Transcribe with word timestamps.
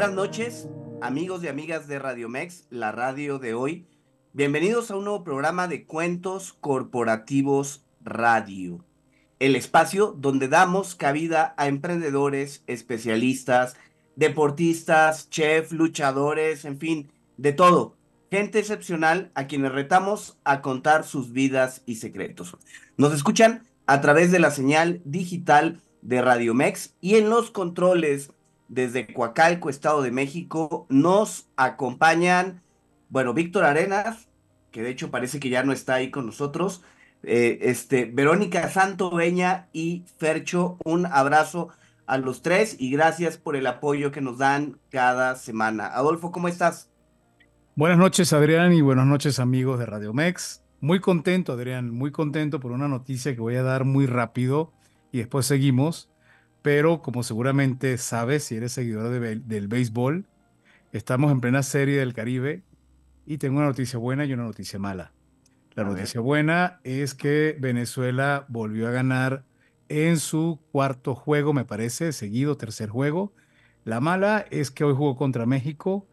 Buenas 0.00 0.16
noches, 0.16 0.68
amigos 1.02 1.44
y 1.44 1.48
amigas 1.48 1.86
de 1.86 1.98
Radio 1.98 2.30
Mex, 2.30 2.64
la 2.70 2.90
radio 2.90 3.38
de 3.38 3.52
hoy. 3.52 3.86
Bienvenidos 4.32 4.90
a 4.90 4.96
un 4.96 5.04
nuevo 5.04 5.22
programa 5.24 5.68
de 5.68 5.84
Cuentos 5.84 6.54
Corporativos 6.54 7.84
Radio, 8.02 8.82
el 9.40 9.56
espacio 9.56 10.16
donde 10.16 10.48
damos 10.48 10.94
cabida 10.94 11.52
a 11.58 11.68
emprendedores, 11.68 12.64
especialistas, 12.66 13.76
deportistas, 14.16 15.28
chef, 15.28 15.70
luchadores, 15.70 16.64
en 16.64 16.78
fin, 16.78 17.12
de 17.36 17.52
todo. 17.52 17.94
Gente 18.30 18.58
excepcional 18.58 19.30
a 19.34 19.48
quienes 19.48 19.70
retamos 19.70 20.38
a 20.44 20.62
contar 20.62 21.04
sus 21.04 21.34
vidas 21.34 21.82
y 21.84 21.96
secretos. 21.96 22.56
Nos 22.96 23.12
escuchan 23.12 23.68
a 23.84 24.00
través 24.00 24.32
de 24.32 24.38
la 24.38 24.50
señal 24.50 25.02
digital 25.04 25.82
de 26.00 26.22
Radio 26.22 26.54
Mex 26.54 26.94
y 27.02 27.16
en 27.16 27.28
los 27.28 27.50
controles 27.50 28.30
desde 28.70 29.12
Coacalco, 29.12 29.68
Estado 29.68 30.00
de 30.00 30.12
México, 30.12 30.86
nos 30.88 31.48
acompañan, 31.56 32.62
bueno, 33.08 33.34
Víctor 33.34 33.64
Arenas, 33.64 34.28
que 34.70 34.82
de 34.82 34.90
hecho 34.90 35.10
parece 35.10 35.40
que 35.40 35.50
ya 35.50 35.64
no 35.64 35.72
está 35.72 35.94
ahí 35.94 36.10
con 36.10 36.24
nosotros, 36.24 36.82
eh, 37.24 37.58
este, 37.62 38.06
Verónica 38.06 38.70
Santo 38.70 39.10
Beña 39.10 39.68
y 39.72 40.04
Fercho, 40.18 40.78
un 40.84 41.04
abrazo 41.04 41.70
a 42.06 42.16
los 42.16 42.42
tres 42.42 42.76
y 42.78 42.92
gracias 42.92 43.36
por 43.36 43.56
el 43.56 43.66
apoyo 43.66 44.12
que 44.12 44.20
nos 44.20 44.38
dan 44.38 44.78
cada 44.90 45.34
semana. 45.34 45.86
Adolfo, 45.86 46.30
¿cómo 46.30 46.46
estás? 46.46 46.88
Buenas 47.74 47.98
noches, 47.98 48.32
Adrián, 48.32 48.72
y 48.72 48.82
buenas 48.82 49.06
noches, 49.06 49.40
amigos 49.40 49.80
de 49.80 49.86
Radio 49.86 50.12
Mex. 50.12 50.62
Muy 50.80 51.00
contento, 51.00 51.52
Adrián, 51.52 51.90
muy 51.90 52.12
contento 52.12 52.60
por 52.60 52.70
una 52.70 52.86
noticia 52.86 53.34
que 53.34 53.40
voy 53.40 53.56
a 53.56 53.64
dar 53.64 53.84
muy 53.84 54.06
rápido 54.06 54.72
y 55.10 55.18
después 55.18 55.44
seguimos 55.44 56.08
pero 56.62 57.02
como 57.02 57.22
seguramente 57.22 57.96
sabes, 57.98 58.44
si 58.44 58.56
eres 58.56 58.72
seguidor 58.72 59.10
del 59.10 59.68
béisbol, 59.68 60.26
estamos 60.92 61.32
en 61.32 61.40
plena 61.40 61.62
serie 61.62 61.98
del 61.98 62.14
Caribe 62.14 62.62
y 63.26 63.38
tengo 63.38 63.58
una 63.58 63.66
noticia 63.66 63.98
buena 63.98 64.24
y 64.24 64.32
una 64.32 64.44
noticia 64.44 64.78
mala. 64.78 65.12
La 65.74 65.84
noticia 65.84 66.20
buena 66.20 66.80
es 66.82 67.14
que 67.14 67.56
Venezuela 67.58 68.44
volvió 68.48 68.88
a 68.88 68.90
ganar 68.90 69.44
en 69.88 70.18
su 70.18 70.60
cuarto 70.72 71.14
juego, 71.14 71.52
me 71.52 71.64
parece, 71.64 72.12
seguido, 72.12 72.56
tercer 72.56 72.90
juego. 72.90 73.32
La 73.84 74.00
mala 74.00 74.44
es 74.50 74.70
que 74.70 74.84
hoy 74.84 74.94
jugó 74.94 75.16
contra 75.16 75.46
México 75.46 76.06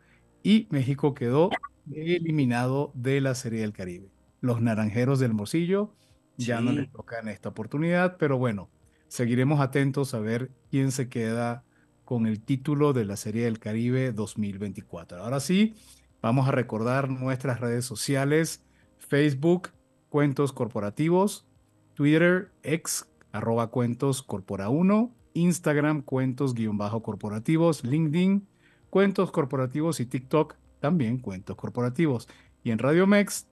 y 0.44 0.68
México 0.70 1.14
quedó 1.14 1.50
eliminado 1.92 2.92
de 2.94 3.20
la 3.20 3.36
Serie 3.36 3.62
del 3.62 3.74
Caribe. 3.74 4.10
Los 4.42 4.62
naranjeros 4.62 5.20
del 5.20 5.34
Morcillo 5.34 5.94
ya 6.38 6.62
no 6.62 6.72
les 6.72 6.92
tocan 6.92 7.28
esta 7.28 7.50
oportunidad, 7.50 8.18
pero 8.18 8.38
bueno, 8.38 8.70
Seguiremos 9.08 9.62
atentos 9.62 10.14
a 10.14 10.20
ver 10.20 10.52
quién 10.70 10.92
se 10.92 11.08
queda 11.08 11.64
con 12.04 12.26
el 12.26 12.42
título 12.42 12.94
de 12.94 13.06
la 13.06 13.16
Serie 13.18 13.46
del 13.46 13.60
Caribe 13.60 14.12
2024. 14.12 15.24
Ahora 15.24 15.40
sí, 15.40 15.76
vamos 16.22 16.48
a 16.48 16.52
recordar 16.52 17.10
nuestras 17.10 17.60
redes 17.60 17.86
sociales, 17.86 18.64
Facebook, 18.98 19.70
Cuentos 20.10 20.54
Corporativos, 20.54 21.46
Twitter, 21.94 22.52
ex, 22.64 23.08
arroba 23.32 23.68
Cuentos 23.68 24.24
Corpora 24.24 24.70
1, 24.70 25.12
Instagram, 25.34 26.02
Cuentos 26.02 26.54
guion 26.54 26.78
bajo 26.78 27.02
corporativos, 27.02 27.84
LinkedIn, 27.84 28.48
Cuentos 28.90 29.32
Corporativos 29.32 30.00
y 30.00 30.06
TikTok, 30.06 30.56
también 30.80 31.18
Cuentos 31.18 31.56
Corporativos. 31.56 32.28
Y 32.64 32.72
en 32.72 32.80
Radio 32.80 33.08
Mex 33.08 33.48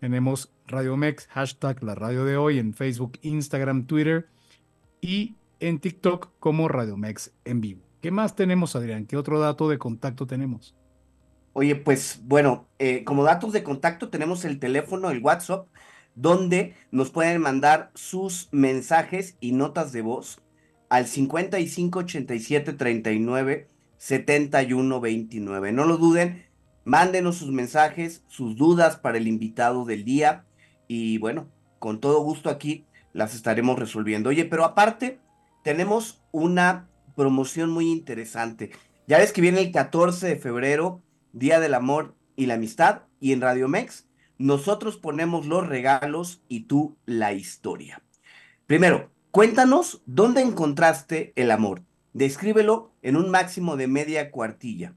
tenemos 0.00 0.52
Radio 0.66 0.96
Mex, 0.96 1.26
hashtag 1.28 1.82
la 1.82 1.94
radio 1.94 2.24
de 2.24 2.36
hoy 2.36 2.58
en 2.58 2.74
Facebook, 2.74 3.18
Instagram, 3.22 3.86
Twitter 3.86 4.28
y 5.00 5.36
en 5.60 5.78
TikTok 5.78 6.30
como 6.38 6.68
Radiomex 6.68 7.32
en 7.44 7.60
vivo. 7.60 7.82
¿Qué 8.00 8.10
más 8.10 8.36
tenemos, 8.36 8.76
Adrián? 8.76 9.06
¿Qué 9.06 9.16
otro 9.16 9.40
dato 9.40 9.68
de 9.68 9.78
contacto 9.78 10.26
tenemos? 10.26 10.76
Oye, 11.52 11.74
pues 11.74 12.20
bueno, 12.24 12.68
eh, 12.78 13.02
como 13.04 13.24
datos 13.24 13.52
de 13.52 13.64
contacto 13.64 14.10
tenemos 14.10 14.44
el 14.44 14.60
teléfono, 14.60 15.10
el 15.10 15.20
WhatsApp, 15.20 15.66
donde 16.14 16.74
nos 16.92 17.10
pueden 17.10 17.40
mandar 17.40 17.90
sus 17.94 18.48
mensajes 18.52 19.36
y 19.40 19.52
notas 19.52 19.92
de 19.92 20.02
voz 20.02 20.40
al 20.88 21.06
55 21.06 21.98
87 22.00 22.72
39 22.72 23.68
71 23.98 25.00
29. 25.00 25.72
No 25.72 25.84
lo 25.84 25.96
duden, 25.96 26.46
mándenos 26.84 27.36
sus 27.36 27.50
mensajes, 27.50 28.22
sus 28.28 28.56
dudas 28.56 28.96
para 28.96 29.18
el 29.18 29.26
invitado 29.26 29.84
del 29.84 30.04
día 30.04 30.44
y 30.86 31.18
bueno, 31.18 31.48
con 31.78 32.00
todo 32.00 32.22
gusto 32.22 32.50
aquí 32.50 32.84
las 33.12 33.34
estaremos 33.34 33.78
resolviendo. 33.78 34.30
Oye, 34.30 34.44
pero 34.44 34.64
aparte, 34.64 35.20
tenemos 35.62 36.22
una 36.32 36.88
promoción 37.16 37.70
muy 37.70 37.90
interesante. 37.90 38.70
Ya 39.06 39.18
ves 39.18 39.32
que 39.32 39.40
viene 39.40 39.60
el 39.60 39.72
14 39.72 40.26
de 40.26 40.36
febrero, 40.36 41.02
Día 41.32 41.60
del 41.60 41.74
Amor 41.74 42.14
y 42.36 42.46
la 42.46 42.54
Amistad, 42.54 43.02
y 43.20 43.32
en 43.32 43.40
Radio 43.40 43.68
Mex 43.68 44.08
nosotros 44.38 44.96
ponemos 44.96 45.46
los 45.46 45.66
regalos 45.66 46.42
y 46.48 46.60
tú 46.60 46.96
la 47.06 47.32
historia. 47.32 48.02
Primero, 48.66 49.10
cuéntanos 49.32 50.02
dónde 50.06 50.42
encontraste 50.42 51.32
el 51.34 51.50
amor. 51.50 51.82
Descríbelo 52.12 52.92
en 53.02 53.16
un 53.16 53.30
máximo 53.30 53.76
de 53.76 53.88
media 53.88 54.30
cuartilla. 54.30 54.94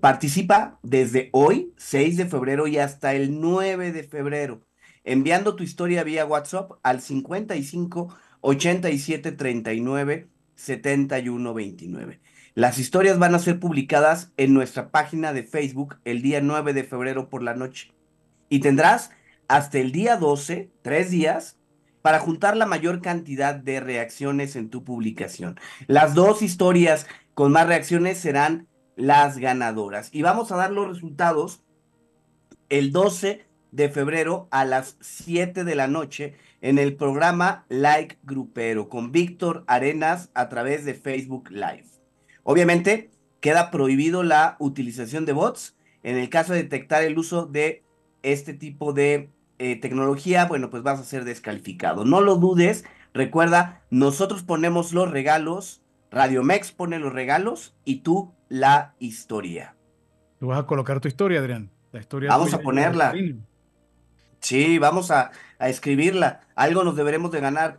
Participa 0.00 0.78
desde 0.82 1.30
hoy, 1.32 1.72
6 1.76 2.16
de 2.16 2.26
febrero, 2.26 2.66
y 2.66 2.78
hasta 2.78 3.14
el 3.14 3.40
9 3.40 3.92
de 3.92 4.02
febrero 4.02 4.62
enviando 5.06 5.56
tu 5.56 5.62
historia 5.62 6.04
vía 6.04 6.26
WhatsApp 6.26 6.72
al 6.82 7.00
55 7.00 8.14
87 8.42 9.32
39 9.32 10.28
71 10.56 11.54
29. 11.54 12.20
Las 12.54 12.78
historias 12.78 13.18
van 13.18 13.34
a 13.34 13.38
ser 13.38 13.60
publicadas 13.60 14.32
en 14.36 14.52
nuestra 14.52 14.90
página 14.90 15.32
de 15.32 15.44
Facebook 15.44 15.96
el 16.04 16.22
día 16.22 16.40
9 16.40 16.72
de 16.74 16.84
febrero 16.84 17.28
por 17.28 17.42
la 17.42 17.54
noche. 17.54 17.92
Y 18.48 18.60
tendrás 18.60 19.10
hasta 19.48 19.78
el 19.78 19.92
día 19.92 20.16
12, 20.16 20.70
tres 20.82 21.10
días, 21.10 21.58
para 22.02 22.18
juntar 22.18 22.56
la 22.56 22.66
mayor 22.66 23.00
cantidad 23.00 23.54
de 23.54 23.80
reacciones 23.80 24.56
en 24.56 24.70
tu 24.70 24.84
publicación. 24.84 25.58
Las 25.86 26.14
dos 26.14 26.40
historias 26.40 27.06
con 27.34 27.52
más 27.52 27.66
reacciones 27.66 28.18
serán 28.18 28.68
las 28.96 29.38
ganadoras. 29.38 30.08
Y 30.12 30.22
vamos 30.22 30.50
a 30.50 30.56
dar 30.56 30.70
los 30.70 30.88
resultados 30.88 31.62
el 32.68 32.90
12 32.92 33.46
de 33.76 33.90
febrero 33.90 34.48
a 34.50 34.64
las 34.64 34.96
7 35.00 35.62
de 35.62 35.74
la 35.74 35.86
noche 35.86 36.34
en 36.62 36.78
el 36.78 36.96
programa 36.96 37.66
Like 37.68 38.16
Grupero 38.22 38.88
con 38.88 39.12
Víctor 39.12 39.64
Arenas 39.66 40.30
a 40.32 40.48
través 40.48 40.86
de 40.86 40.94
Facebook 40.94 41.50
Live. 41.50 41.84
Obviamente 42.42 43.10
queda 43.40 43.70
prohibido 43.70 44.22
la 44.22 44.56
utilización 44.60 45.26
de 45.26 45.34
bots. 45.34 45.76
En 46.02 46.16
el 46.16 46.30
caso 46.30 46.54
de 46.54 46.62
detectar 46.62 47.02
el 47.02 47.18
uso 47.18 47.44
de 47.44 47.84
este 48.22 48.54
tipo 48.54 48.94
de 48.94 49.28
eh, 49.58 49.76
tecnología, 49.76 50.46
bueno, 50.46 50.70
pues 50.70 50.82
vas 50.82 50.98
a 50.98 51.04
ser 51.04 51.24
descalificado. 51.24 52.06
No 52.06 52.22
lo 52.22 52.36
dudes. 52.36 52.84
Recuerda, 53.12 53.82
nosotros 53.90 54.42
ponemos 54.42 54.94
los 54.94 55.10
regalos, 55.10 55.82
Radio 56.10 56.42
Mex 56.42 56.72
pone 56.72 56.98
los 56.98 57.12
regalos 57.12 57.76
y 57.84 57.96
tú 57.96 58.32
la 58.48 58.94
historia. 59.00 59.76
Tú 60.38 60.46
vas 60.46 60.60
a 60.60 60.66
colocar 60.66 60.98
tu 61.00 61.08
historia, 61.08 61.40
Adrián. 61.40 61.70
La 61.92 62.00
historia 62.00 62.30
Vamos 62.30 62.54
a 62.54 62.60
ponerla. 62.60 63.12
Sí, 64.40 64.78
vamos 64.78 65.10
a, 65.10 65.30
escribirla. 65.58 66.40
Algo 66.54 66.84
nos 66.84 66.96
deberemos 66.96 67.30
de 67.30 67.40
ganar. 67.40 67.76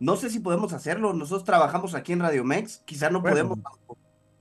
no 0.00 0.16
sé 0.16 0.30
si 0.30 0.40
podemos 0.40 0.72
hacerlo. 0.72 1.12
Nosotros 1.12 1.44
trabajamos 1.44 1.94
aquí 1.94 2.12
en 2.12 2.20
Radio 2.20 2.44
Mex. 2.44 2.82
Quizá 2.84 3.10
no 3.10 3.22
podemos. 3.22 3.58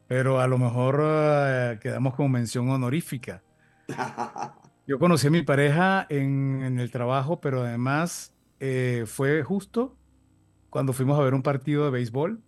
Pero 0.07 0.39
a 0.41 0.47
lo 0.47 0.57
mejor 0.57 1.01
eh, 1.03 1.79
quedamos 1.81 2.15
como 2.15 2.29
mención 2.29 2.69
honorífica. 2.69 3.43
Yo 4.87 4.99
conocí 4.99 5.27
a 5.27 5.31
mi 5.31 5.41
pareja 5.43 6.05
en, 6.09 6.79
el 6.79 6.91
trabajo, 6.91 7.39
pero 7.39 7.61
además 7.61 8.33
eh, 8.59 9.05
fue 9.07 9.43
justo 9.43 9.95
cuando 10.69 10.91
fuimos 10.91 11.17
a 11.17 11.23
ver 11.23 11.33
un 11.33 11.43
partido 11.43 11.85
de 11.85 11.91
béisbol. 11.91 12.41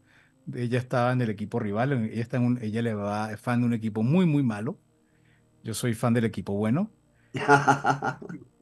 Ella 0.54 0.78
estaba 0.78 1.14
en 1.14 1.22
el 1.22 1.30
equipo 1.30 1.60
rival, 1.60 1.94
ella, 1.94 2.22
está 2.22 2.36
en 2.36 2.44
un- 2.44 2.60
ella 2.62 2.82
le 2.82 2.94
va, 2.94 3.32
es 3.32 3.40
fan 3.40 3.62
de 3.62 3.68
un 3.68 3.74
equipo 3.74 4.04
muy, 4.04 4.26
muy 4.26 4.44
malo. 4.44 4.78
Yo 5.64 5.74
soy 5.74 5.94
fan 5.94 6.14
del 6.14 6.26
equipo 6.26 6.54
bueno. 6.54 6.92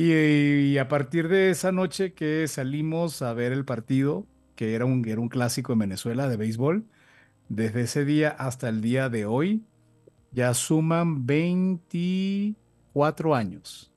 Y, 0.00 0.78
a 0.78 0.86
partir 0.86 1.26
de 1.26 1.50
esa 1.50 1.72
noche 1.72 2.12
que 2.12 2.46
salimos 2.46 3.20
a 3.20 3.34
ver 3.34 3.50
el 3.50 3.64
partido, 3.64 4.28
que 4.54 4.76
era 4.76 4.84
un, 4.84 5.04
era 5.08 5.20
un 5.20 5.28
clásico 5.28 5.72
en 5.72 5.80
Venezuela 5.80 6.28
de 6.28 6.36
béisbol, 6.36 6.84
desde 7.48 7.80
ese 7.80 8.04
día 8.04 8.28
hasta 8.28 8.68
el 8.68 8.80
día 8.80 9.08
de 9.08 9.26
hoy, 9.26 9.64
ya 10.30 10.54
suman 10.54 11.26
24 11.26 13.34
años. 13.34 13.92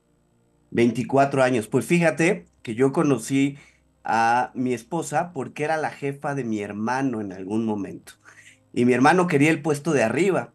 24 0.72 1.40
años. 1.40 1.68
Pues 1.68 1.86
fíjate 1.86 2.46
que 2.62 2.74
yo 2.74 2.92
conocí 2.92 3.56
a 4.02 4.50
mi 4.56 4.74
esposa 4.74 5.32
porque 5.32 5.62
era 5.62 5.76
la 5.76 5.90
jefa 5.90 6.34
de 6.34 6.42
mi 6.42 6.62
hermano 6.62 7.20
en 7.20 7.32
algún 7.32 7.64
momento. 7.64 8.14
Y 8.72 8.86
mi 8.86 8.92
hermano 8.92 9.28
quería 9.28 9.50
el 9.50 9.62
puesto 9.62 9.92
de 9.92 10.02
arriba. 10.02 10.52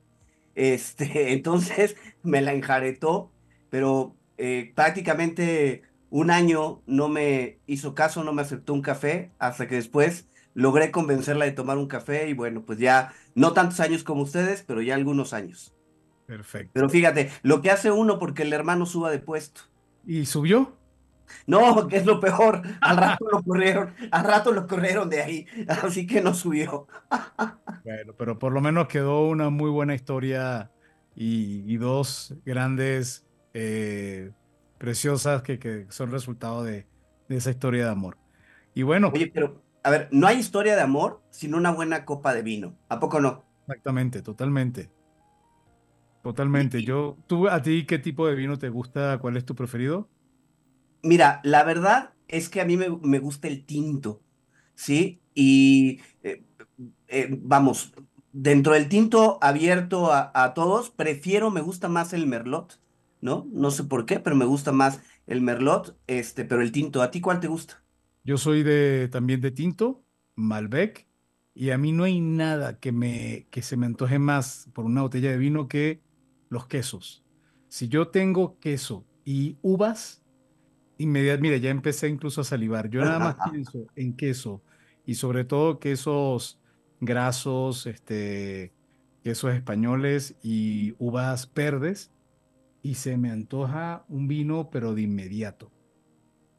Este, 0.56 1.32
entonces 1.32 1.96
me 2.22 2.42
la 2.42 2.52
enjaretó, 2.52 3.32
pero 3.70 4.18
eh, 4.38 4.72
prácticamente 4.76 5.84
un 6.10 6.32
año 6.32 6.82
no 6.86 7.10
me 7.10 7.60
hizo 7.68 7.96
caso, 7.96 8.24
no 8.24 8.34
me 8.34 8.42
aceptó 8.42 8.74
un 8.74 8.82
café, 8.82 9.32
hasta 9.40 9.68
que 9.68 9.76
después 9.76 10.28
logré 10.54 10.92
convencerla 10.92 11.46
de 11.46 11.52
tomar 11.52 11.78
un 11.78 11.88
café 11.88 12.30
y 12.30 12.34
bueno, 12.34 12.64
pues 12.66 12.80
ya 12.80 13.14
no 13.36 13.54
tantos 13.54 13.80
años 13.80 14.04
como 14.04 14.24
ustedes, 14.24 14.64
pero 14.66 14.82
ya 14.82 14.96
algunos 14.96 15.34
años. 15.34 15.74
Perfecto. 16.26 16.72
Pero 16.74 16.90
fíjate, 16.90 17.30
lo 17.44 17.62
que 17.62 17.72
hace 17.72 17.92
uno 17.92 18.20
porque 18.20 18.44
el 18.44 18.54
hermano 18.54 18.86
suba 18.86 19.12
de 19.12 19.20
puesto. 19.20 19.62
¿Y 20.06 20.26
subió? 20.26 20.78
No, 21.46 21.88
que 21.88 21.98
es 21.98 22.06
lo 22.06 22.20
peor. 22.20 22.62
Al 22.82 22.98
rato 22.98 23.26
lo 23.32 23.44
corrieron, 23.44 23.94
al 24.12 24.24
rato 24.24 24.52
lo 24.52 24.66
corrieron 24.66 25.10
de 25.10 25.22
ahí, 25.22 25.46
así 25.68 26.08
que 26.08 26.22
no 26.22 26.34
subió. 26.34 26.88
Bueno, 27.84 28.14
pero 28.18 28.38
por 28.38 28.52
lo 28.52 28.60
menos 28.60 28.90
quedó 28.90 29.30
una 29.30 29.50
muy 29.50 29.70
buena 29.70 29.96
historia 29.96 30.72
y, 31.16 31.64
y 31.66 31.78
dos 31.78 32.36
grandes, 32.44 33.27
eh, 33.60 34.34
preciosas 34.78 35.42
que, 35.44 35.60
que 35.60 35.88
son 35.90 36.12
resultado 36.12 36.64
de, 36.64 36.88
de 37.30 37.38
esa 37.38 37.52
historia 37.52 37.86
de 37.86 37.92
amor. 37.92 38.18
Y 38.74 38.84
bueno, 38.84 39.14
Oye, 39.14 39.28
pero, 39.34 39.64
a 39.84 39.90
ver, 39.90 40.08
no 40.12 40.28
hay 40.28 40.38
historia 40.40 40.76
de 40.76 40.82
amor 40.82 41.22
sin 41.30 41.54
una 41.56 41.72
buena 41.72 42.06
copa 42.06 42.34
de 42.34 42.42
vino. 42.44 42.80
¿A 42.90 43.00
poco 43.00 43.20
no? 43.20 43.46
exactamente, 43.68 44.22
totalmente. 44.24 44.92
Totalmente. 46.22 46.84
Yo, 46.84 47.18
¿tú 47.28 47.48
a 47.48 47.62
ti 47.62 47.86
qué 47.86 47.98
tipo 48.00 48.28
de 48.28 48.36
vino 48.36 48.58
te 48.60 48.70
gusta? 48.70 49.18
¿Cuál 49.20 49.38
es 49.38 49.46
tu 49.46 49.56
preferido? 49.56 50.10
Mira, 51.04 51.42
la 51.44 51.64
verdad 51.64 52.14
es 52.28 52.50
que 52.50 52.62
a 52.62 52.66
mí 52.66 52.76
me, 52.78 52.90
me 52.90 53.20
gusta 53.20 53.48
el 53.48 53.66
tinto, 53.66 54.24
¿sí? 54.76 55.22
Y 55.34 56.02
eh, 56.24 56.44
eh, 57.08 57.30
vamos, 57.42 57.94
dentro 58.32 58.74
del 58.74 58.90
tinto 58.90 59.40
abierto 59.42 60.12
a, 60.14 60.32
a 60.34 60.54
todos, 60.54 60.90
prefiero, 60.92 61.52
me 61.52 61.62
gusta 61.62 61.88
más 61.90 62.14
el 62.14 62.28
merlot, 62.28 62.82
¿no? 63.22 63.48
No 63.52 63.72
sé 63.72 63.84
por 63.84 64.06
qué, 64.06 64.20
pero 64.20 64.36
me 64.36 64.46
gusta 64.46 64.72
más 64.72 65.02
el 65.26 65.42
merlot, 65.42 65.98
este, 66.08 66.46
pero 66.46 66.62
el 66.62 66.72
tinto, 66.72 67.02
¿a 67.02 67.12
ti 67.12 67.22
cuál 67.22 67.40
te 67.40 67.48
gusta? 67.48 67.84
Yo 68.24 68.38
soy 68.38 68.64
de, 68.64 69.10
también 69.12 69.42
de 69.42 69.52
tinto, 69.52 70.04
Malbec, 70.36 71.08
y 71.54 71.72
a 71.72 71.78
mí 71.78 71.92
no 71.92 72.04
hay 72.04 72.20
nada 72.20 72.80
que, 72.80 72.92
me, 72.92 73.48
que 73.50 73.62
se 73.62 73.78
me 73.78 73.86
antoje 73.86 74.20
más 74.20 74.70
por 74.74 74.86
una 74.86 75.02
botella 75.02 75.32
de 75.32 75.38
vino 75.38 75.68
que 75.68 76.02
los 76.50 76.68
quesos. 76.68 77.24
Si 77.68 77.88
yo 77.88 78.10
tengo 78.10 78.60
queso 78.60 79.06
y 79.26 79.58
uvas, 79.62 80.24
inmediatamente, 80.98 81.50
mira, 81.50 81.58
ya 81.58 81.70
empecé 81.70 82.08
incluso 82.08 82.42
a 82.42 82.44
salivar. 82.44 82.90
Yo 82.90 83.02
nada 83.02 83.20
más 83.20 83.36
pienso 83.52 83.88
en 83.96 84.16
queso 84.16 84.62
y 85.06 85.16
sobre 85.16 85.46
todo 85.46 85.80
quesos 85.80 86.60
grasos, 87.00 87.88
este, 87.88 88.74
quesos 89.24 89.54
españoles 89.54 90.36
y 90.44 90.96
uvas 91.00 91.52
verdes, 91.54 92.12
y 92.88 92.96
se 92.96 93.18
me 93.18 93.32
antoja 93.32 94.06
un 94.08 94.30
vino, 94.30 94.70
pero 94.70 94.94
de 94.94 95.02
inmediato. 95.02 95.70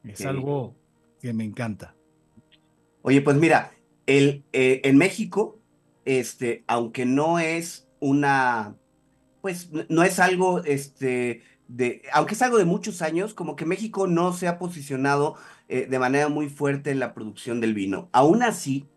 Es 0.03 0.23
algo 0.23 0.75
que 1.19 1.33
me 1.33 1.43
encanta. 1.43 1.95
Oye, 3.01 3.21
pues 3.21 3.35
mira, 3.37 3.71
el, 4.05 4.43
eh, 4.53 4.81
en 4.83 4.97
México, 4.97 5.59
este, 6.05 6.63
aunque 6.67 7.07
no 7.07 7.39
es 7.39 7.89
una, 7.99 8.75
pues 9.41 9.71
no 9.89 10.03
es 10.03 10.19
algo, 10.19 10.63
este, 10.65 11.41
de, 11.67 12.03
aunque 12.13 12.35
es 12.35 12.43
algo 12.43 12.59
de 12.59 12.65
muchos 12.65 13.01
años, 13.01 13.33
como 13.33 13.55
que 13.55 13.65
México 13.65 14.05
no 14.05 14.31
se 14.31 14.47
ha 14.47 14.59
posicionado 14.59 15.35
eh, 15.67 15.87
de 15.89 15.97
manera 15.97 16.29
muy 16.29 16.47
fuerte 16.47 16.91
en 16.91 16.99
la 16.99 17.15
producción 17.15 17.59
del 17.59 17.73
vino. 17.73 18.07
Aún 18.11 18.43
así, 18.43 18.87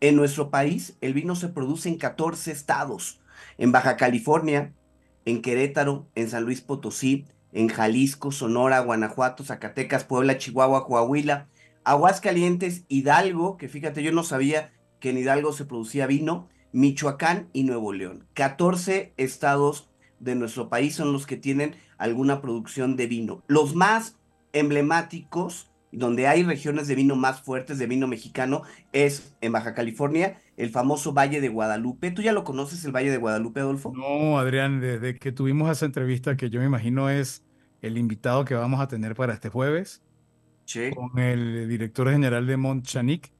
en 0.00 0.14
nuestro 0.14 0.50
país, 0.50 0.98
el 1.00 1.14
vino 1.14 1.36
se 1.36 1.48
produce 1.48 1.88
en 1.88 1.96
14 1.96 2.52
estados, 2.52 3.22
en 3.56 3.72
Baja 3.72 3.96
California, 3.96 4.74
en 5.24 5.42
Querétaro, 5.42 6.06
en 6.14 6.28
San 6.28 6.44
Luis 6.44 6.60
Potosí, 6.60 7.26
en 7.52 7.68
Jalisco, 7.68 8.32
Sonora, 8.32 8.80
Guanajuato, 8.80 9.44
Zacatecas, 9.44 10.04
Puebla, 10.04 10.38
Chihuahua, 10.38 10.86
Coahuila. 10.86 11.48
Aguascalientes, 11.84 12.84
Hidalgo, 12.88 13.56
que 13.56 13.68
fíjate, 13.68 14.02
yo 14.02 14.12
no 14.12 14.22
sabía 14.22 14.72
que 15.00 15.10
en 15.10 15.18
Hidalgo 15.18 15.52
se 15.52 15.64
producía 15.64 16.06
vino, 16.06 16.48
Michoacán 16.72 17.48
y 17.52 17.64
Nuevo 17.64 17.92
León. 17.92 18.28
14 18.34 19.12
estados 19.16 19.90
de 20.20 20.36
nuestro 20.36 20.68
país 20.68 20.94
son 20.94 21.12
los 21.12 21.26
que 21.26 21.36
tienen 21.36 21.74
alguna 21.98 22.40
producción 22.40 22.96
de 22.96 23.08
vino. 23.08 23.42
Los 23.48 23.74
más 23.74 24.16
emblemáticos, 24.52 25.71
donde 25.92 26.26
hay 26.26 26.42
regiones 26.42 26.88
de 26.88 26.94
vino 26.96 27.16
más 27.16 27.42
fuertes, 27.42 27.78
de 27.78 27.86
vino 27.86 28.08
mexicano, 28.08 28.62
es 28.92 29.34
en 29.40 29.52
Baja 29.52 29.74
California, 29.74 30.40
el 30.56 30.70
famoso 30.70 31.12
Valle 31.12 31.40
de 31.40 31.48
Guadalupe. 31.48 32.10
¿Tú 32.10 32.22
ya 32.22 32.32
lo 32.32 32.44
conoces, 32.44 32.84
el 32.84 32.92
Valle 32.92 33.10
de 33.10 33.18
Guadalupe, 33.18 33.60
Adolfo? 33.60 33.92
No, 33.92 34.38
Adrián, 34.38 34.80
desde 34.80 35.18
que 35.18 35.32
tuvimos 35.32 35.70
esa 35.70 35.86
entrevista 35.86 36.36
que 36.36 36.50
yo 36.50 36.60
me 36.60 36.66
imagino 36.66 37.10
es 37.10 37.44
el 37.82 37.98
invitado 37.98 38.44
que 38.44 38.54
vamos 38.54 38.80
a 38.80 38.88
tener 38.88 39.14
para 39.14 39.34
este 39.34 39.48
jueves 39.50 40.02
Sí. 40.64 40.90
con 40.90 41.18
el 41.18 41.68
director 41.68 42.10
general 42.10 42.46
de 42.46 42.56
Montchanic, 42.56 43.32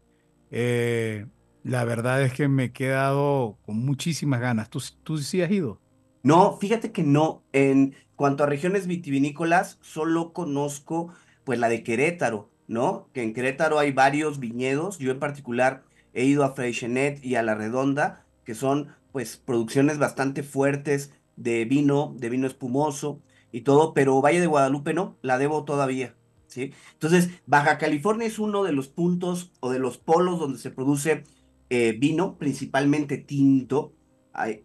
eh, 0.50 1.26
la 1.62 1.84
verdad 1.84 2.22
es 2.22 2.32
que 2.34 2.48
me 2.48 2.64
he 2.64 2.72
quedado 2.72 3.58
con 3.62 3.78
muchísimas 3.84 4.40
ganas. 4.40 4.70
¿Tú, 4.70 4.82
tú 5.02 5.18
sí 5.18 5.42
has 5.42 5.50
ido? 5.50 5.80
No, 6.22 6.56
fíjate 6.58 6.92
que 6.92 7.02
no. 7.02 7.44
En 7.52 7.94
cuanto 8.16 8.44
a 8.44 8.46
regiones 8.46 8.86
vitivinícolas, 8.86 9.78
solo 9.80 10.32
conozco 10.32 11.12
pues 11.44 11.58
la 11.58 11.68
de 11.68 11.82
Querétaro, 11.82 12.50
¿no? 12.66 13.08
Que 13.12 13.22
en 13.22 13.34
Querétaro 13.34 13.78
hay 13.78 13.92
varios 13.92 14.38
viñedos. 14.38 14.98
Yo 14.98 15.10
en 15.10 15.18
particular 15.18 15.82
he 16.14 16.24
ido 16.24 16.44
a 16.44 16.54
Freixenet 16.54 17.24
y 17.24 17.36
a 17.36 17.42
La 17.42 17.54
Redonda, 17.54 18.24
que 18.44 18.54
son 18.54 18.88
pues 19.12 19.36
producciones 19.36 19.98
bastante 19.98 20.42
fuertes 20.42 21.12
de 21.36 21.64
vino, 21.64 22.14
de 22.18 22.28
vino 22.30 22.46
espumoso 22.46 23.20
y 23.50 23.62
todo, 23.62 23.94
pero 23.94 24.20
Valle 24.20 24.40
de 24.40 24.46
Guadalupe 24.46 24.94
no, 24.94 25.16
la 25.22 25.38
debo 25.38 25.64
todavía, 25.64 26.14
¿sí? 26.46 26.72
Entonces, 26.94 27.30
Baja 27.46 27.78
California 27.78 28.26
es 28.26 28.38
uno 28.38 28.64
de 28.64 28.72
los 28.72 28.88
puntos 28.88 29.52
o 29.60 29.70
de 29.70 29.78
los 29.78 29.98
polos 29.98 30.38
donde 30.40 30.58
se 30.58 30.70
produce 30.70 31.24
eh, 31.68 31.92
vino, 31.98 32.38
principalmente 32.38 33.18
tinto. 33.18 33.92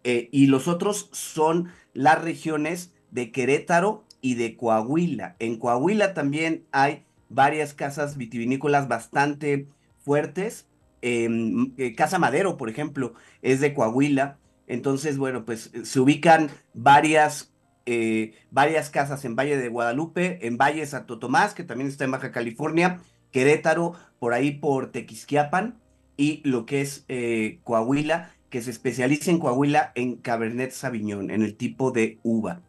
Eh, 0.04 0.30
y 0.32 0.48
los 0.48 0.70
otros 0.70 1.10
son 1.12 1.70
las 1.94 2.22
regiones 2.22 2.94
de 3.12 3.32
Querétaro 3.32 4.06
y 4.22 4.36
de 4.36 4.56
Coahuila. 4.56 5.36
En 5.40 5.58
Coahuila 5.58 6.14
también 6.14 6.66
hay 6.72 7.04
varias 7.30 7.74
casas 7.74 8.18
vitivinícolas 8.18 8.88
bastante 8.88 9.68
fuertes. 10.00 10.66
em, 11.02 11.74
eh, 11.78 11.94
Casa 11.96 12.18
Madero, 12.18 12.58
por 12.58 12.70
ejemplo, 12.70 13.14
es 13.44 13.60
de 13.60 13.74
Coahuila. 13.74 14.40
Entonces, 14.66 15.18
bueno, 15.18 15.46
pues 15.46 15.70
eh, 15.74 15.86
se 15.86 16.00
ubican 16.00 16.50
varias, 16.74 17.54
eh, 17.86 18.34
varias 18.52 18.90
casas 18.90 19.24
en 19.24 19.36
Valle 19.36 19.58
de 19.58 19.70
Guadalupe, 19.70 20.46
en 20.48 20.58
Valle 20.58 20.86
Santo 20.88 21.20
Tomás, 21.20 21.54
que 21.54 21.64
también 21.64 21.90
está 21.90 22.04
en 22.06 22.12
Baja 22.12 22.32
California, 22.32 23.00
Querétaro, 23.32 23.94
por 24.20 24.34
ahí 24.34 24.52
por 24.52 24.92
Tequisquiapan, 24.92 25.80
y 26.18 26.42
lo 26.44 26.66
que 26.66 26.82
es 26.82 27.06
Coahuila, 27.64 28.32
que 28.50 28.62
se 28.62 28.72
especializa 28.72 29.30
en 29.32 29.40
Coahuila 29.40 29.92
en 29.96 30.16
Cabernet 30.18 30.72
Sauvignon, 30.72 31.30
en 31.32 31.44
el 31.44 31.56
tipo 31.56 31.92
de 31.92 32.20
uva. 32.24 32.62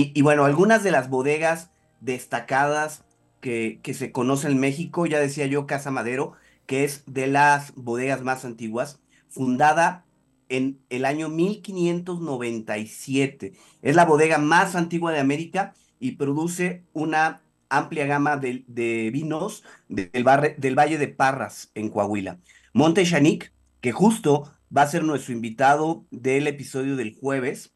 Y, 0.00 0.22
bueno, 0.22 0.44
algunas 0.44 0.84
de 0.84 0.92
las 0.92 1.10
bodegas 1.10 1.72
destacadas 2.00 3.04
que, 3.40 3.80
se 3.94 4.12
conocen 4.12 4.52
en 4.52 4.60
México, 4.60 5.06
ya 5.06 5.18
decía 5.18 5.46
yo, 5.46 5.66
Casa 5.66 5.90
Madero, 5.90 6.34
que 6.66 6.84
es 6.84 7.02
de 7.06 7.26
las 7.26 7.74
bodegas 7.74 8.22
más 8.22 8.44
antiguas, 8.44 9.00
fundada 9.28 10.04
en 10.48 10.78
el 10.88 11.04
año 11.04 11.28
1597. 11.28 13.54
Es 13.82 13.96
la 13.96 14.04
bodega 14.04 14.38
más 14.38 14.76
antigua 14.76 15.10
de 15.10 15.18
América 15.18 15.74
y 15.98 16.12
produce 16.12 16.84
una 16.92 17.42
amplia 17.68 18.06
gama 18.06 18.36
de, 18.36 19.10
vinos 19.12 19.64
del, 19.88 20.12
del 20.58 20.78
Valle 20.78 20.98
de 20.98 21.08
Parras, 21.08 21.72
en 21.74 21.88
Coahuila. 21.88 22.38
Monte 22.72 23.04
Chanic, 23.04 23.52
que 23.80 23.90
justo 23.90 24.52
va 24.74 24.82
a 24.82 24.88
ser 24.88 25.02
nuestro 25.02 25.34
invitado 25.34 26.06
del 26.12 26.46
episodio 26.46 26.94
del 26.94 27.16
jueves, 27.18 27.74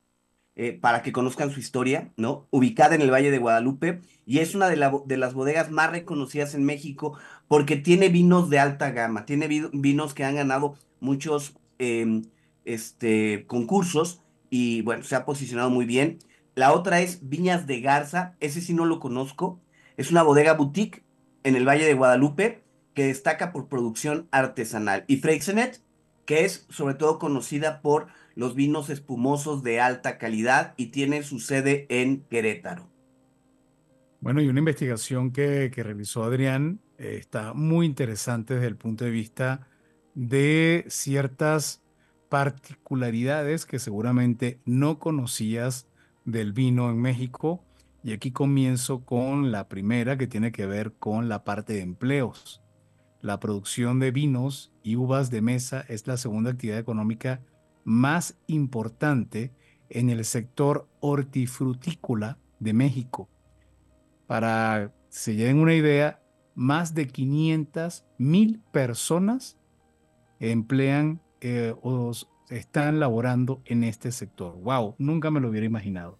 eh, 0.55 0.79
para 0.79 1.03
que 1.03 1.13
conozcan 1.13 1.51
su 1.51 1.61
historia, 1.61 2.13
¿no? 2.17 2.47
Ubicada 2.51 2.95
en 2.95 3.01
el 3.01 3.11
Valle 3.11 3.31
de 3.31 3.39
Guadalupe 3.39 4.03
y 4.27 4.41
es 4.41 4.55
una 4.55 4.69
de, 4.69 4.77
las 4.77 5.35
bodegas 5.35 5.71
más 5.71 5.91
reconocidas 5.91 6.55
en 6.55 6.65
México 6.65 7.19
porque 7.49 7.77
tiene 7.77 8.11
vinos 8.11 8.51
de 8.51 8.59
alta 8.59 8.91
gama, 8.91 9.25
tiene 9.25 9.49
vinos 9.49 10.13
que 10.13 10.25
han 10.25 10.35
ganado 10.35 10.77
muchos 11.01 11.55
em, 11.79 12.25
este, 12.67 13.47
concursos 13.47 14.21
y 14.51 14.83
bueno, 14.83 15.05
se 15.05 15.17
ha 15.17 15.25
posicionado 15.25 15.71
muy 15.71 15.87
bien. 15.87 16.19
La 16.55 16.75
otra 16.75 17.01
es 17.01 17.27
Viñas 17.27 17.67
de 17.67 17.81
Garza, 17.81 18.37
ese 18.41 18.61
sí 18.61 18.75
no 18.75 18.85
lo 18.85 19.01
conozco, 19.01 19.59
es 19.97 20.11
una 20.11 20.23
bodega 20.23 20.53
boutique 20.53 21.03
en 21.45 21.57
el 21.57 21.67
Valle 21.67 21.87
de 21.87 21.95
Guadalupe 21.95 22.63
que 22.93 23.07
destaca 23.07 23.53
por 23.53 23.69
producción 23.69 24.29
artesanal. 24.31 25.05
Y 25.07 25.17
Freixenet, 25.17 25.81
que 26.27 26.45
es 26.45 26.67
sobre 26.69 26.95
todo 26.95 27.19
conocida 27.19 27.81
por 27.81 28.09
los 28.35 28.55
vinos 28.55 28.91
espumosos 28.91 29.63
de 29.63 29.81
alta 29.81 30.19
calidad 30.19 30.75
y 30.77 30.87
tiene 30.87 31.23
su 31.23 31.41
sede 31.41 31.87
en 31.89 32.23
Querétaro. 32.31 32.93
Bueno, 34.21 34.41
y 34.41 34.49
una 34.49 34.61
investigación 34.61 35.33
que, 35.33 35.71
realizó 35.75 36.23
Adrián 36.23 36.81
eh, 36.99 37.17
está 37.19 37.55
muy 37.55 37.87
interesante 37.87 38.55
desde 38.55 38.69
el 38.69 38.77
punto 38.77 39.05
de 39.05 39.11
vista 39.11 39.67
de 40.15 40.85
ciertas 40.89 41.83
particularidades 42.29 43.67
que 43.67 43.79
seguramente 43.79 44.61
no 44.65 44.99
conocías 44.99 45.89
del 46.25 46.53
vino 46.53 46.89
en 46.89 47.01
México. 47.01 47.65
Y 48.05 48.13
aquí 48.13 48.31
comienzo 48.31 49.05
con 49.05 49.53
la 49.53 49.69
primera 49.69 50.17
que 50.17 50.27
tiene 50.27 50.51
que 50.53 50.67
ver 50.67 50.93
con 50.93 51.29
la 51.29 51.45
parte 51.45 51.75
de 51.75 51.83
empleos. 51.83 52.63
La 53.21 53.39
producción 53.39 54.01
de 54.01 54.11
vinos 54.11 54.73
y 54.83 54.97
uvas 54.97 55.31
de 55.31 55.43
mesa 55.43 55.85
es 55.89 56.07
la 56.07 56.17
segunda 56.17 56.51
actividad 56.51 56.79
económica 56.79 57.41
más 57.85 58.39
importante 58.47 59.53
en 59.89 60.11
el 60.11 60.25
sector 60.25 60.89
hortifrutícola 61.01 62.39
de 62.59 62.73
México. 62.73 63.29
Para 64.27 64.93
que 65.11 65.17
se 65.17 65.35
lleven 65.35 65.59
una 65.59 65.75
idea, 65.75 66.23
más 66.55 66.95
de 66.95 67.09
500 67.09 68.05
mil 68.19 68.61
personas 68.73 69.59
emplean 70.39 71.23
eh, 71.41 71.75
o 71.83 72.13
están 72.51 73.01
laborando 73.01 73.63
en 73.65 73.85
este 73.85 74.13
sector. 74.13 74.57
¡Wow! 74.61 74.97
Nunca 74.99 75.31
me 75.31 75.41
lo 75.41 75.49
hubiera 75.49 75.67
imaginado. 75.67 76.19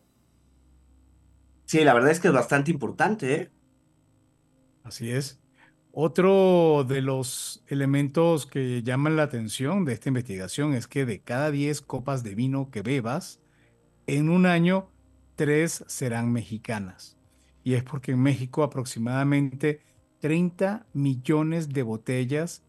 Sí, 1.65 1.85
la 1.85 1.95
verdad 1.95 2.11
es 2.11 2.21
que 2.21 2.29
es 2.29 2.35
bastante 2.35 2.71
importante. 2.71 3.35
¿eh? 3.35 3.51
Así 4.85 5.11
es. 5.11 5.42
Otro 5.95 6.87
de 6.89 7.03
los 7.03 7.63
elementos 7.67 8.47
que 8.47 8.83
llaman 8.83 9.15
la 9.15 9.25
atención 9.25 9.85
de 9.85 9.93
esta 9.93 10.09
investigación 10.09 10.73
es 10.73 10.87
que 10.87 11.05
de 11.05 11.21
cada 11.21 11.51
10 11.51 11.83
copas 11.83 12.23
de 12.23 12.35
vino 12.35 12.71
que 12.71 12.81
bebas, 12.81 13.41
en 14.07 14.31
un 14.31 14.47
año, 14.47 14.89
3 15.37 15.85
serán 15.87 16.33
mexicanas. 16.33 17.19
Y 17.63 17.75
es 17.75 17.85
porque 17.85 18.13
en 18.13 18.23
México 18.23 18.63
aproximadamente 18.63 19.81
30 20.21 20.87
millones 20.95 21.69
de 21.69 21.83
botellas 21.83 22.63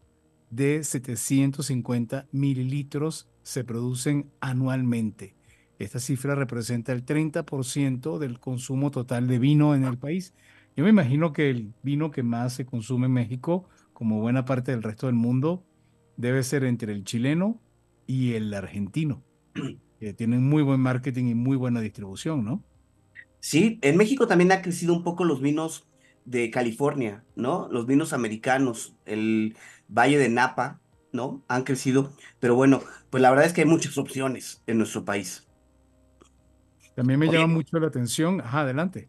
de 0.50 0.84
750 0.84 2.26
mililitros 2.30 3.30
se 3.42 3.64
producen 3.64 4.30
anualmente. 4.40 5.34
Esta 5.78 5.98
cifra 5.98 6.34
representa 6.34 6.92
el 6.92 7.06
30% 7.06 8.18
del 8.18 8.38
consumo 8.38 8.90
total 8.90 9.26
de 9.28 9.38
vino 9.38 9.74
en 9.74 9.84
el 9.84 9.96
país 9.96 10.34
yo 10.76 10.84
me 10.84 10.90
imagino 10.90 11.32
que 11.32 11.50
el 11.50 11.72
vino 11.82 12.10
que 12.10 12.22
más 12.22 12.54
se 12.54 12.66
consume 12.66 13.06
en 13.06 13.12
México, 13.12 13.68
como 13.92 14.20
buena 14.20 14.44
parte 14.44 14.72
del 14.72 14.82
resto 14.82 15.06
del 15.06 15.14
mundo, 15.14 15.64
debe 16.16 16.42
ser 16.42 16.64
entre 16.64 16.92
el 16.92 17.04
chileno 17.04 17.60
y 18.06 18.34
el 18.34 18.52
argentino, 18.52 19.22
que 20.00 20.12
tienen 20.12 20.48
muy 20.48 20.62
buen 20.62 20.80
marketing 20.80 21.26
y 21.26 21.34
muy 21.34 21.56
buena 21.56 21.80
distribución, 21.80 22.44
¿no? 22.44 22.62
Sí, 23.40 23.78
en 23.82 23.96
México 23.96 24.26
también 24.26 24.52
ha 24.52 24.62
crecido 24.62 24.94
un 24.94 25.04
poco 25.04 25.24
los 25.24 25.40
vinos 25.40 25.86
de 26.24 26.50
California, 26.50 27.24
¿no? 27.36 27.68
Los 27.70 27.86
vinos 27.86 28.12
americanos, 28.12 28.96
el 29.04 29.56
Valle 29.88 30.18
de 30.18 30.28
Napa, 30.28 30.80
¿no? 31.12 31.44
Han 31.48 31.62
crecido, 31.62 32.12
pero 32.40 32.54
bueno, 32.54 32.80
pues 33.10 33.22
la 33.22 33.30
verdad 33.30 33.46
es 33.46 33.52
que 33.52 33.60
hay 33.60 33.68
muchas 33.68 33.98
opciones 33.98 34.62
en 34.66 34.78
nuestro 34.78 35.04
país. 35.04 35.46
También 36.96 37.18
me 37.20 37.26
llama 37.26 37.46
mucho 37.46 37.78
la 37.78 37.88
atención, 37.88 38.40
ajá, 38.40 38.60
adelante. 38.60 39.08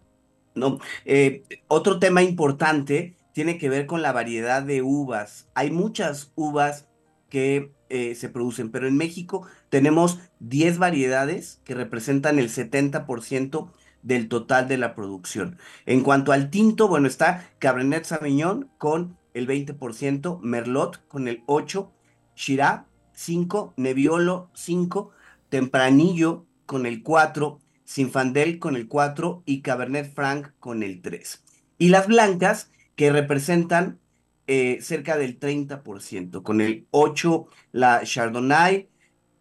¿No? 0.56 0.80
Eh, 1.06 1.44
otro 1.68 2.00
tema 2.00 2.24
importante 2.24 3.16
tiene 3.34 3.58
que 3.58 3.70
ver 3.70 3.86
con 3.86 4.02
la 4.02 4.14
variedad 4.14 4.64
de 4.64 4.82
uvas. 4.82 5.50
Hay 5.54 5.70
muchas 5.70 6.32
uvas 6.36 6.88
que 7.30 7.74
eh, 7.90 8.16
se 8.16 8.30
producen, 8.30 8.72
pero 8.72 8.88
en 8.88 8.98
México 8.98 9.46
tenemos 9.70 10.20
10 10.40 10.78
variedades 10.78 11.62
que 11.66 11.76
representan 11.76 12.40
el 12.40 12.50
70% 12.50 13.72
del 14.02 14.30
total 14.30 14.68
de 14.68 14.78
la 14.78 14.96
producción. 14.96 15.58
En 15.86 16.02
cuanto 16.02 16.32
al 16.32 16.50
tinto, 16.50 16.88
bueno, 16.88 17.08
está 17.08 17.50
Cabernet 17.60 18.06
Sauvignon 18.06 18.70
con 18.78 19.18
el 19.34 19.48
20%, 19.48 20.40
Merlot 20.42 21.06
con 21.08 21.28
el 21.28 21.46
8%, 21.46 21.90
Shiraz 22.36 22.84
5%, 23.16 23.74
Nebbiolo 23.78 24.50
5%, 24.56 25.10
Tempranillo 25.50 26.46
con 26.66 26.86
el 26.86 27.04
4%, 27.04 27.60
Sinfandel 27.86 28.60
con 28.60 28.76
el 28.76 28.88
4 28.88 29.44
y 29.46 29.62
Cabernet 29.62 30.14
Franc 30.14 30.52
con 30.60 30.84
el 30.84 31.02
3. 31.02 31.44
Y 31.78 31.90
las 31.90 32.08
blancas 32.08 32.70
que 32.96 33.12
representan 33.12 34.00
eh, 34.48 34.80
cerca 34.82 35.18
del 35.18 35.40
30%, 35.40 36.44
con 36.44 36.62
el 36.62 36.88
8 36.92 37.48
la 37.72 38.04
Chardonnay, 38.04 38.90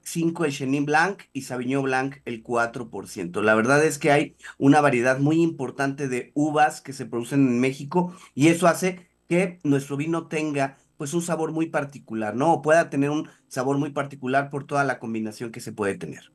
5 0.02 0.44
el 0.44 0.52
Chenin 0.52 0.84
Blanc 0.84 1.22
y 1.32 1.42
Sauvignon 1.42 1.84
Blanc 1.84 2.16
el 2.24 2.42
4%. 2.42 3.42
La 3.42 3.54
verdad 3.54 3.84
es 3.84 3.98
que 3.98 4.12
hay 4.12 4.36
una 4.58 4.80
variedad 4.80 5.18
muy 5.18 5.42
importante 5.42 6.08
de 6.08 6.30
uvas 6.34 6.80
que 6.80 6.92
se 6.92 7.06
producen 7.06 7.46
en 7.46 7.60
México 7.60 8.14
y 8.34 8.48
eso 8.48 8.66
hace 8.66 9.08
que 9.28 9.58
nuestro 9.62 9.96
vino 9.96 10.26
tenga 10.26 10.76
pues 10.96 11.14
un 11.14 11.22
sabor 11.22 11.52
muy 11.52 11.66
particular, 11.66 12.34
¿no? 12.36 12.52
O 12.52 12.62
pueda 12.62 12.90
tener 12.90 13.10
un 13.10 13.28
sabor 13.48 13.78
muy 13.78 13.90
particular 13.90 14.50
por 14.50 14.66
toda 14.66 14.84
la 14.84 14.98
combinación 14.98 15.50
que 15.50 15.60
se 15.60 15.72
puede 15.72 15.96
tener. 15.96 16.32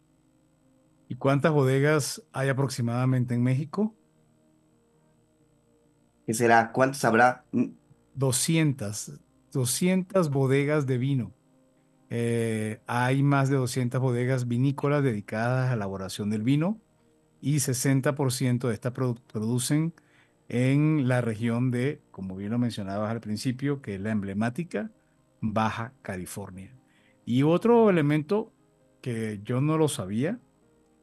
¿Y 1.10 1.16
cuántas 1.16 1.52
bodegas 1.52 2.24
hay 2.32 2.50
aproximadamente 2.50 3.34
en 3.34 3.42
México? 3.42 3.96
¿Qué 6.28 6.36
será? 6.36 6.72
¿Cuántas 6.72 7.04
habrá? 7.04 7.46
200, 8.14 9.20
200 9.52 10.30
bodegas 10.30 10.86
de 10.86 10.98
vino. 11.00 11.34
Eh, 12.12 12.82
hay 12.86 13.24
más 13.24 13.50
de 13.50 13.56
200 13.56 14.00
bodegas 14.00 14.48
vinícolas 14.48 15.04
dedicadas 15.04 15.66
a 15.66 15.70
la 15.70 15.78
elaboración 15.78 16.30
del 16.30 16.44
vino 16.44 16.80
y 17.42 17.56
60% 17.56 18.68
de 18.68 18.74
estas 18.76 18.94
producen 18.94 19.96
en 20.48 21.08
la 21.08 21.22
región 21.22 21.72
de, 21.72 22.04
como 22.12 22.36
bien 22.36 22.52
lo 22.52 22.60
mencionabas 22.60 23.10
al 23.10 23.20
principio, 23.20 23.82
que 23.82 23.96
es 23.96 24.02
la 24.02 24.12
emblemática 24.12 24.92
Baja 25.42 25.94
California. 26.04 26.72
Y 27.26 27.42
otro 27.42 27.90
elemento 27.90 28.54
que 29.02 29.40
yo 29.44 29.60
no 29.60 29.80
lo 29.80 29.88
sabía 29.88 30.40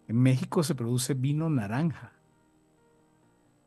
en 0.09 0.17
México 0.17 0.63
se 0.63 0.75
produce 0.75 1.15
vino 1.15 1.51
naranja. 1.51 2.13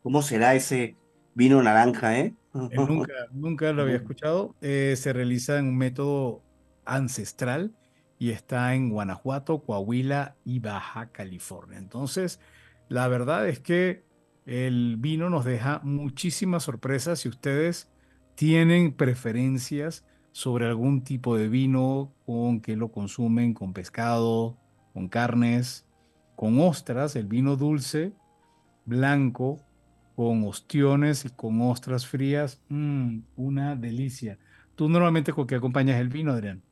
¿Cómo 0.04 0.22
será 0.22 0.56
ese 0.56 0.96
vino 1.36 1.62
naranja, 1.62 2.20
eh? 2.20 2.36
eh 2.54 2.76
nunca, 2.76 3.14
nunca 3.32 3.74
lo 3.74 3.84
había 3.84 3.96
escuchado. 3.98 4.56
Eh, 4.62 4.96
se 4.98 5.14
realiza 5.14 5.58
en 5.58 5.68
un 5.68 5.78
método 5.78 6.44
ancestral 6.86 7.76
y 8.18 8.32
está 8.32 8.74
en 8.76 8.90
Guanajuato, 8.90 9.64
Coahuila 9.64 10.36
y 10.44 10.60
Baja 10.60 11.12
California. 11.12 11.78
Entonces, 11.78 12.40
la 12.88 13.08
verdad 13.08 13.48
es 13.48 13.60
que 13.60 14.04
el 14.46 14.98
vino 14.98 15.30
nos 15.30 15.46
deja 15.46 15.80
muchísimas 15.84 16.64
sorpresas. 16.64 17.20
Si 17.20 17.30
ustedes 17.30 17.90
tienen 18.36 18.94
preferencias 18.94 20.06
sobre 20.32 20.66
algún 20.66 21.04
tipo 21.04 21.38
de 21.38 21.50
vino, 21.50 22.14
con 22.26 22.62
que 22.62 22.76
lo 22.76 22.92
consumen, 22.92 23.54
con 23.54 23.74
pescado, 23.74 24.58
con 24.94 25.08
carnes, 25.08 25.86
con 26.40 26.58
ostras, 26.62 27.18
el 27.18 27.26
vino 27.26 27.58
dulce, 27.58 28.14
blanco, 28.86 29.60
con 30.16 30.46
ostiones 30.48 31.26
y 31.26 31.30
con 31.32 31.60
ostras 31.60 32.08
frías, 32.08 32.62
mmm, 32.70 33.24
una 33.36 33.76
delicia. 33.76 34.40
¿Tú 34.78 34.88
normalmente 34.88 35.34
con 35.34 35.48
qué 35.48 35.56
acompañas 35.56 36.00
el 36.00 36.08
vino, 36.08 36.32
Adrián? 36.32 36.64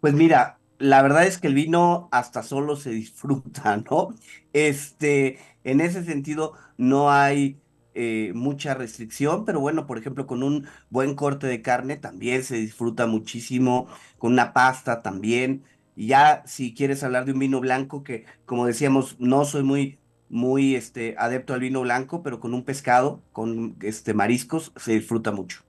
Pues 0.00 0.14
mira, 0.14 0.58
la 0.78 1.02
verdad 1.02 1.26
es 1.26 1.36
que 1.36 1.48
el 1.48 1.54
vino 1.54 2.08
hasta 2.12 2.42
solo 2.42 2.76
se 2.76 2.92
disfruta, 2.92 3.76
¿no? 3.90 4.14
Este, 4.54 5.38
en 5.62 5.82
ese 5.82 6.02
sentido 6.02 6.54
no 6.78 7.10
hay 7.10 7.58
eh, 7.92 8.32
mucha 8.34 8.72
restricción, 8.72 9.44
pero 9.44 9.60
bueno, 9.60 9.86
por 9.86 9.98
ejemplo, 9.98 10.26
con 10.26 10.42
un 10.42 10.66
buen 10.88 11.14
corte 11.14 11.46
de 11.46 11.60
carne 11.60 11.98
también 11.98 12.42
se 12.42 12.56
disfruta 12.56 13.06
muchísimo, 13.06 13.86
con 14.16 14.32
una 14.32 14.54
pasta 14.54 15.02
también. 15.02 15.62
Y 15.96 16.08
ya 16.08 16.42
si 16.46 16.74
quieres 16.74 17.02
hablar 17.04 17.24
de 17.24 17.32
un 17.32 17.38
vino 17.38 17.60
blanco, 17.60 18.02
que 18.02 18.24
como 18.46 18.66
decíamos, 18.66 19.16
no 19.20 19.44
soy 19.44 19.62
muy, 19.62 19.98
muy 20.28 20.74
este, 20.74 21.14
adepto 21.18 21.54
al 21.54 21.60
vino 21.60 21.82
blanco, 21.82 22.22
pero 22.22 22.40
con 22.40 22.54
un 22.54 22.64
pescado, 22.64 23.22
con 23.32 23.76
este, 23.80 24.14
mariscos, 24.14 24.72
se 24.76 24.92
disfruta 24.92 25.30
mucho. 25.30 25.62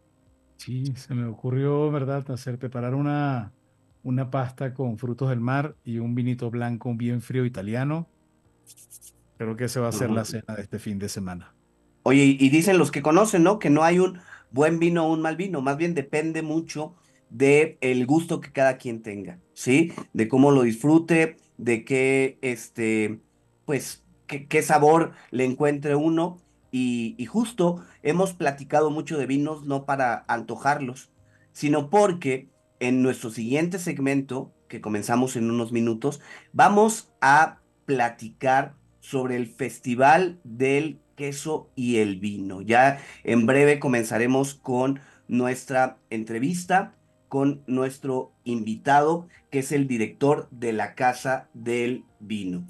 Sí, 0.58 0.94
se 0.96 1.14
me 1.14 1.26
ocurrió, 1.26 1.92
¿verdad?, 1.92 2.30
hacer 2.32 2.58
preparar 2.58 2.96
una, 2.96 3.52
una 4.04 4.32
pasta 4.32 4.74
con 4.74 4.98
frutos 4.98 5.30
del 5.30 5.42
mar 5.42 5.76
y 5.84 6.00
un 6.00 6.16
vinito 6.16 6.50
blanco 6.50 6.94
bien 6.96 7.22
frío 7.22 7.46
italiano. 7.46 8.08
Creo 9.38 9.56
que 9.56 9.66
ese 9.66 9.80
va 9.80 9.90
a 9.90 9.92
ser 9.92 10.10
la 10.10 10.26
cena 10.26 10.56
de 10.56 10.62
este 10.62 10.80
fin 10.80 10.98
de 10.98 11.10
semana. 11.10 11.54
Oye, 12.04 12.24
y 12.24 12.50
dicen 12.50 12.78
los 12.78 12.92
que 12.92 13.02
conocen, 13.02 13.44
¿no? 13.44 13.60
Que 13.60 13.70
no 13.70 13.84
hay 13.84 14.00
un 14.00 14.20
buen 14.52 14.80
vino 14.80 15.06
o 15.06 15.14
un 15.14 15.22
mal 15.22 15.36
vino, 15.36 15.62
más 15.62 15.76
bien 15.76 15.94
depende 15.94 16.42
mucho 16.42 16.96
de 17.30 17.78
el 17.82 18.06
gusto 18.06 18.40
que 18.42 18.52
cada 18.52 18.78
quien 18.78 19.02
tenga, 19.02 19.40
¿sí? 19.54 19.92
De 20.14 20.28
cómo 20.28 20.52
lo 20.52 20.64
disfrute, 20.64 21.38
de 21.58 21.84
qué, 21.86 22.38
este, 22.42 23.20
pues, 23.66 24.04
qué, 24.28 24.62
sabor 24.62 25.14
le 25.32 25.46
encuentre 25.46 25.96
uno. 25.96 26.42
Y, 26.72 27.26
justo 27.26 27.84
hemos 28.04 28.34
platicado 28.34 28.90
mucho 28.90 29.18
de 29.18 29.26
vinos 29.26 29.66
no 29.66 29.86
para 29.86 30.26
antojarlos, 30.28 31.10
sino 31.54 31.90
porque 31.90 32.50
en 32.80 33.02
nuestro 33.02 33.30
siguiente 33.30 33.80
segmento, 33.80 34.52
que 34.68 34.82
comenzamos 34.82 35.38
en 35.38 35.50
unos 35.50 35.72
minutos, 35.72 36.20
vamos 36.52 37.14
a 37.22 37.60
platicar 37.86 38.76
sobre 39.00 39.38
el 39.38 39.48
Festival 39.48 40.40
del 40.44 41.00
Queso 41.16 41.70
y 41.76 41.98
el 41.98 42.20
Vino. 42.20 42.62
Ya 42.62 43.00
en 43.24 43.46
breve 43.46 43.80
comenzaremos 43.80 44.56
con 44.56 45.00
nuestra 45.30 45.98
entrevista 46.10 46.94
con 47.36 47.62
nuestro 47.68 48.32
invitado, 48.46 49.28
que 49.52 49.60
es 49.60 49.74
el 49.74 49.90
director 49.90 50.48
de 50.52 50.72
la 50.72 50.96
Casa 50.96 51.50
del 51.54 52.06
Vino. 52.22 52.64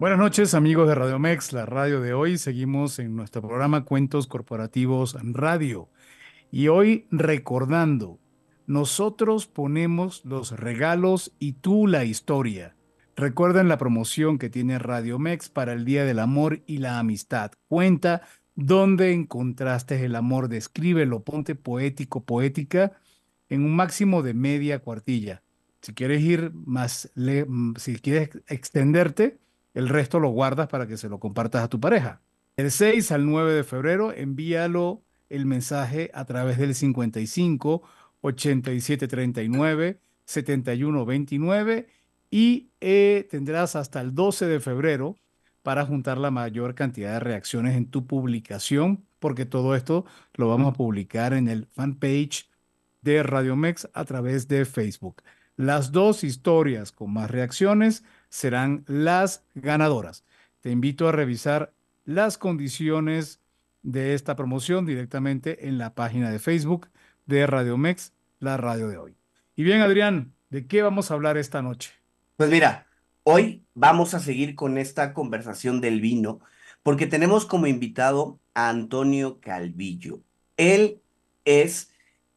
Buenas 0.00 0.18
noches 0.18 0.54
amigos 0.54 0.88
de 0.88 0.94
Radio 0.94 1.18
Mex, 1.18 1.52
la 1.52 1.66
radio 1.66 2.00
de 2.00 2.14
hoy. 2.14 2.38
Seguimos 2.38 2.98
en 2.98 3.14
nuestro 3.14 3.42
programa 3.42 3.84
Cuentos 3.84 4.26
Corporativos 4.26 5.18
Radio. 5.22 5.90
Y 6.50 6.68
hoy 6.68 7.06
recordando, 7.10 8.21
nosotros 8.72 9.46
ponemos 9.46 10.24
los 10.24 10.58
regalos 10.58 11.32
y 11.38 11.52
tú 11.52 11.86
la 11.86 12.04
historia. 12.04 12.74
Recuerden 13.14 13.68
la 13.68 13.76
promoción 13.76 14.38
que 14.38 14.48
tiene 14.48 14.78
Radio 14.78 15.18
Mex 15.18 15.50
para 15.50 15.74
el 15.74 15.84
Día 15.84 16.06
del 16.06 16.18
Amor 16.18 16.62
y 16.66 16.78
la 16.78 16.98
Amistad. 16.98 17.52
Cuenta 17.68 18.22
dónde 18.54 19.12
encontraste 19.12 20.02
el 20.02 20.16
amor, 20.16 20.48
descríbelo, 20.48 21.22
ponte 21.22 21.54
poético, 21.54 22.24
poética, 22.24 22.92
en 23.50 23.62
un 23.66 23.76
máximo 23.76 24.22
de 24.22 24.32
media 24.32 24.78
cuartilla. 24.78 25.42
Si 25.82 25.92
quieres 25.92 26.22
ir 26.22 26.50
más, 26.54 27.12
si 27.76 27.96
quieres 27.98 28.30
extenderte, 28.46 29.38
el 29.74 29.90
resto 29.90 30.18
lo 30.18 30.30
guardas 30.30 30.68
para 30.68 30.86
que 30.86 30.96
se 30.96 31.10
lo 31.10 31.20
compartas 31.20 31.62
a 31.62 31.68
tu 31.68 31.78
pareja. 31.78 32.22
El 32.56 32.70
6 32.70 33.12
al 33.12 33.26
9 33.26 33.52
de 33.52 33.64
febrero 33.64 34.14
envíalo 34.14 35.02
el 35.28 35.44
mensaje 35.44 36.10
a 36.14 36.24
través 36.24 36.56
del 36.56 36.74
55 36.74 37.82
87 38.22 39.06
39 39.08 40.00
71 40.24 41.04
29 41.04 41.86
y 42.30 42.70
eh, 42.80 43.28
tendrás 43.30 43.76
hasta 43.76 44.00
el 44.00 44.14
12 44.14 44.46
de 44.46 44.60
febrero 44.60 45.16
para 45.62 45.84
juntar 45.84 46.18
la 46.18 46.30
mayor 46.30 46.74
cantidad 46.74 47.12
de 47.12 47.20
reacciones 47.20 47.76
en 47.76 47.86
tu 47.86 48.06
publicación, 48.06 49.04
porque 49.20 49.46
todo 49.46 49.76
esto 49.76 50.04
lo 50.34 50.48
vamos 50.48 50.72
a 50.72 50.76
publicar 50.76 51.34
en 51.34 51.48
el 51.48 51.66
fanpage 51.66 52.48
de 53.02 53.22
Radio 53.22 53.54
Mex 53.54 53.88
a 53.92 54.04
través 54.04 54.48
de 54.48 54.64
Facebook. 54.64 55.22
Las 55.56 55.92
dos 55.92 56.24
historias 56.24 56.90
con 56.90 57.12
más 57.12 57.30
reacciones 57.30 58.04
serán 58.30 58.84
las 58.86 59.44
ganadoras. 59.54 60.24
Te 60.60 60.70
invito 60.70 61.08
a 61.08 61.12
revisar 61.12 61.74
las 62.04 62.38
condiciones 62.38 63.40
de 63.82 64.14
esta 64.14 64.36
promoción 64.36 64.86
directamente 64.86 65.68
en 65.68 65.78
la 65.78 65.94
página 65.94 66.30
de 66.30 66.38
Facebook 66.38 66.88
de 67.26 67.46
Radio 67.46 67.76
Mex, 67.76 68.12
la 68.38 68.56
radio 68.56 68.88
de 68.88 68.98
hoy. 68.98 69.16
Y 69.56 69.64
bien, 69.64 69.80
Adrián, 69.80 70.32
¿de 70.50 70.66
qué 70.66 70.82
vamos 70.82 71.10
a 71.10 71.14
hablar 71.14 71.36
esta 71.36 71.62
noche? 71.62 71.92
Pues 72.36 72.50
mira, 72.50 72.86
hoy 73.22 73.64
vamos 73.74 74.14
a 74.14 74.20
seguir 74.20 74.54
con 74.54 74.78
esta 74.78 75.14
conversación 75.14 75.80
del 75.80 76.00
vino, 76.00 76.40
porque 76.82 77.06
tenemos 77.06 77.46
como 77.46 77.66
invitado 77.66 78.40
a 78.54 78.68
Antonio 78.68 79.40
Calvillo. 79.40 80.20
Él 80.56 81.00
es, 81.44 81.92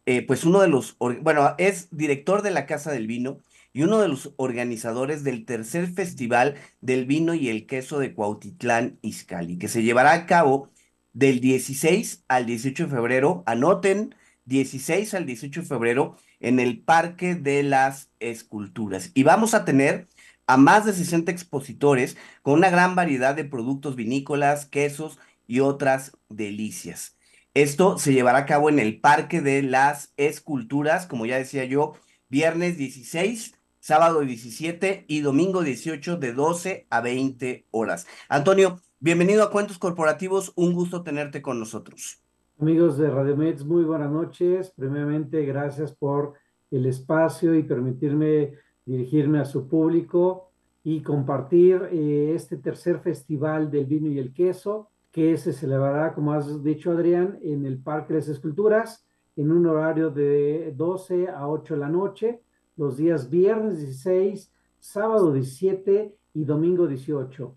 eh, 0.06 0.22
pues, 0.22 0.44
uno 0.46 0.62
de 0.62 0.68
los, 0.68 0.98
bueno, 1.00 1.56
es 1.58 1.90
director 1.92 2.42
de 2.42 2.52
la 2.52 2.66
Casa 2.66 2.92
del 2.92 3.08
Vino 3.08 3.40
y 3.74 3.84
uno 3.84 4.00
de 4.00 4.08
los 4.08 4.34
organizadores 4.38 5.24
del 5.24 5.46
tercer 5.46 5.88
Festival 5.88 6.56
del 6.82 7.06
Vino 7.06 7.34
y 7.34 7.50
el 7.50 7.66
Queso 7.66 8.00
de 8.00 8.14
Cuautitlán 8.14 9.00
Izcalli, 9.02 9.58
que 9.58 9.68
se 9.68 9.84
llevará 9.84 10.14
a 10.14 10.26
cabo 10.26 10.70
del 11.14 11.40
16 11.40 12.24
al 12.28 12.46
18 12.46 12.86
de 12.86 12.90
febrero. 12.90 13.44
Anoten, 13.46 14.16
16 14.46 15.14
al 15.14 15.26
18 15.26 15.62
de 15.62 15.68
febrero 15.68 16.18
en 16.40 16.60
el 16.60 16.80
Parque 16.80 17.36
de 17.36 17.64
las 17.64 18.10
Esculturas. 18.20 19.12
Y 19.14 19.24
vamos 19.24 19.54
a 19.54 19.66
tener 19.66 20.08
a 20.48 20.58
más 20.58 20.86
de 20.86 20.94
60 20.94 21.32
expositores 21.32 22.18
con 22.42 22.56
una 22.56 22.70
gran 22.70 22.96
variedad 22.96 23.36
de 23.36 23.46
productos 23.46 23.96
vinícolas, 23.96 24.66
quesos 24.66 25.20
y 25.48 25.60
otras 25.60 26.18
delicias. 26.30 27.18
Esto 27.54 27.98
se 27.98 28.14
llevará 28.14 28.40
a 28.40 28.46
cabo 28.46 28.70
en 28.70 28.80
el 28.80 29.00
Parque 29.00 29.42
de 29.42 29.64
las 29.64 30.14
Esculturas, 30.18 31.08
como 31.08 31.26
ya 31.26 31.38
decía 31.38 31.66
yo, 31.66 31.94
viernes 32.30 32.78
16 32.78 33.56
sábado 33.86 34.22
17 34.22 35.06
y 35.08 35.22
domingo 35.22 35.62
18 35.62 36.18
de 36.18 36.34
12 36.34 36.88
a 36.90 37.02
20 37.02 37.68
horas. 37.70 38.08
Antonio, 38.30 38.82
bienvenido 39.00 39.44
a 39.44 39.52
Cuentos 39.52 39.78
Corporativos, 39.78 40.54
un 40.56 40.74
gusto 40.74 41.04
tenerte 41.04 41.44
con 41.44 41.60
nosotros. 41.60 42.25
Amigos 42.58 42.98
de 42.98 43.10
Radio 43.10 43.36
Meds, 43.36 43.66
muy 43.66 43.84
buenas 43.84 44.10
noches. 44.10 44.72
Primeramente, 44.72 45.46
gracias 45.46 45.92
por 45.92 46.36
el 46.72 46.86
espacio 46.86 47.54
y 47.54 47.64
permitirme 47.64 48.54
dirigirme 48.86 49.40
a 49.40 49.46
su 49.46 49.68
público 49.68 50.52
y 50.82 51.02
compartir 51.02 51.90
eh, 51.92 52.32
este 52.34 52.56
tercer 52.56 53.00
festival 53.00 53.70
del 53.70 53.86
vino 53.86 54.08
y 54.08 54.20
el 54.20 54.34
queso 54.34 54.88
que 55.12 55.36
se 55.36 55.52
celebrará, 55.52 56.14
como 56.14 56.32
has 56.32 56.64
dicho 56.64 56.92
Adrián, 56.92 57.38
en 57.42 57.66
el 57.66 57.78
Parque 57.78 58.14
de 58.14 58.20
las 58.20 58.30
Esculturas 58.30 59.06
en 59.36 59.52
un 59.52 59.66
horario 59.66 60.10
de 60.10 60.74
12 60.78 61.28
a 61.28 61.50
8 61.50 61.74
de 61.74 61.80
la 61.82 61.90
noche 61.90 62.42
los 62.78 62.96
días 62.96 63.30
viernes 63.30 63.80
16, 63.80 64.50
sábado 64.80 65.34
17 65.34 66.16
y 66.34 66.46
domingo 66.46 66.88
18. 66.88 67.54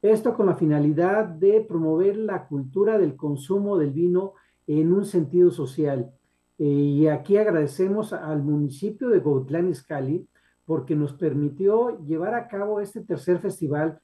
Esto 0.00 0.34
con 0.34 0.46
la 0.46 0.54
finalidad 0.54 1.24
de 1.24 1.60
promover 1.60 2.16
la 2.16 2.46
cultura 2.46 2.98
del 2.98 3.16
consumo 3.16 3.76
del 3.76 3.90
vino 3.90 4.34
en 4.68 4.92
un 4.92 5.04
sentido 5.04 5.50
social. 5.50 6.12
Eh, 6.58 6.64
y 6.64 7.08
aquí 7.08 7.36
agradecemos 7.36 8.12
al 8.12 8.42
municipio 8.42 9.08
de 9.08 9.18
Gautlán 9.18 9.68
Izcalli 9.68 10.28
porque 10.64 10.94
nos 10.94 11.14
permitió 11.14 11.98
llevar 12.04 12.34
a 12.34 12.46
cabo 12.46 12.80
este 12.80 13.00
tercer 13.00 13.40
festival. 13.40 14.00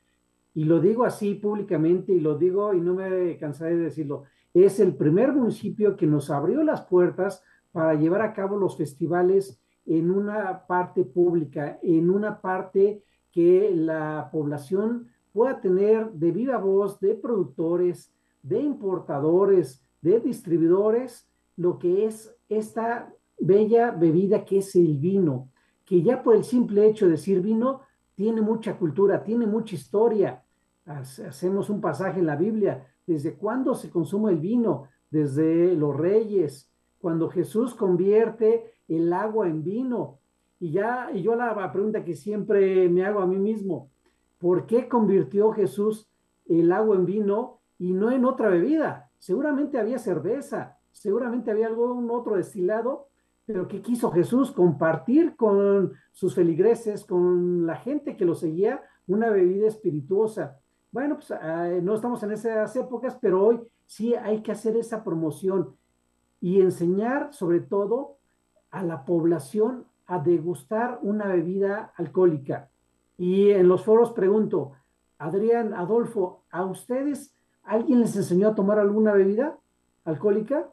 Y 0.53 0.65
lo 0.65 0.81
digo 0.81 1.05
así 1.05 1.35
públicamente 1.35 2.13
y 2.13 2.21
lo 2.21 2.37
digo 2.39 2.75
y 2.75 2.81
no 2.81 2.95
me 2.95 3.37
cansaré 3.39 3.77
de 3.77 3.85
decirlo. 3.85 4.25
Es 4.53 4.81
el 4.81 4.97
primer 4.97 5.33
municipio 5.33 5.97
que 5.97 6.07
nos 6.09 6.29
abrió 6.29 6.65
las 6.65 6.83
puertas 6.87 7.43
para 7.71 7.95
llevar 7.95 8.23
a 8.23 8.33
cabo 8.33 8.57
los 8.57 8.77
festivales 8.77 9.61
en 9.87 10.11
una 10.11 10.67
parte 10.67 11.05
pública, 11.05 11.79
en 11.83 12.11
una 12.11 12.41
parte 12.41 13.05
que 13.31 13.71
la 13.75 14.29
población 14.33 15.09
pueda 15.35 15.61
tener 15.61 16.13
de 16.13 16.31
viva 16.31 16.59
voz 16.59 17.01
de 17.01 17.17
productores, 17.17 18.15
de 18.41 18.61
importadores, 18.61 19.85
de 20.01 20.21
distribuidores, 20.21 21.29
lo 21.57 21.77
que 21.77 22.07
es 22.07 22.33
esta 22.49 23.13
bella 23.37 23.91
bebida 23.91 24.45
que 24.45 24.59
es 24.59 24.77
el 24.77 24.97
vino, 24.97 25.51
que 25.85 26.03
ya 26.03 26.23
por 26.23 26.37
el 26.37 26.45
simple 26.45 26.87
hecho 26.87 27.07
de 27.07 27.13
decir 27.13 27.41
vino, 27.41 27.81
tiene 28.15 28.43
mucha 28.43 28.79
cultura, 28.79 29.25
tiene 29.25 29.45
mucha 29.45 29.75
historia. 29.75 30.45
Hacemos 30.87 31.69
un 31.69 31.81
pasaje 31.81 32.21
en 32.21 32.27
la 32.27 32.37
Biblia, 32.37 32.87
¿desde 33.05 33.35
cuándo 33.35 33.75
se 33.75 33.91
consume 33.91 34.31
el 34.31 34.39
vino? 34.39 34.85
Desde 35.11 35.75
los 35.75 35.97
reyes, 35.97 36.71
cuando 36.99 37.29
Jesús 37.29 37.75
convierte 37.75 38.75
el 38.87 39.13
agua 39.13 39.49
en 39.49 39.65
vino. 39.65 40.21
Y 40.61 40.71
ya, 40.71 41.11
y 41.13 41.23
yo 41.23 41.35
la 41.35 41.73
pregunta 41.73 42.05
que 42.05 42.15
siempre 42.15 42.89
me 42.89 43.05
hago 43.05 43.19
a 43.19 43.27
mí 43.27 43.37
mismo, 43.37 43.91
¿por 44.45 44.67
qué 44.67 44.91
convirtió 44.91 45.53
Jesús 45.53 46.07
el 46.45 46.71
agua 46.71 46.97
en 46.97 47.07
vino 47.07 47.61
y 47.79 47.95
no 47.95 48.11
en 48.11 48.27
otra 48.27 48.51
bebida? 48.51 49.11
Seguramente 49.17 49.79
había 49.79 49.99
cerveza, 49.99 50.77
seguramente 50.93 51.51
había 51.51 51.67
algún 51.67 52.11
otro 52.11 52.37
destilado, 52.37 53.09
pero 53.47 53.67
¿qué 53.67 53.81
quiso 53.81 54.11
Jesús? 54.11 54.53
Compartir 54.53 55.35
con 55.35 55.95
sus 56.13 56.35
feligreses, 56.35 57.07
con 57.07 57.65
la 57.65 57.77
gente 57.77 58.19
que 58.19 58.27
lo 58.27 58.35
seguía, 58.35 58.83
una 59.07 59.31
bebida 59.31 59.67
espirituosa. 59.67 60.61
Bueno, 60.93 61.15
pues 61.15 61.31
ah, 61.31 61.71
no 61.83 61.95
estamos 61.95 62.23
en 62.23 62.33
esas 62.33 62.77
épocas, 62.77 63.17
pero 63.19 63.47
hoy 63.47 63.63
sí 63.87 64.15
hay 64.15 64.43
que 64.43 64.53
hacer 64.53 64.77
esa 64.77 65.03
promoción 65.03 65.75
y 66.43 66.61
enseñar 66.61 67.33
sobre 67.33 67.61
todo 67.61 68.19
a 68.71 68.83
la 68.83 69.07
población 69.07 69.87
a 70.05 70.19
degustar 70.19 70.99
una 71.01 71.29
bebida 71.29 71.95
alcohólica. 71.97 72.69
Y 73.17 73.51
en 73.51 73.69
los 73.69 73.85
foros 73.85 74.13
pregunto, 74.13 74.73
Adrián, 75.19 75.75
Adolfo, 75.75 76.45
¿a 76.51 76.65
ustedes 76.65 77.35
alguien 77.63 78.01
les 78.01 78.17
enseñó 78.17 78.49
a 78.49 78.55
tomar 78.55 78.79
alguna 78.79 79.13
bebida 79.13 79.59
alcohólica? 80.05 80.69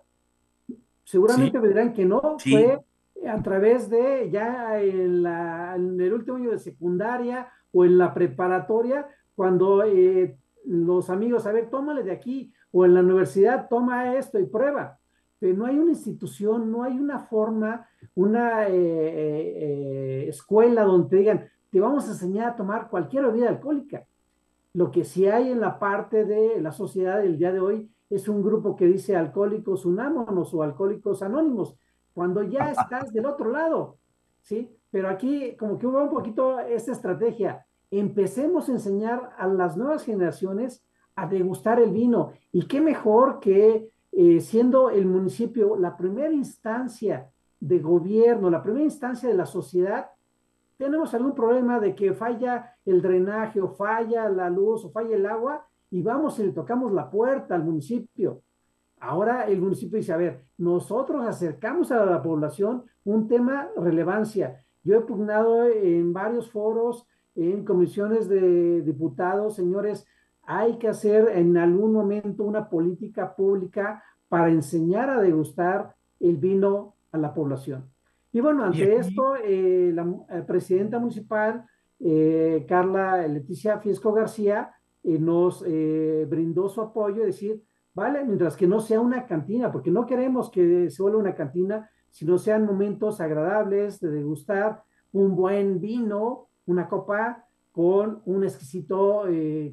Seguramente 1.04 1.60
me 1.60 1.68
dirán 1.68 1.94
que 1.94 2.06
no, 2.06 2.38
fue 2.40 2.80
a 3.28 3.42
través 3.42 3.90
de 3.90 4.30
ya 4.32 4.80
en, 4.82 5.26
el 5.26 6.14
último 6.14 6.38
año 6.38 6.52
de 6.52 6.60
secundaria 6.60 7.50
o 7.72 7.86
en 7.86 7.98
la 7.98 8.14
preparatoria, 8.14 9.08
cuando 9.36 9.84
eh, 9.84 10.38
los 10.66 11.10
amigos, 11.10 11.46
a 11.46 11.52
ver, 11.52 11.70
tómale 11.70 12.04
de 12.04 12.12
aquí, 12.12 12.54
o 12.72 12.86
en 12.86 12.94
la 12.94 13.02
universidad, 13.02 13.68
toma 13.70 14.16
esto 14.16 14.40
y 14.40 14.46
prueba. 14.46 15.00
Pero 15.40 15.58
no 15.58 15.66
hay 15.66 15.78
una 15.78 15.92
institución, 15.92 16.72
no 16.72 16.84
hay 16.84 16.98
una 17.00 17.20
forma, 17.20 17.88
una 18.14 18.68
eh, 18.68 18.74
eh, 18.76 20.26
escuela 20.30 20.84
donde 20.84 21.10
te 21.10 21.16
digan, 21.18 21.50
te 21.72 21.80
vamos 21.80 22.08
a 22.08 22.12
enseñar 22.12 22.50
a 22.50 22.56
tomar 22.56 22.90
cualquier 22.90 23.26
bebida 23.26 23.50
alcohólica. 23.50 24.06
Lo 24.74 24.92
que 24.92 25.04
sí 25.04 25.28
hay 25.28 25.50
en 25.50 25.60
la 25.60 25.80
parte 25.80 26.26
de 26.26 26.62
la 26.62 26.72
sociedad 26.72 27.22
del 27.22 27.38
día 27.38 27.52
de 27.52 27.60
hoy 27.60 27.90
es 28.10 28.28
un 28.28 28.44
grupo 28.44 28.76
que 28.76 28.86
dice 28.86 29.16
alcohólicos 29.16 29.86
unámonos 29.86 30.54
o 30.54 30.64
alcohólicos 30.64 31.24
anónimos, 31.24 31.76
cuando 32.14 32.44
ya 32.44 32.72
estás 32.72 33.12
del 33.14 33.26
otro 33.26 33.52
lado, 33.52 33.98
¿sí? 34.42 34.70
Pero 34.92 35.08
aquí 35.08 35.56
como 35.56 35.80
que 35.80 35.88
hubo 35.88 36.04
un 36.04 36.10
poquito 36.10 36.60
esta 36.60 36.92
estrategia. 36.92 37.66
Empecemos 37.90 38.68
a 38.68 38.74
enseñar 38.74 39.32
a 39.38 39.48
las 39.48 39.78
nuevas 39.78 40.04
generaciones 40.04 40.84
a 41.16 41.28
degustar 41.28 41.80
el 41.80 41.92
vino. 41.92 42.34
Y 42.52 42.68
qué 42.68 42.82
mejor 42.82 43.40
que 43.40 43.90
eh, 44.12 44.42
siendo 44.42 44.90
el 44.90 45.06
municipio 45.06 45.78
la 45.78 45.96
primera 45.96 46.34
instancia 46.34 47.30
de 47.62 47.80
gobierno, 47.80 48.50
la 48.50 48.62
primera 48.62 48.84
instancia 48.84 49.30
de 49.30 49.36
la 49.36 49.46
sociedad, 49.46 50.10
tenemos 50.82 51.14
algún 51.14 51.36
problema 51.36 51.80
de 51.80 51.94
que 51.94 52.12
falla 52.12 52.76
el 52.86 53.04
drenaje 53.04 53.62
o 53.62 53.70
falla 53.70 54.28
la 54.30 54.50
luz 54.50 54.84
o 54.84 54.90
falla 54.90 55.16
el 55.16 55.28
agua 55.28 55.68
y 55.92 56.02
vamos 56.02 56.40
y 56.40 56.44
le 56.44 56.54
tocamos 56.54 56.92
la 56.92 57.08
puerta 57.08 57.54
al 57.54 57.64
municipio. 57.64 58.42
Ahora 59.00 59.46
el 59.46 59.62
municipio 59.62 60.00
dice, 60.00 60.12
a 60.12 60.18
ver, 60.18 60.44
nosotros 60.58 61.24
acercamos 61.24 61.92
a 61.92 62.04
la 62.04 62.24
población 62.24 62.86
un 63.04 63.28
tema 63.28 63.70
relevancia. 63.78 64.66
Yo 64.84 64.98
he 64.98 65.02
pugnado 65.02 65.68
en 65.68 66.14
varios 66.14 66.50
foros, 66.50 67.06
en 67.36 67.64
comisiones 67.64 68.28
de 68.28 68.82
diputados, 68.82 69.58
señores, 69.58 70.08
hay 70.42 70.80
que 70.80 70.88
hacer 70.88 71.30
en 71.38 71.58
algún 71.58 71.94
momento 71.94 72.44
una 72.44 72.68
política 72.68 73.36
pública 73.36 74.04
para 74.30 74.50
enseñar 74.50 75.12
a 75.12 75.22
degustar 75.22 75.96
el 76.20 76.38
vino 76.38 76.96
a 77.12 77.20
la 77.20 77.36
población. 77.36 77.86
Y 78.34 78.40
bueno, 78.40 78.64
ante 78.64 78.96
esto, 78.96 79.36
eh, 79.36 79.92
la 79.94 80.04
eh, 80.30 80.44
presidenta 80.48 81.00
municipal, 81.00 81.66
eh, 82.00 82.66
Carla 82.68 83.28
Leticia 83.28 83.80
Fiesco 83.80 84.14
García, 84.14 84.72
nos 85.04 85.64
brindó 85.64 86.70
su 86.70 86.80
apoyo, 86.80 87.26
decir, 87.26 87.64
vale, 87.92 88.24
mientras 88.24 88.56
que 88.56 88.68
no 88.68 88.80
sea 88.80 89.00
una 89.00 89.26
cantina, 89.26 89.72
porque 89.72 89.90
no 89.90 90.06
queremos 90.06 90.52
que 90.52 90.92
se 90.92 91.02
vuelva 91.02 91.18
una 91.18 91.34
cantina, 91.34 91.90
sino 92.12 92.38
sean 92.38 92.68
momentos 92.68 93.20
agradables 93.20 94.00
de 94.00 94.12
degustar 94.12 94.84
un 95.12 95.36
buen 95.36 95.82
vino, 95.82 96.50
una 96.68 96.88
copa 96.88 97.48
con 97.72 98.22
un 98.26 98.44
exquisito 98.44 99.24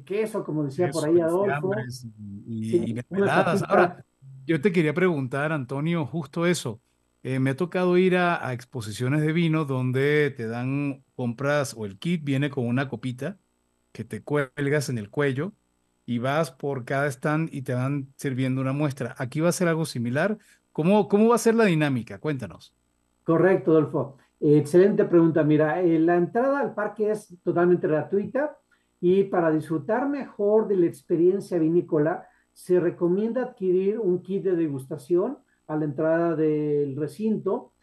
queso, 0.03 0.43
como 0.43 0.63
decía 0.63 0.89
por 0.89 1.05
ahí 1.05 1.19
Adolfo. 1.19 1.73
Y, 2.47 2.99
Ahora, 3.67 4.03
yo 4.47 4.59
te 4.59 4.71
quería 4.71 4.95
preguntar, 4.95 5.51
Antonio, 5.51 6.07
justo 6.07 6.47
eso. 6.47 6.81
Eh, 7.21 7.39
me 7.39 7.49
ha 7.49 7.55
tocado 7.55 7.97
ir 7.97 8.15
a, 8.15 8.53
exposiciones 8.53 9.21
de 9.21 9.33
vino 9.33 9.65
donde 9.65 10.33
te 10.35 10.47
dan, 10.47 11.03
compras 11.15 11.75
o 11.77 11.85
el 11.85 11.99
kit 11.99 12.23
viene 12.23 12.49
con 12.49 12.65
una 12.65 12.87
copita 12.87 13.37
que 13.91 14.05
te 14.05 14.23
cuelgas 14.23 14.87
en 14.89 14.97
el 14.97 15.09
cuello 15.09 15.51
y 16.05 16.19
vas 16.19 16.51
por 16.51 16.85
cada 16.85 17.07
stand 17.07 17.49
y 17.51 17.63
te 17.63 17.73
van 17.73 18.13
sirviendo 18.15 18.61
una 18.61 18.71
muestra. 18.71 19.15
¿Aquí 19.17 19.41
va 19.41 19.49
a 19.49 19.53
ser 19.53 19.67
algo 19.67 19.85
similar? 19.85 20.37
¿Cómo, 20.71 21.09
cómo 21.09 21.27
va 21.27 21.35
a 21.35 21.39
ser 21.39 21.55
la 21.55 21.65
dinámica? 21.65 22.19
Cuéntanos. 22.19 22.73
Correcto, 23.25 23.71
Adolfo. 23.71 24.17
excelente 24.39 25.03
pregunta. 25.03 25.43
Mira, 25.43 25.81
eh, 25.81 25.99
la 25.99 26.15
entrada 26.15 26.61
al 26.61 26.73
parque 26.73 27.11
es 27.11 27.35
totalmente 27.43 27.87
gratuita 27.87 28.57
y 29.01 29.25
para 29.25 29.51
disfrutar 29.51 30.07
mejor 30.07 30.67
de 30.67 30.77
la 30.77 30.85
experiencia 30.85 31.57
vinícola, 31.57 32.27
se 32.53 32.79
recomienda 32.79 33.43
adquirir 33.43 33.99
un 33.99 34.21
kit 34.21 34.43
de 34.43 34.55
degustación 34.55 35.39
a 35.69 35.77
la 35.77 35.85
entrada 35.85 36.35
del 36.35 36.95
recinto, 36.95 37.73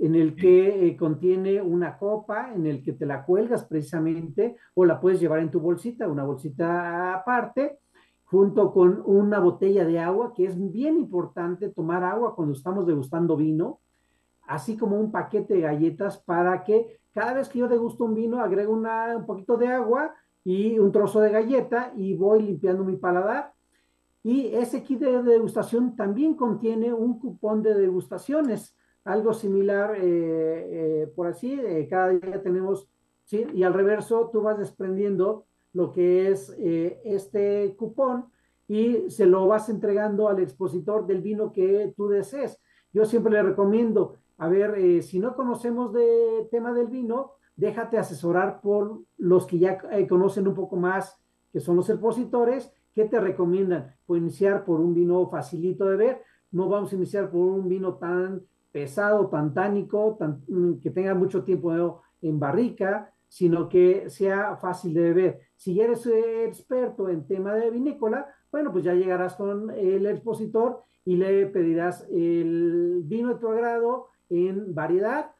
en 0.00 0.14
el 0.14 0.34
que 0.34 0.88
eh, 0.88 0.96
contiene 0.96 1.60
una 1.60 1.98
copa, 1.98 2.52
en 2.54 2.66
el 2.66 2.82
que 2.82 2.94
te 2.94 3.04
la 3.04 3.24
cuelgas 3.24 3.64
precisamente, 3.64 4.56
o 4.74 4.84
la 4.86 4.98
puedes 4.98 5.20
llevar 5.20 5.40
en 5.40 5.50
tu 5.50 5.60
bolsita, 5.60 6.08
una 6.08 6.24
bolsita 6.24 7.14
aparte, 7.14 7.78
junto 8.24 8.72
con 8.72 9.02
una 9.04 9.38
botella 9.38 9.84
de 9.84 9.98
agua, 10.00 10.32
que 10.34 10.46
es 10.46 10.56
bien 10.72 10.96
importante 10.96 11.68
tomar 11.68 12.02
agua 12.04 12.34
cuando 12.34 12.54
estamos 12.54 12.86
degustando 12.86 13.36
vino, 13.36 13.80
así 14.48 14.76
como 14.76 14.98
un 14.98 15.12
paquete 15.12 15.54
de 15.54 15.60
galletas 15.60 16.18
para 16.18 16.64
que 16.64 16.98
cada 17.12 17.34
vez 17.34 17.48
que 17.48 17.58
yo 17.58 17.68
degusto 17.68 18.04
un 18.04 18.14
vino, 18.14 18.40
agrego 18.40 18.72
una, 18.72 19.14
un 19.16 19.26
poquito 19.26 19.58
de 19.58 19.68
agua 19.68 20.14
y 20.42 20.78
un 20.78 20.90
trozo 20.90 21.20
de 21.20 21.30
galleta 21.30 21.92
y 21.96 22.14
voy 22.14 22.42
limpiando 22.42 22.82
mi 22.82 22.96
paladar 22.96 23.52
y 24.26 24.56
ese 24.56 24.82
kit 24.82 24.98
de 24.98 25.22
degustación 25.22 25.94
también 25.94 26.34
contiene 26.34 26.92
un 26.92 27.20
cupón 27.20 27.62
de 27.62 27.74
degustaciones, 27.74 28.76
algo 29.04 29.32
similar, 29.32 29.94
eh, 29.94 30.02
eh, 30.02 31.12
por 31.14 31.28
así, 31.28 31.52
eh, 31.52 31.86
cada 31.88 32.08
día 32.08 32.42
tenemos, 32.42 32.90
¿sí? 33.22 33.46
Y 33.54 33.62
al 33.62 33.72
reverso 33.72 34.28
tú 34.32 34.42
vas 34.42 34.58
desprendiendo 34.58 35.44
lo 35.72 35.92
que 35.92 36.28
es 36.28 36.52
este 36.58 37.76
cupón 37.78 38.24
y 38.66 39.08
se 39.10 39.26
lo 39.26 39.46
vas 39.46 39.68
entregando 39.68 40.28
al 40.28 40.40
expositor 40.40 41.06
del 41.06 41.22
vino 41.22 41.52
que 41.52 41.94
tú 41.96 42.08
desees. 42.08 42.60
Yo 42.92 43.04
siempre 43.04 43.30
le 43.30 43.44
recomiendo, 43.44 44.16
a 44.38 44.48
ver, 44.48 45.04
si 45.04 45.20
no 45.20 45.36
conocemos 45.36 45.92
de 45.92 46.48
tema 46.50 46.72
del 46.72 46.88
vino, 46.88 47.34
déjate 47.54 47.96
asesorar 47.96 48.60
por 48.60 49.02
los 49.18 49.46
que 49.46 49.60
ya 49.60 49.78
conocen 50.08 50.48
un 50.48 50.54
poco 50.54 50.74
más, 50.74 51.16
que 51.52 51.60
son 51.60 51.76
los 51.76 51.88
expositores, 51.88 52.72
¿Qué 52.96 53.04
te 53.04 53.20
recomiendan? 53.20 53.94
Pues 54.06 54.22
iniciar 54.22 54.64
por 54.64 54.80
un 54.80 54.94
vino 54.94 55.28
facilito 55.28 55.84
de 55.84 55.96
ver. 55.96 56.22
No 56.50 56.66
vamos 56.66 56.90
a 56.90 56.96
iniciar 56.96 57.30
por 57.30 57.42
un 57.42 57.68
vino 57.68 57.96
tan 57.96 58.40
pesado, 58.72 59.28
tan 59.28 59.52
tánico, 59.52 60.16
tan, 60.18 60.42
mm, 60.48 60.80
que 60.80 60.90
tenga 60.90 61.14
mucho 61.14 61.44
tiempo 61.44 62.00
en 62.22 62.40
barrica, 62.40 63.12
sino 63.28 63.68
que 63.68 64.08
sea 64.08 64.56
fácil 64.56 64.94
de 64.94 65.02
beber. 65.02 65.40
Si 65.56 65.78
eres 65.78 66.06
experto 66.06 67.10
en 67.10 67.26
tema 67.26 67.52
de 67.52 67.70
vinícola, 67.70 68.34
bueno, 68.50 68.72
pues 68.72 68.84
ya 68.84 68.94
llegarás 68.94 69.34
con 69.34 69.70
el 69.72 70.06
expositor 70.06 70.80
y 71.04 71.16
le 71.16 71.44
pedirás 71.48 72.08
el 72.10 73.02
vino 73.04 73.34
de 73.34 73.40
tu 73.40 73.48
agrado 73.48 74.06
en 74.30 74.74
variedad 74.74 75.32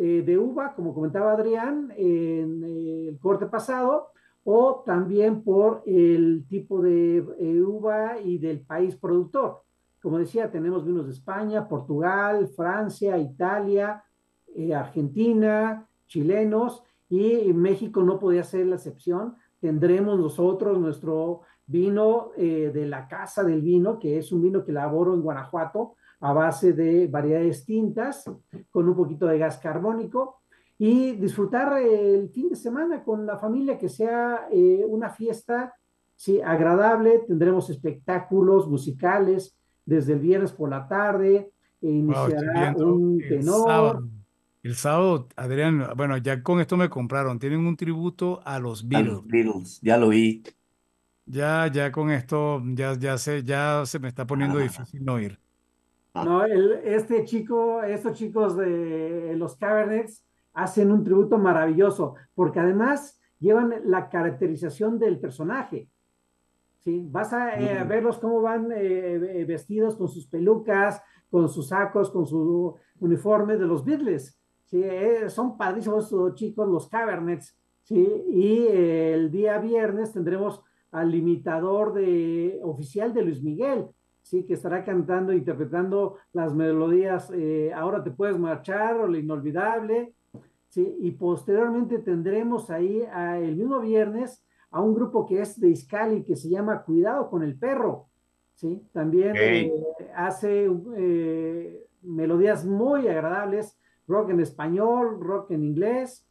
eh, 0.00 0.24
de 0.26 0.36
uva, 0.36 0.74
como 0.74 0.92
comentaba 0.92 1.30
Adrián 1.30 1.92
en 1.96 2.64
el 2.64 3.16
corte 3.20 3.46
pasado, 3.46 4.08
o 4.44 4.82
también 4.84 5.42
por 5.42 5.82
el 5.86 6.44
tipo 6.48 6.82
de 6.82 7.16
eh, 7.40 7.62
uva 7.62 8.18
y 8.20 8.38
del 8.38 8.60
país 8.60 8.94
productor. 8.94 9.62
Como 10.02 10.18
decía, 10.18 10.50
tenemos 10.50 10.84
vinos 10.84 11.06
de 11.06 11.12
España, 11.12 11.66
Portugal, 11.66 12.48
Francia, 12.48 13.16
Italia, 13.16 14.04
eh, 14.54 14.74
Argentina, 14.74 15.88
chilenos 16.06 16.82
y 17.08 17.52
México 17.54 18.02
no 18.02 18.18
podía 18.18 18.44
ser 18.44 18.66
la 18.66 18.76
excepción. 18.76 19.34
Tendremos 19.60 20.18
nosotros 20.18 20.78
nuestro 20.78 21.40
vino 21.66 22.32
eh, 22.36 22.70
de 22.72 22.86
la 22.86 23.08
Casa 23.08 23.42
del 23.44 23.62
Vino, 23.62 23.98
que 23.98 24.18
es 24.18 24.30
un 24.30 24.42
vino 24.42 24.62
que 24.62 24.72
elaboro 24.72 25.14
en 25.14 25.22
Guanajuato 25.22 25.94
a 26.20 26.32
base 26.34 26.74
de 26.74 27.06
variedades 27.06 27.64
tintas 27.64 28.30
con 28.70 28.88
un 28.88 28.94
poquito 28.94 29.26
de 29.26 29.38
gas 29.38 29.58
carbónico 29.58 30.42
y 30.78 31.12
disfrutar 31.12 31.80
el 31.80 32.28
fin 32.30 32.48
de 32.48 32.56
semana 32.56 33.02
con 33.02 33.26
la 33.26 33.38
familia, 33.38 33.78
que 33.78 33.88
sea 33.88 34.48
eh, 34.50 34.84
una 34.86 35.10
fiesta 35.10 35.74
sí, 36.16 36.40
agradable. 36.40 37.20
Tendremos 37.26 37.70
espectáculos 37.70 38.68
musicales 38.68 39.56
desde 39.84 40.14
el 40.14 40.20
viernes 40.20 40.52
por 40.52 40.70
la 40.70 40.88
tarde, 40.88 41.50
e 41.80 41.88
iniciará 41.88 42.74
un 42.76 43.18
tenor. 43.18 44.02
El 44.62 44.74
sábado, 44.76 45.28
Adrián, 45.36 45.86
bueno, 45.94 46.16
ya 46.16 46.42
con 46.42 46.58
esto 46.58 46.78
me 46.78 46.88
compraron, 46.88 47.38
tienen 47.38 47.66
un 47.66 47.76
tributo 47.76 48.40
a 48.46 48.58
los 48.58 48.88
Beatles. 48.88 49.12
A 49.12 49.14
los 49.16 49.26
Beatles, 49.26 49.80
ya 49.82 49.98
lo 49.98 50.08
vi. 50.08 50.42
Ya, 51.26 51.66
ya 51.68 51.92
con 51.92 52.10
esto, 52.10 52.62
ya, 52.72 52.94
ya 52.94 53.18
se, 53.18 53.42
ya 53.42 53.84
se 53.84 53.98
me 53.98 54.08
está 54.08 54.26
poniendo 54.26 54.58
ah. 54.58 54.62
difícil 54.62 55.04
no 55.04 55.20
ir. 55.20 55.38
No, 56.14 56.44
este 56.46 57.24
chico, 57.24 57.82
estos 57.82 58.16
chicos 58.16 58.56
de 58.56 59.34
los 59.36 59.56
Cabernets, 59.56 60.24
hacen 60.54 60.90
un 60.92 61.04
tributo 61.04 61.36
maravilloso, 61.36 62.14
porque 62.34 62.60
además 62.60 63.20
llevan 63.38 63.74
la 63.84 64.08
caracterización 64.08 64.98
del 64.98 65.18
personaje. 65.18 65.88
¿sí? 66.78 67.06
Vas 67.10 67.32
a 67.32 67.60
eh, 67.60 67.84
verlos 67.84 68.18
cómo 68.18 68.40
van 68.40 68.72
eh, 68.72 69.40
eh, 69.40 69.44
vestidos 69.44 69.96
con 69.96 70.08
sus 70.08 70.26
pelucas, 70.26 71.02
con 71.30 71.48
sus 71.48 71.68
sacos, 71.68 72.10
con 72.10 72.26
su 72.26 72.74
uniforme 73.00 73.56
de 73.56 73.66
los 73.66 73.84
Beatles. 73.84 74.40
¿sí? 74.64 74.82
son 75.28 75.58
padrísimos 75.58 76.10
los 76.12 76.34
chicos, 76.34 76.68
los 76.68 76.88
Cabernets. 76.88 77.58
¿sí? 77.82 78.24
Y 78.30 78.66
el 78.68 79.30
día 79.30 79.58
viernes 79.58 80.12
tendremos 80.12 80.62
al 80.92 81.10
limitador 81.10 81.92
de, 81.92 82.60
oficial 82.62 83.12
de 83.12 83.22
Luis 83.22 83.42
Miguel, 83.42 83.88
¿sí? 84.22 84.46
Que 84.46 84.54
estará 84.54 84.84
cantando, 84.84 85.32
interpretando 85.32 86.18
las 86.32 86.54
melodías 86.54 87.32
Ahora 87.74 88.04
te 88.04 88.12
puedes 88.12 88.38
marchar 88.38 89.00
o 89.00 89.08
Lo 89.08 89.18
Inolvidable, 89.18 90.14
¿sí? 90.74 90.96
Y 90.98 91.12
posteriormente 91.12 92.00
tendremos 92.00 92.68
ahí 92.68 93.06
el 93.36 93.54
mismo 93.54 93.78
viernes 93.78 94.42
a 94.72 94.80
un 94.80 94.92
grupo 94.92 95.24
que 95.24 95.40
es 95.40 95.60
de 95.60 95.68
Iscali 95.68 96.24
que 96.24 96.34
se 96.34 96.48
llama 96.48 96.82
Cuidado 96.82 97.30
con 97.30 97.44
el 97.44 97.56
Perro, 97.56 98.08
¿sí? 98.54 98.82
También 98.92 99.36
eh, 99.36 99.72
hace 100.16 100.68
eh, 100.96 101.86
melodías 102.02 102.66
muy 102.66 103.06
agradables, 103.06 103.78
rock 104.08 104.30
en 104.30 104.40
español, 104.40 105.20
rock 105.20 105.52
en 105.52 105.62
inglés. 105.62 106.26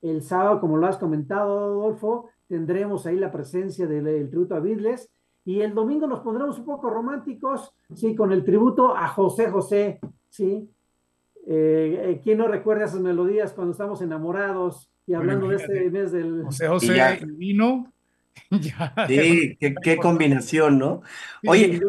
El 0.00 0.22
sábado, 0.22 0.60
como 0.60 0.76
lo 0.76 0.86
has 0.86 0.96
comentado, 0.96 1.58
Adolfo, 1.58 2.28
tendremos 2.46 3.04
ahí 3.04 3.16
la 3.18 3.32
presencia 3.32 3.88
del, 3.88 4.30
tributo 4.30 4.54
a 4.54 4.60
Beatles. 4.60 5.10
Y 5.44 5.62
el 5.62 5.74
domingo 5.74 6.06
nos 6.06 6.20
pondremos 6.20 6.56
un 6.60 6.66
poco 6.66 6.88
románticos, 6.88 7.74
sí, 7.94 8.14
con 8.14 8.30
el 8.30 8.44
tributo 8.44 8.96
a 8.96 9.08
José 9.08 9.50
José, 9.50 9.98
sí. 10.28 10.70
Eh, 11.50 12.02
eh, 12.04 12.20
¿Quién 12.22 12.36
no 12.36 12.46
recuerda 12.46 12.84
esas 12.84 13.00
melodías 13.00 13.54
cuando 13.54 13.72
estamos 13.72 14.02
enamorados 14.02 14.90
y 15.06 15.14
hablando 15.14 15.48
de 15.48 15.56
este 15.56 15.90
mes 15.90 16.12
del... 16.12 16.42
José 16.44 16.68
José 16.68 17.20
vino. 17.24 17.90
sí, 19.08 19.56
qué, 19.58 19.96
combinación, 19.96 20.78
¿no? 20.78 21.00
Oye, 21.46 21.80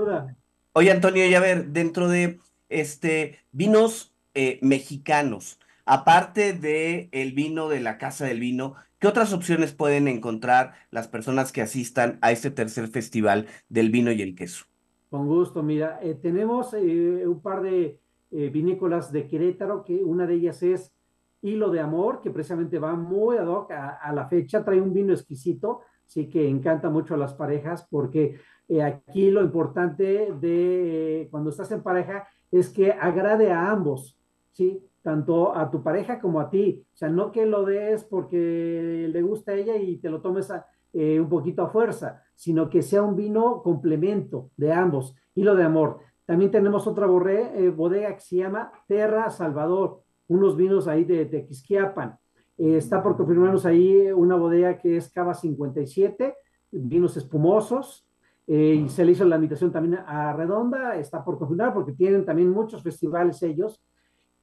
oye, 0.71 0.91
Antonio, 0.91 1.27
ya 1.27 1.41
ver, 1.41 1.67
dentro 1.67 2.07
de 2.07 2.39
este 2.69 3.39
vinos 3.51 4.13
eh, 4.33 4.59
mexicanos, 4.61 5.59
aparte 5.85 6.53
de 6.53 7.09
el 7.11 7.33
vino 7.33 7.67
de 7.67 7.81
la 7.81 7.97
Casa 7.97 8.25
del 8.25 8.39
Vino, 8.39 8.75
¿qué 8.99 9.07
otras 9.07 9.33
opciones 9.33 9.73
pueden 9.73 10.07
encontrar 10.07 10.73
las 10.89 11.09
personas 11.09 11.51
que 11.51 11.61
asistan 11.61 12.17
a 12.21 12.31
este 12.31 12.49
tercer 12.49 12.87
festival 12.87 13.47
del 13.67 13.89
vino 13.89 14.11
y 14.13 14.21
el 14.21 14.35
queso? 14.35 14.65
Con 15.09 15.27
gusto, 15.27 15.63
mira, 15.63 15.99
eh, 16.01 16.15
tenemos 16.15 16.73
eh, 16.73 17.27
un 17.27 17.41
par 17.41 17.61
de 17.61 17.99
vinícolas 18.31 19.11
de 19.11 19.27
Querétaro, 19.27 19.83
que 19.83 20.03
una 20.03 20.27
de 20.27 20.35
ellas 20.35 20.61
es 20.61 20.93
Hilo 21.41 21.69
de 21.69 21.79
Amor, 21.79 22.21
que 22.21 22.31
precisamente 22.31 22.79
va 22.79 22.93
muy 22.95 23.37
ad 23.37 23.47
hoc 23.47 23.71
a, 23.71 24.11
la 24.13 24.27
fecha, 24.27 24.63
trae 24.63 24.81
un 24.81 24.93
vino 24.93 25.13
exquisito, 25.13 25.81
sí 26.05 26.29
que 26.29 26.47
encanta 26.47 26.89
mucho 26.89 27.13
a 27.13 27.17
las 27.17 27.33
parejas, 27.33 27.87
porque 27.89 28.39
aquí 28.83 29.31
lo 29.31 29.41
importante 29.41 30.33
de 30.39 31.27
cuando 31.31 31.49
estás 31.49 31.71
en 31.71 31.81
pareja 31.81 32.27
es 32.51 32.69
que 32.69 32.91
agrade 32.91 33.51
a 33.51 33.71
ambos, 33.71 34.17
¿sí? 34.51 34.83
Tanto 35.01 35.55
a 35.55 35.71
tu 35.71 35.81
pareja 35.81 36.19
como 36.19 36.39
a 36.39 36.49
ti. 36.49 36.85
O 36.93 36.97
sea, 36.97 37.09
no 37.09 37.31
que 37.31 37.45
lo 37.45 37.63
des 37.65 38.03
porque 38.03 39.07
le 39.11 39.21
gusta 39.21 39.51
a 39.51 39.55
ella 39.55 39.77
y 39.77 39.97
te 39.97 40.09
lo 40.09 40.21
tomes 40.21 40.51
eh, 40.93 41.19
un 41.19 41.29
poquito 41.29 41.63
a 41.63 41.69
fuerza, 41.69 42.23
sino 42.35 42.69
que 42.69 42.81
sea 42.81 43.01
un 43.01 43.15
vino 43.15 43.61
complemento 43.61 44.49
de 44.57 44.73
ambos, 44.73 45.15
hilo 45.35 45.55
de 45.55 45.63
amor. 45.63 45.99
También 46.29 46.51
tenemos 46.51 46.85
otra 46.85 47.07
eh, 47.07 47.69
bodega 47.71 48.13
que 48.13 48.21
se 48.21 48.35
llama 48.35 48.71
Terra 48.87 49.31
Salvador, 49.31 50.03
unos 50.27 50.55
vinos 50.55 50.87
ahí 50.87 51.03
de, 51.03 51.25
de 51.25 51.43
Quisquiapan. 51.43 52.19
Eh, 52.55 52.77
está 52.77 53.01
por 53.01 53.17
confirmarnos 53.17 53.65
ahí 53.65 54.11
una 54.11 54.35
bodega 54.35 54.77
que 54.77 54.97
es 54.97 55.11
Cava 55.11 55.33
57, 55.33 56.35
vinos 56.69 57.17
espumosos, 57.17 58.07
y 58.45 58.87
se 58.89 59.05
le 59.05 59.13
hizo 59.13 59.25
la 59.25 59.37
invitación 59.37 59.71
también 59.71 60.03
a 60.05 60.31
Redonda, 60.33 60.95
está 60.97 61.25
por 61.25 61.39
confirmar 61.39 61.73
porque 61.73 61.93
tienen 61.93 62.23
también 62.23 62.51
muchos 62.51 62.83
festivales 62.83 63.41
ellos. 63.41 63.83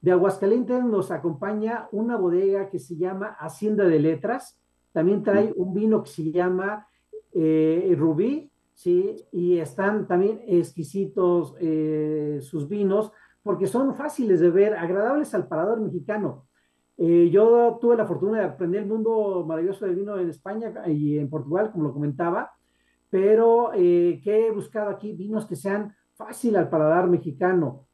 De 0.01 0.11
Aguascalientes 0.11 0.83
nos 0.83 1.09
acompaña 1.09 1.87
una 1.93 2.17
bodega 2.17 2.69
que 2.69 2.79
se 2.79 2.97
llama 2.97 3.37
Hacienda 3.39 3.85
de 3.85 3.99
Letras. 3.99 4.59
También 4.91 5.23
trae 5.23 5.53
un 5.55 5.73
vino 5.73 6.03
que 6.03 6.09
se 6.09 6.31
llama 6.33 6.85
eh, 7.33 7.95
Rubí, 7.97 8.51
¿sí? 8.77 9.15
Y 9.31 9.57
están 9.57 10.07
también 10.07 10.39
exquisitos 10.45 11.55
eh, 11.59 12.37
sus 12.41 12.69
vinos 12.69 13.11
porque 13.41 13.65
son 13.65 13.95
fáciles 13.95 14.39
de 14.39 14.51
ver, 14.51 14.75
agradables 14.75 15.33
al 15.33 15.47
parador 15.47 15.81
mexicano. 15.81 16.45
Eh, 16.95 17.29
yo 17.31 17.79
tuve 17.81 17.95
la 17.95 18.05
fortuna 18.05 18.39
de 18.39 18.45
aprender 18.45 18.83
el 18.83 18.87
mundo 18.87 19.43
maravilloso 19.47 19.85
del 19.85 19.95
vino 19.95 20.17
en 20.19 20.29
España 20.29 20.71
y 20.87 21.17
en 21.17 21.27
Portugal, 21.27 21.71
como 21.71 21.85
lo 21.85 21.93
comentaba, 21.93 22.51
pero 23.09 23.71
eh, 23.73 24.21
que 24.23 24.47
he 24.47 24.51
buscado 24.51 24.91
aquí 24.91 25.13
vinos 25.13 25.47
que 25.47 25.55
sean 25.55 25.95
fácil 26.13 26.55
al 26.55 26.69
paladar 26.69 27.07
mexicano, 27.07 27.87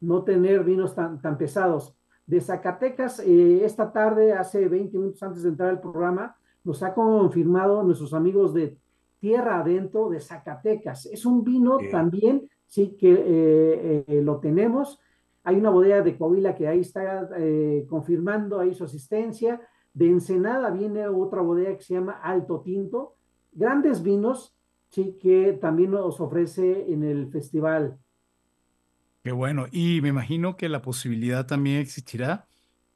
no 0.00 0.24
tener 0.24 0.64
vinos 0.64 0.96
tan, 0.96 1.20
tan 1.20 1.38
pesados. 1.38 1.96
De 2.26 2.40
Zacatecas, 2.40 3.20
eh, 3.20 3.64
esta 3.64 3.92
tarde, 3.92 4.32
hace 4.32 4.68
20 4.68 4.98
minutos 4.98 5.22
antes 5.22 5.44
de 5.44 5.50
entrar 5.50 5.68
al 5.68 5.80
programa, 5.80 6.36
nos 6.64 6.82
ha 6.82 6.92
confirmado 6.92 7.84
nuestros 7.84 8.14
amigos 8.14 8.52
de 8.52 8.78
Tierra 9.24 9.60
Adentro 9.60 10.10
de 10.10 10.20
Zacatecas. 10.20 11.06
Es 11.06 11.24
un 11.24 11.42
vino 11.42 11.78
también, 11.90 12.46
sí, 12.66 12.94
que 13.00 14.04
eh, 14.06 14.20
lo 14.20 14.38
tenemos. 14.38 15.00
Hay 15.44 15.56
una 15.56 15.70
bodega 15.70 16.02
de 16.02 16.18
Coahuila 16.18 16.54
que 16.54 16.68
ahí 16.68 16.80
está 16.80 17.30
confirmando 17.88 18.60
ahí 18.60 18.74
su 18.74 18.84
asistencia. 18.84 19.62
De 19.94 20.10
Ensenada 20.10 20.68
viene 20.68 21.08
otra 21.08 21.40
bodega 21.40 21.74
que 21.74 21.82
se 21.82 21.94
llama 21.94 22.20
Alto 22.22 22.60
Tinto. 22.60 23.14
Grandes 23.52 24.02
vinos 24.02 24.54
sí, 24.90 25.16
que 25.18 25.54
también 25.54 25.92
nos 25.92 26.20
ofrece 26.20 26.92
en 26.92 27.02
el 27.02 27.30
festival. 27.30 27.98
Qué 29.22 29.32
bueno. 29.32 29.68
Y 29.72 30.02
me 30.02 30.10
imagino 30.10 30.58
que 30.58 30.68
la 30.68 30.82
posibilidad 30.82 31.46
también 31.46 31.78
existirá 31.78 32.46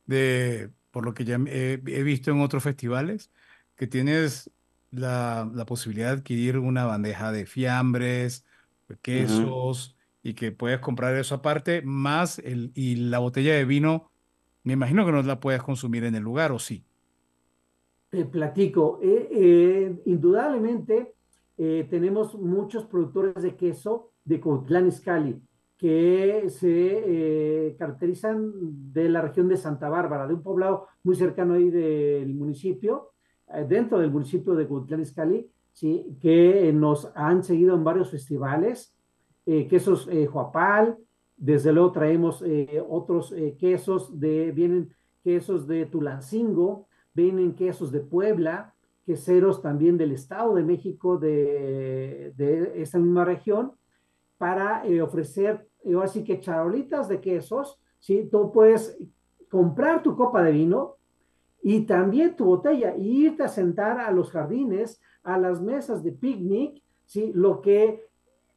de, 0.04 0.68
por 0.90 1.06
lo 1.06 1.14
que 1.14 1.24
ya 1.24 1.38
he, 1.46 1.78
visto 1.78 2.32
en 2.32 2.42
otros 2.42 2.62
festivales, 2.62 3.30
que 3.76 3.86
tienes 3.86 4.50
la, 4.90 5.50
posibilidad 5.66 6.08
de 6.08 6.18
adquirir 6.18 6.58
una 6.58 6.84
bandeja 6.84 7.32
de 7.32 7.46
fiambres, 7.46 8.44
quesos, 9.02 9.96
y 10.22 10.34
que 10.34 10.52
puedes 10.52 10.80
comprar 10.80 11.14
eso 11.16 11.34
aparte, 11.34 11.82
más 11.82 12.38
el, 12.38 12.72
y 12.74 12.96
la 12.96 13.18
botella 13.18 13.54
de 13.54 13.64
vino, 13.64 14.10
me 14.64 14.72
imagino 14.72 15.04
que 15.06 15.12
no 15.12 15.22
la 15.22 15.40
puedes 15.40 15.62
consumir 15.62 16.04
en 16.04 16.14
el 16.14 16.22
lugar, 16.22 16.52
¿o 16.52 16.58
sí? 16.58 16.84
Te 18.10 18.24
platico. 18.24 18.98
Eh, 19.02 19.28
eh, 19.30 20.02
indudablemente, 20.06 21.14
eh, 21.58 21.86
tenemos 21.90 22.34
muchos 22.34 22.84
productores 22.86 23.42
de 23.42 23.56
queso 23.56 24.12
de 24.24 24.40
Cotlán 24.40 24.88
Izcalli 24.88 25.40
que 25.78 26.50
se 26.50 27.68
eh, 27.68 27.76
caracterizan 27.78 28.92
de 28.92 29.08
la 29.08 29.22
región 29.22 29.48
de 29.48 29.56
Santa 29.56 29.88
Bárbara, 29.88 30.26
de 30.26 30.34
un 30.34 30.42
poblado 30.42 30.88
muy 31.04 31.14
cercano 31.14 31.54
ahí 31.54 31.70
del 31.70 32.34
municipio, 32.34 33.12
dentro 33.68 33.98
del 33.98 34.10
municipio 34.10 34.54
de 34.54 34.66
Cotlán 34.66 35.00
Izcalli, 35.00 35.50
¿sí? 35.72 36.16
que 36.20 36.72
nos 36.72 37.10
han 37.14 37.42
seguido 37.42 37.74
en 37.74 37.84
varios 37.84 38.10
festivales, 38.10 38.94
quesos 39.44 40.08
Juapal, 40.30 40.98
desde 41.36 41.72
luego 41.72 41.92
traemos 41.92 42.44
otros 42.88 43.34
quesos 43.58 44.20
de, 44.20 44.52
vienen 44.52 44.92
quesos 45.24 45.66
de 45.66 45.86
Tulancingo, 45.86 46.88
vienen 47.14 47.54
quesos 47.54 47.90
de 47.90 48.00
Puebla, 48.00 48.74
queseros 49.08 49.62
también 49.62 49.96
del 49.96 50.12
Estado 50.12 50.54
de 50.54 50.62
México, 50.62 51.16
de, 51.16 52.34
de 52.36 52.86
misma 52.98 53.24
región, 53.24 53.72
para 54.36 54.86
eh, 54.86 55.00
ofrecer, 55.00 55.66
eh, 55.82 55.94
así 56.02 56.22
que 56.24 56.40
charolitas 56.40 57.08
de 57.08 57.18
quesos, 57.18 57.80
¿sí? 57.98 58.28
Tú 58.30 58.52
puedes 58.52 58.98
comprar 59.50 60.02
tu 60.02 60.14
copa 60.14 60.42
de 60.42 60.52
vino 60.52 60.97
y 61.68 61.84
también 61.84 62.34
tu 62.34 62.46
botella 62.46 62.94
e 62.94 63.02
irte 63.02 63.42
a 63.42 63.48
sentar 63.48 64.00
a 64.00 64.10
los 64.10 64.30
jardines, 64.30 65.02
a 65.22 65.36
las 65.36 65.60
mesas 65.60 66.02
de 66.02 66.12
picnic, 66.12 66.82
¿sí? 67.04 67.30
Lo 67.34 67.60
que 67.60 68.06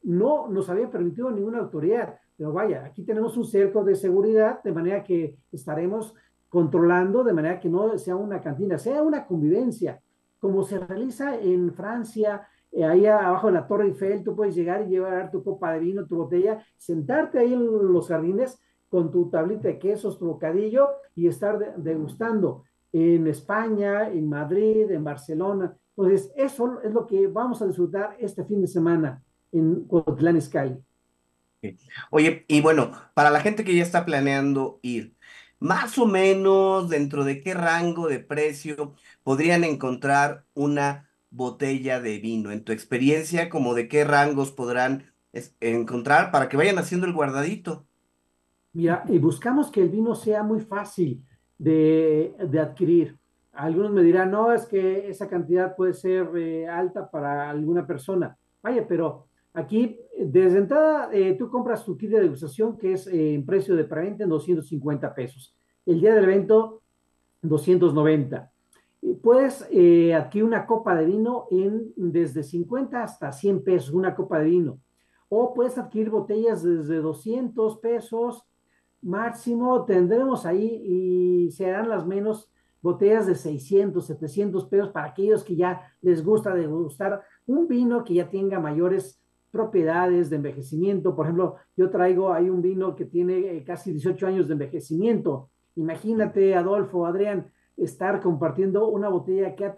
no 0.03 0.47
nos 0.47 0.69
había 0.69 0.89
permitido 0.89 1.29
ninguna 1.29 1.59
autoridad. 1.59 2.15
Pero 2.37 2.53
vaya, 2.53 2.85
aquí 2.85 3.03
tenemos 3.03 3.35
un 3.35 3.43
cerco 3.43 3.83
de 3.83 3.95
seguridad, 3.95 4.63
de 4.63 4.71
manera 4.71 5.03
que 5.03 5.35
estaremos 5.51 6.15
controlando, 6.47 7.25
de 7.25 7.33
manera 7.33 7.59
que 7.59 7.67
no 7.67 7.97
sea 7.97 8.15
una 8.15 8.41
cantina, 8.41 8.77
sea 8.77 9.03
una 9.03 9.27
convivencia 9.27 10.01
como 10.39 10.63
se 10.63 10.79
realiza 10.79 11.37
en 11.37 11.73
Francia, 11.73 12.47
eh, 12.71 12.85
ahí 12.85 13.07
abajo 13.07 13.47
de 13.47 13.53
la 13.53 13.67
Torre 13.67 13.87
Eiffel, 13.87 14.23
tú 14.23 14.37
puedes 14.37 14.55
llegar 14.55 14.83
y 14.83 14.89
llevar 14.89 15.31
tu 15.31 15.43
copa 15.43 15.73
de 15.73 15.79
vino, 15.79 16.07
tu 16.07 16.15
botella, 16.15 16.65
sentarte 16.77 17.39
ahí 17.39 17.53
en 17.53 17.91
los 17.91 18.07
jardines 18.07 18.57
con 18.87 19.11
tu 19.11 19.29
tablita 19.29 19.67
de 19.67 19.79
quesos, 19.79 20.17
tu 20.17 20.27
bocadillo 20.27 20.87
y 21.13 21.27
estar 21.27 21.75
degustando 21.75 22.63
en 22.93 23.27
España, 23.27 24.09
en 24.09 24.29
Madrid, 24.29 24.91
en 24.91 25.03
Barcelona. 25.03 25.75
Entonces, 25.95 26.31
eso 26.35 26.81
es 26.81 26.93
lo 26.93 27.05
que 27.05 27.27
vamos 27.27 27.61
a 27.61 27.67
disfrutar 27.67 28.15
este 28.19 28.43
fin 28.45 28.61
de 28.61 28.67
semana 28.67 29.23
en 29.51 29.85
Cotlán 29.85 30.37
Escali. 30.37 30.77
Oye, 32.09 32.45
y 32.47 32.61
bueno, 32.61 32.91
para 33.13 33.29
la 33.29 33.41
gente 33.41 33.63
que 33.63 33.75
ya 33.75 33.83
está 33.83 34.05
planeando 34.05 34.79
ir, 34.81 35.15
más 35.59 35.97
o 35.99 36.07
menos 36.07 36.89
dentro 36.89 37.23
de 37.23 37.41
qué 37.41 37.53
rango 37.53 38.07
de 38.07 38.19
precio 38.19 38.95
podrían 39.23 39.63
encontrar 39.63 40.45
una 40.55 41.09
botella 41.29 42.01
de 42.01 42.19
vino? 42.19 42.51
En 42.51 42.63
tu 42.63 42.71
experiencia, 42.71 43.49
como 43.49 43.73
de 43.73 43.87
qué 43.87 44.03
rangos 44.03 44.51
podrán 44.51 45.05
encontrar 45.59 46.31
para 46.31 46.49
que 46.49 46.57
vayan 46.57 46.77
haciendo 46.77 47.07
el 47.07 47.13
guardadito? 47.13 47.85
Mira, 48.73 49.03
y 49.07 49.17
buscamos 49.17 49.71
que 49.71 49.81
el 49.81 49.89
vino 49.89 50.15
sea 50.15 50.43
muy 50.43 50.61
fácil 50.61 51.25
de, 51.61 52.59
adquirir. 52.59 53.17
Algunos 53.53 53.91
me 53.91 54.01
dirán, 54.01 54.31
no, 54.31 54.51
es 54.51 54.65
que 54.65 55.09
esa 55.09 55.27
cantidad 55.27 55.75
puede 55.75 55.93
ser 55.93 56.29
eh, 56.35 56.67
alta 56.67 57.09
para 57.09 57.49
alguna 57.49 57.85
persona. 57.85 58.37
Vaya, 58.63 58.87
pero 58.87 59.27
aquí, 59.53 59.99
desde 60.17 60.57
entrada, 60.57 61.09
eh, 61.13 61.35
tú 61.37 61.49
compras 61.49 61.85
tu 61.85 61.97
kit 61.97 62.09
de 62.11 62.21
degustación 62.21 62.77
que 62.77 62.93
es 62.93 63.07
eh, 63.07 63.35
en 63.35 63.45
precio 63.45 63.75
de 63.75 63.83
preventa 63.83 64.23
en 64.23 64.29
250 64.29 65.13
pesos. 65.13 65.55
El 65.85 65.99
día 65.99 66.15
del 66.15 66.23
evento, 66.23 66.81
290. 67.41 68.51
Puedes 69.21 69.63
adquirir 69.63 70.43
una 70.43 70.67
copa 70.67 70.95
de 70.95 71.05
vino 71.05 71.47
en 71.49 71.91
desde 71.95 72.43
50 72.43 73.03
hasta 73.03 73.31
100 73.31 73.63
pesos, 73.63 73.93
una 73.93 74.13
copa 74.13 74.39
de 74.39 74.45
vino. 74.45 74.79
O 75.27 75.55
puedes 75.55 75.77
adquirir 75.79 76.11
botellas 76.11 76.61
desde 76.61 76.97
200 76.97 77.79
pesos 77.79 78.45
máximo. 79.01 79.85
Tendremos 79.85 80.45
ahí 80.45 80.81
y 80.85 81.51
serán 81.51 81.89
las 81.89 82.05
menos 82.05 82.49
botellas 82.81 83.27
de 83.27 83.35
600, 83.35 84.05
700 84.05 84.65
pesos 84.65 84.89
para 84.89 85.07
aquellos 85.07 85.43
que 85.43 85.55
ya 85.55 85.81
les 86.01 86.23
gusta 86.23 86.55
degustar 86.55 87.21
un 87.45 87.67
vino 87.67 88.03
que 88.03 88.15
ya 88.15 88.29
tenga 88.29 88.59
mayores 88.59 89.21
propiedades 89.51 90.29
de 90.29 90.37
envejecimiento. 90.37 91.15
Por 91.15 91.25
ejemplo, 91.25 91.57
yo 91.75 91.89
traigo 91.89 92.33
ahí 92.33 92.49
un 92.49 92.61
vino 92.61 92.95
que 92.95 93.05
tiene 93.05 93.57
eh, 93.57 93.63
casi 93.63 93.91
18 93.91 94.27
años 94.27 94.47
de 94.47 94.53
envejecimiento. 94.53 95.49
Imagínate, 95.75 96.55
Adolfo, 96.55 97.05
Adrián, 97.05 97.51
estar 97.77 98.21
compartiendo 98.21 98.87
una 98.87 99.09
botella 99.09 99.55
que 99.55 99.65
ha 99.65 99.75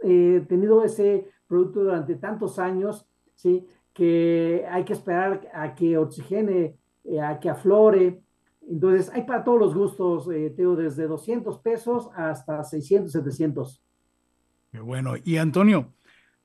eh, 0.00 0.44
tenido 0.48 0.84
ese 0.84 1.26
producto 1.46 1.84
durante 1.84 2.14
tantos 2.16 2.58
años, 2.58 3.06
¿sí? 3.34 3.66
que 3.92 4.64
hay 4.70 4.84
que 4.84 4.92
esperar 4.92 5.48
a 5.52 5.74
que 5.74 5.98
oxigene, 5.98 6.78
eh, 7.04 7.20
a 7.20 7.38
que 7.40 7.50
aflore, 7.50 8.22
entonces, 8.70 9.10
hay 9.12 9.24
para 9.24 9.42
todos 9.42 9.58
los 9.58 9.74
gustos, 9.74 10.28
eh, 10.32 10.54
Teo, 10.56 10.76
desde 10.76 11.08
200 11.08 11.58
pesos 11.58 12.08
hasta 12.14 12.62
600, 12.62 13.10
700. 13.10 13.82
Qué 14.70 14.78
bueno. 14.78 15.14
Y 15.24 15.38
Antonio, 15.38 15.92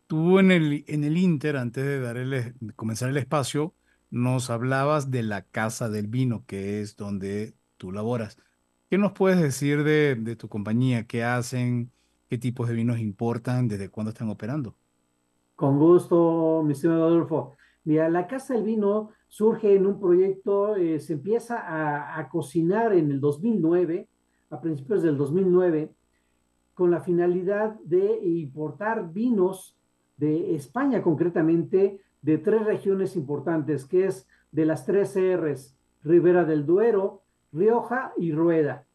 tú 0.07 0.39
en 0.39 0.49
el, 0.49 0.83
en 0.87 1.03
el 1.03 1.17
Inter, 1.17 1.55
antes 1.55 1.83
de, 1.83 1.99
dar 1.99 2.17
el, 2.17 2.55
comenzar 2.75 3.09
el 3.09 3.17
espacio, 3.17 3.75
nos 4.09 4.49
hablabas 4.49 5.11
de 5.11 5.21
la 5.21 5.43
Casa 5.43 5.87
del 5.87 6.07
Vino, 6.07 6.43
que 6.47 6.81
es 6.81 6.95
donde 6.95 7.53
tú 7.77 7.91
laboras. 7.91 8.39
¿Qué 8.89 8.97
nos 8.97 9.11
puedes 9.11 9.39
decir 9.39 9.83
de, 9.83 10.15
de 10.15 10.35
tu 10.35 10.49
compañía? 10.49 11.05
¿Qué 11.05 11.23
hacen? 11.23 11.91
¿Qué 12.27 12.39
tipos 12.39 12.67
de 12.67 12.73
vinos 12.73 12.97
importan? 12.97 13.67
¿Desde 13.67 13.89
cuándo 13.89 14.09
están 14.09 14.29
operando? 14.29 14.75
Con 15.55 15.77
gusto, 15.77 16.63
mi 16.65 16.73
estimado 16.73 17.05
Adolfo. 17.05 17.55
Mira, 17.83 18.09
la 18.09 18.25
Casa 18.25 18.55
del 18.55 18.63
Vino 18.63 19.11
surge 19.35 19.75
en 19.75 19.85
un 19.85 19.99
proyecto, 19.99 20.77
eh, 20.77 20.97
se 21.01 21.11
empieza 21.11 21.57
a, 22.17 22.29
cocinar 22.29 22.93
en 22.93 23.11
el 23.11 23.19
2009, 23.19 24.07
a 24.49 24.61
principios 24.61 25.03
del 25.03 25.17
2009, 25.17 25.93
con 26.73 26.89
la 26.89 27.01
finalidad 27.01 27.77
de 27.83 28.17
importar 28.23 29.11
vinos 29.11 29.77
de 30.15 30.55
España 30.55 31.03
concretamente, 31.03 31.99
de 32.21 32.37
tres 32.37 32.63
regiones 32.65 33.17
importantes, 33.17 33.83
que 33.83 34.05
es 34.05 34.25
de 34.53 34.65
las 34.65 34.85
tres 34.85 35.17
R's, 35.17 35.75
Ribera 36.01 36.45
del 36.45 36.65
Duero, 36.65 37.23
Rioja 37.51 38.13
y 38.15 38.31
Rueda. 38.31 38.85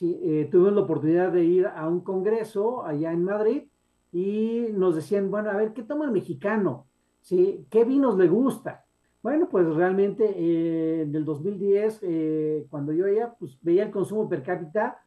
Eh, 0.00 0.48
tuvimos 0.48 0.74
la 0.74 0.82
oportunidad 0.82 1.32
de 1.32 1.44
ir 1.44 1.66
a 1.66 1.88
un 1.88 2.02
congreso 2.02 2.84
allá 2.84 3.10
en 3.10 3.24
Madrid 3.24 3.64
y 4.12 4.68
nos 4.74 4.94
decían, 4.94 5.28
bueno, 5.28 5.50
a 5.50 5.56
ver, 5.56 5.72
¿qué 5.72 5.82
toma 5.82 6.04
el 6.04 6.12
mexicano? 6.12 6.86
¿Sí? 7.20 7.66
¿Qué 7.68 7.82
vinos 7.82 8.16
le 8.16 8.28
gusta? 8.28 8.84
Bueno, 9.20 9.48
pues 9.48 9.66
realmente 9.74 10.24
eh, 10.24 11.02
en 11.02 11.14
el 11.14 11.24
2010, 11.24 12.00
eh, 12.02 12.66
cuando 12.70 12.92
yo 12.92 13.04
veía, 13.04 13.34
pues 13.34 13.58
veía 13.62 13.82
el 13.82 13.90
consumo 13.90 14.28
per 14.28 14.44
cápita, 14.44 15.02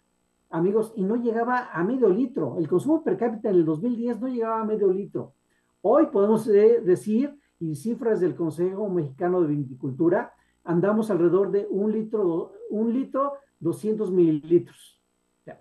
amigos, 0.49 0.91
y 0.97 1.03
no 1.03 1.15
llegaba 1.15 1.69
a 1.71 1.81
medio 1.83 2.09
litro. 2.09 2.57
El 2.57 2.67
consumo 2.67 3.03
per 3.03 3.17
cápita 3.17 3.49
en 3.49 3.55
el 3.55 3.65
2010 3.65 4.19
no 4.19 4.27
llegaba 4.27 4.61
a 4.61 4.65
medio 4.65 4.91
litro. 4.91 5.33
Hoy 5.81 6.07
podemos 6.07 6.45
eh, 6.49 6.81
decir, 6.81 7.39
y 7.59 7.75
cifras 7.75 8.19
del 8.19 8.35
Consejo 8.35 8.89
Mexicano 8.89 9.41
de 9.41 9.55
Viticultura, 9.55 10.33
andamos 10.65 11.09
alrededor 11.09 11.49
de 11.49 11.65
un 11.69 11.91
litro, 11.93 12.51
un 12.69 12.93
litro, 12.93 13.33
200 13.59 14.11
mililitros. 14.11 15.01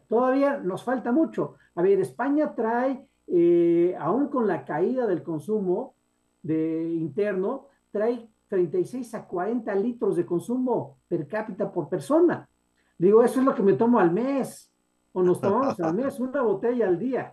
todavía 0.08 0.58
nos 0.58 0.82
falta 0.82 1.12
mucho. 1.12 1.54
A 1.76 1.82
ver, 1.82 2.00
España 2.00 2.54
trae, 2.54 3.06
aún 3.98 4.28
con 4.28 4.48
la 4.48 4.64
caída 4.64 5.06
del 5.06 5.22
consumo 5.22 5.94
de 6.42 6.92
interno, 6.94 7.68
trae 7.92 8.28
36 8.50 9.14
a 9.14 9.24
40 9.26 9.74
litros 9.76 10.16
de 10.16 10.26
consumo 10.26 10.98
per 11.08 11.26
cápita 11.26 11.72
por 11.72 11.88
persona. 11.88 12.48
Digo, 12.98 13.22
eso 13.22 13.38
es 13.38 13.46
lo 13.46 13.54
que 13.54 13.62
me 13.62 13.74
tomo 13.74 13.98
al 14.00 14.12
mes, 14.12 14.70
o 15.12 15.22
nos 15.22 15.40
tomamos 15.40 15.80
al 15.80 15.94
mes, 15.94 16.18
una 16.18 16.42
botella 16.42 16.88
al 16.88 16.98
día, 16.98 17.32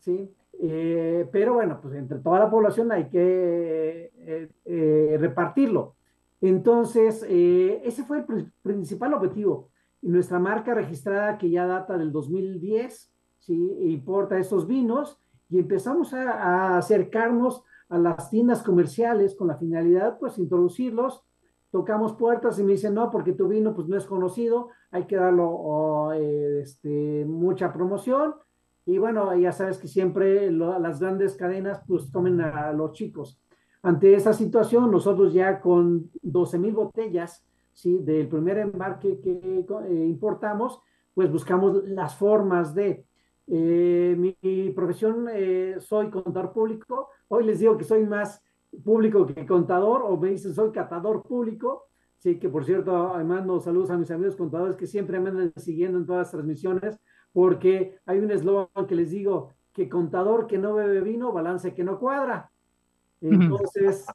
¿sí? 0.00 0.34
Eh, 0.62 1.26
pero 1.32 1.54
bueno, 1.54 1.80
pues 1.80 1.94
entre 1.94 2.18
toda 2.18 2.40
la 2.40 2.50
población 2.50 2.90
hay 2.92 3.08
que 3.08 4.12
eh, 4.14 4.48
eh, 4.64 5.16
repartirlo. 5.18 5.94
Entonces, 6.40 7.22
ese 7.22 8.02
fue 8.04 8.24
el 8.28 8.52
principal 8.62 9.14
objetivo. 9.14 9.68
nuestra 10.02 10.38
marca 10.38 10.74
registrada, 10.74 11.38
que 11.38 11.50
ya 11.50 11.66
data 11.66 11.96
del 11.96 12.10
2010, 12.10 13.12
¿sí? 13.38 13.76
importa 13.82 14.38
estos 14.38 14.66
vinos 14.66 15.18
y 15.50 15.58
empezamos 15.58 16.14
a, 16.14 16.32
a 16.32 16.78
acercarnos 16.78 17.62
a 17.90 17.98
las 17.98 18.30
tiendas 18.30 18.62
comerciales 18.62 19.34
con 19.34 19.48
la 19.48 19.56
finalidad, 19.56 20.18
pues, 20.18 20.38
introducirlos. 20.38 21.22
Tocamos 21.70 22.14
puertas 22.14 22.58
y 22.58 22.62
me 22.62 22.72
dicen, 22.72 22.94
no, 22.94 23.10
porque 23.10 23.32
tu 23.32 23.48
vino, 23.48 23.74
pues, 23.74 23.88
no 23.88 23.96
es 23.96 24.06
conocido, 24.06 24.68
hay 24.90 25.04
que 25.04 25.16
darlo 25.16 26.12
eh, 26.14 26.60
este, 26.62 27.24
mucha 27.26 27.72
promoción. 27.72 28.34
Y 28.86 28.98
bueno, 28.98 29.36
ya 29.36 29.52
sabes 29.52 29.78
que 29.78 29.88
siempre 29.88 30.50
las 30.50 31.00
grandes 31.00 31.34
cadenas, 31.36 31.82
pues, 31.86 32.10
comen 32.10 32.40
a 32.40 32.72
los 32.72 32.92
chicos. 32.92 33.40
Ante 33.82 34.14
esa 34.14 34.32
situación, 34.32 34.90
nosotros 34.90 35.32
ya 35.32 35.60
con 35.60 36.10
12 36.22 36.58
mil 36.58 36.74
botellas, 36.74 37.46
¿sí? 37.72 37.98
Del 37.98 38.28
primer 38.28 38.58
embarque 38.58 39.20
que 39.20 39.64
eh, 39.66 40.06
importamos, 40.06 40.80
pues 41.14 41.30
buscamos 41.30 41.82
las 41.88 42.14
formas 42.14 42.74
de 42.74 43.06
eh, 43.52 44.14
mi, 44.16 44.70
profesión, 44.70 45.26
eh, 45.32 45.76
soy 45.80 46.08
contador 46.08 46.52
público. 46.52 47.08
Hoy 47.26 47.44
les 47.44 47.58
digo 47.58 47.76
que 47.76 47.84
soy 47.84 48.04
más 48.06 48.40
público 48.84 49.26
que 49.26 49.44
contador, 49.44 50.02
o 50.04 50.16
me 50.16 50.30
dicen 50.30 50.54
soy 50.54 50.70
catador 50.70 51.22
público. 51.22 51.88
Sí, 52.18 52.38
que 52.38 52.48
por 52.48 52.64
cierto, 52.64 52.92
mando 53.24 53.58
saludos 53.60 53.90
a 53.90 53.98
mis 53.98 54.10
amigos 54.10 54.36
contadores 54.36 54.76
que 54.76 54.86
siempre 54.86 55.18
me 55.18 55.30
andan 55.30 55.52
siguiendo 55.56 55.98
en 55.98 56.06
todas 56.06 56.26
las 56.26 56.30
transmisiones, 56.30 57.00
porque 57.32 57.98
hay 58.06 58.20
un 58.20 58.30
eslogan 58.30 58.86
que 58.86 58.94
les 58.94 59.10
digo, 59.10 59.54
que 59.72 59.88
contador 59.88 60.46
que 60.46 60.58
no 60.58 60.74
bebe 60.74 61.00
vino, 61.00 61.32
balance 61.32 61.74
que 61.74 61.82
no 61.82 61.98
cuadra. 61.98 62.52
Entonces, 63.20 64.06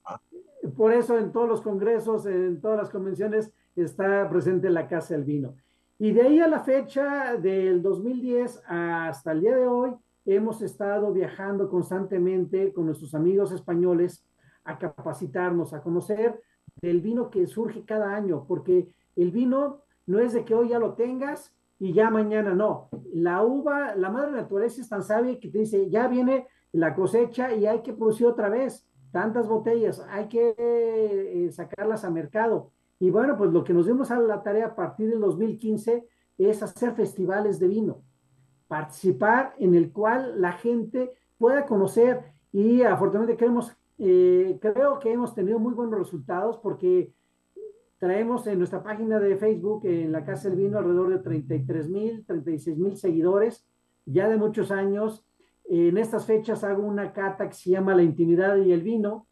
por 0.78 0.93
eso 0.93 1.17
en 1.17 1.32
todos 1.34 1.50
los 1.50 1.62
congresos, 1.62 2.26
en 2.26 2.62
todas 2.62 2.78
las 2.78 2.89
convenciones, 2.89 3.52
está 3.76 4.30
presente 4.30 4.69
la 4.69 4.88
Casa 4.88 5.15
del 5.15 5.26
Vino. 5.26 5.56
Y 5.97 6.12
de 6.12 6.23
ahí 6.23 6.39
a 6.41 6.47
la 6.47 6.60
fecha 6.60 7.38
del 7.38 7.81
2010 7.81 8.63
hasta 8.67 9.31
el 9.31 9.41
día 9.41 9.55
de 9.55 9.65
hoy, 9.65 9.91
hemos 10.25 10.62
estado 10.62 11.13
viajando 11.13 11.69
constantemente 11.69 12.73
con 12.73 12.88
nuestros 12.88 13.15
amigos 13.15 13.53
españoles 13.53 14.25
a 14.65 14.77
capacitarnos, 14.77 15.73
a 15.73 15.81
conocer 15.81 16.41
del 16.81 16.99
vino 16.99 17.29
que 17.29 17.47
surge 17.47 17.86
cada 17.86 18.13
año, 18.13 18.45
porque 18.45 18.89
el 19.15 19.31
vino 19.31 19.84
no 20.05 20.19
es 20.19 20.34
de 20.34 20.43
que 20.43 20.53
hoy 20.53 20.69
ya 20.69 20.79
lo 20.79 20.95
tengas 20.95 21.55
y 21.79 21.93
ya 21.93 22.10
mañana 22.10 22.53
no. 22.53 22.89
La 23.13 23.43
uva, 23.43 23.95
la 23.95 24.10
madre 24.10 24.31
naturaleza 24.31 24.81
es 24.81 24.89
tan 24.89 25.03
sabia 25.03 25.39
que 25.39 25.49
te 25.49 25.60
dice, 25.60 25.89
ya 25.89 26.10
viene 26.10 26.47
la 26.73 26.93
cosecha 26.93 27.55
y 27.55 27.67
hay 27.67 27.84
que 27.84 27.93
producir 27.93 28.27
otra 28.27 28.49
vez 28.49 28.86
tantas 29.12 29.47
botellas, 29.47 30.05
hay 30.10 30.27
que 30.27 30.55
eh, 30.58 31.49
sacarlas 31.53 32.03
a 32.03 32.10
mercado. 32.10 32.71
Y 32.99 33.10
bueno, 33.10 33.38
pues 33.38 33.51
lo 33.51 33.63
que 33.63 33.73
nos 33.73 33.88
dimos 33.88 34.12
a 34.12 34.19
la 34.19 34.41
tarea 34.41 34.67
a 34.67 34.75
partir 34.75 35.10
del 35.10 35.19
2015 35.19 36.08
es 36.38 36.63
hacer 36.63 36.93
festivales 36.93 37.60
de 37.60 37.67
vino, 37.67 38.03
participar 38.67 39.53
en 39.58 39.75
el 39.75 39.91
cual 39.91 40.41
la 40.41 40.53
gente 40.53 41.12
pueda 41.38 41.65
conocer 41.65 42.34
y 42.51 42.84
afortunadamente 42.84 43.38
creemos, 43.38 43.76
eh, 43.97 44.57
creo 44.61 44.99
que 44.99 45.11
hemos 45.11 45.36
tenido 45.36 45.59
muy 45.59 45.74
buenos 45.74 45.99
resultados 45.99 46.57
porque 46.57 47.13
traemos 47.97 48.45
en 48.47 48.59
nuestra 48.59 48.84
página 48.84 49.20
de 49.20 49.36
Facebook, 49.38 49.86
en 49.86 50.11
la 50.11 50.24
Casa 50.24 50.49
del 50.49 50.57
Vino, 50.57 50.78
alrededor 50.78 51.09
de 51.09 51.20
33 51.20 51.89
mil, 51.89 52.26
36 52.26 52.78
mil 52.78 52.97
seguidores, 52.97 53.67
ya 54.05 54.30
de 54.30 54.38
muchos 54.38 54.72
años. 54.72 55.26
En 55.65 55.97
estas 55.97 56.26
fechas 56.26 56.63
hago 56.63 56.84
una 56.84 57.11
cata 57.13 57.47
que 57.49 57.55
se 57.55 57.72
llama 57.72 57.95
La 57.95 58.03
Intimidad 58.03 58.57
y 58.57 58.72
el 58.72 58.84
Vino. 58.84 59.28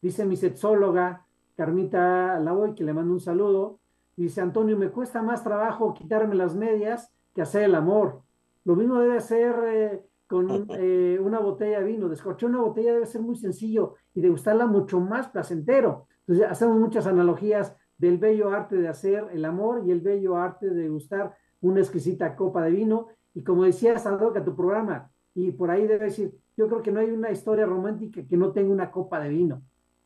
Dice 0.00 0.24
mi 0.24 0.36
sexóloga, 0.36 1.26
Carmita 1.56 2.38
Lavoy, 2.40 2.74
que 2.74 2.84
le 2.84 2.92
mando 2.92 3.12
un 3.12 3.20
saludo, 3.20 3.80
dice, 4.16 4.40
Antonio, 4.40 4.76
me 4.76 4.90
cuesta 4.90 5.22
más 5.22 5.42
trabajo 5.42 5.94
quitarme 5.94 6.34
las 6.34 6.54
medias 6.54 7.12
que 7.34 7.42
hacer 7.42 7.64
el 7.64 7.74
amor. 7.74 8.22
Lo 8.64 8.76
mismo 8.76 8.98
debe 9.00 9.20
ser 9.20 9.54
eh, 9.66 10.06
con 10.26 10.66
eh, 10.70 11.18
una 11.20 11.40
botella 11.40 11.80
de 11.80 11.84
vino. 11.84 12.08
Descorchar 12.08 12.50
una 12.50 12.60
botella 12.60 12.94
debe 12.94 13.06
ser 13.06 13.20
muy 13.20 13.36
sencillo 13.36 13.94
y 14.14 14.20
degustarla 14.20 14.66
mucho 14.66 15.00
más 15.00 15.28
placentero. 15.28 16.06
Entonces, 16.20 16.46
hacemos 16.50 16.78
muchas 16.78 17.06
analogías 17.06 17.76
del 17.98 18.18
bello 18.18 18.50
arte 18.50 18.76
de 18.76 18.88
hacer 18.88 19.28
el 19.32 19.44
amor 19.44 19.82
y 19.86 19.90
el 19.90 20.00
bello 20.00 20.36
arte 20.36 20.70
de 20.70 20.88
gustar 20.88 21.34
una 21.60 21.80
exquisita 21.80 22.34
copa 22.36 22.62
de 22.64 22.70
vino. 22.70 23.08
Y 23.34 23.42
como 23.42 23.64
decías, 23.64 24.06
que 24.34 24.40
tu 24.40 24.54
programa, 24.54 25.10
y 25.34 25.52
por 25.52 25.70
ahí 25.70 25.86
debe 25.86 26.06
decir, 26.06 26.36
yo 26.56 26.68
creo 26.68 26.82
que 26.82 26.92
no 26.92 27.00
hay 27.00 27.10
una 27.10 27.30
historia 27.30 27.64
romántica 27.64 28.22
que 28.26 28.36
no 28.36 28.52
tenga 28.52 28.72
una 28.72 28.90
copa 28.90 29.20
de 29.20 29.30
vino. 29.30 29.62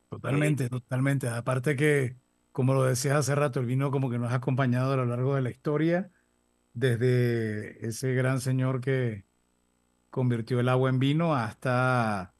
Totalmente, 0.09 0.69
totalmente. 0.71 1.29
Aparte 1.29 1.77
que, 1.77 2.17
como 2.53 2.75
lo 2.75 2.85
decías 2.85 3.17
hace 3.17 3.35
rato, 3.35 3.61
el 3.61 3.67
vino 3.67 3.91
como 3.91 4.09
que 4.11 4.19
nos 4.19 4.33
ha 4.33 4.37
acompañado 4.37 4.93
a 4.93 4.97
lo 4.97 5.05
largo 5.07 5.35
de 5.35 5.43
la 5.43 5.51
historia, 5.51 6.11
desde 6.75 7.87
ese 7.87 8.15
gran 8.15 8.41
señor 8.41 8.81
que 8.81 9.27
convirtió 10.11 10.61
el 10.61 10.69
agua 10.71 10.91
en 10.91 10.99
vino 11.01 11.35
hasta 11.37 12.35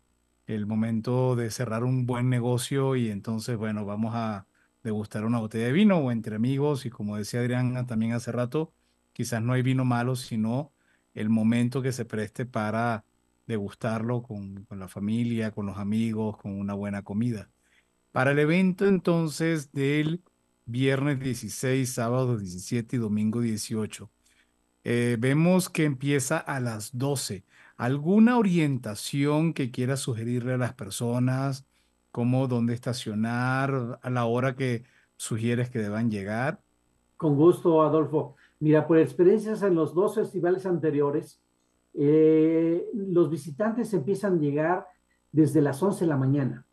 el 0.47 0.67
momento 0.67 1.37
de 1.37 1.51
cerrar 1.51 1.85
un 1.85 2.07
buen 2.07 2.31
negocio 2.31 2.97
y 2.97 3.11
entonces, 3.11 3.57
bueno, 3.57 3.85
vamos 3.87 4.15
a 4.17 4.49
degustar 4.85 5.25
una 5.27 5.41
botella 5.41 5.67
de 5.67 5.73
vino 5.73 5.99
o 5.99 6.13
entre 6.13 6.37
amigos 6.37 6.87
y 6.87 6.91
como 6.91 7.17
decía 7.19 7.41
Adrián 7.41 7.87
también 7.87 8.13
hace 8.13 8.33
rato, 8.33 8.75
quizás 9.13 9.43
no 9.43 9.53
hay 9.55 9.63
vino 9.63 9.85
malo, 9.85 10.17
sino 10.17 10.73
el 11.15 11.31
momento 11.31 11.83
que 11.83 11.93
se 11.93 12.05
preste 12.07 12.47
para 12.47 13.05
degustarlo 13.47 14.23
con, 14.23 14.65
con 14.67 14.79
la 14.81 14.89
familia, 14.89 15.53
con 15.53 15.67
los 15.67 15.79
amigos, 15.79 16.37
con 16.39 16.59
una 16.59 16.75
buena 16.75 17.03
comida. 17.05 17.51
Para 18.17 18.31
el 18.31 18.39
evento 18.39 18.87
entonces 18.87 19.73
del 19.73 20.23
viernes 20.65 21.21
16, 21.21 21.93
sábado 21.93 22.39
17 22.39 22.97
y 22.97 22.99
domingo 22.99 23.43
18, 23.43 24.09
eh, 24.85 25.19
vemos 25.21 25.69
que 25.69 25.85
empieza 25.85 26.39
a 26.39 26.59
las 26.61 26.97
12. 26.97 27.45
¿Alguna 27.77 28.39
orientación 28.39 29.53
que 29.53 29.71
quiera 29.71 29.99
sugerirle 29.99 30.55
a 30.55 30.57
las 30.57 30.73
personas? 30.73 31.67
¿Cómo, 32.11 32.49
dónde 32.49 32.73
estacionar? 32.73 33.99
¿A 34.01 34.09
la 34.09 34.25
hora 34.25 34.57
que 34.57 34.85
sugieres 35.19 35.69
que 35.69 35.81
deban 35.81 36.11
llegar? 36.11 36.63
Con 37.19 37.37
gusto, 37.37 37.83
Adolfo. 37.83 38.37
Mira, 38.61 38.87
por 38.87 38.97
experiencias 38.97 39.61
en 39.61 39.75
los 39.75 39.95
dos 39.95 40.15
festivales 40.15 40.65
anteriores, 40.65 41.39
eh, 41.93 42.83
los 42.95 43.29
visitantes 43.29 43.93
empiezan 43.93 44.37
a 44.37 44.41
llegar 44.41 44.87
desde 45.33 45.61
las 45.61 45.83
11 45.83 46.07
de 46.07 46.09
la 46.09 46.17
mañana. 46.17 46.66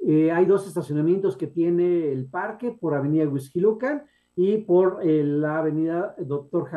Eh, 0.00 0.30
hay 0.30 0.46
dos 0.46 0.66
estacionamientos 0.66 1.36
que 1.36 1.46
tiene 1.46 2.12
el 2.12 2.26
parque 2.26 2.70
por 2.70 2.94
Avenida 2.94 3.28
Huizquilucan 3.28 4.04
y 4.36 4.58
por 4.58 5.00
eh, 5.02 5.24
la 5.24 5.58
Avenida 5.58 6.14
Doctor, 6.18 6.68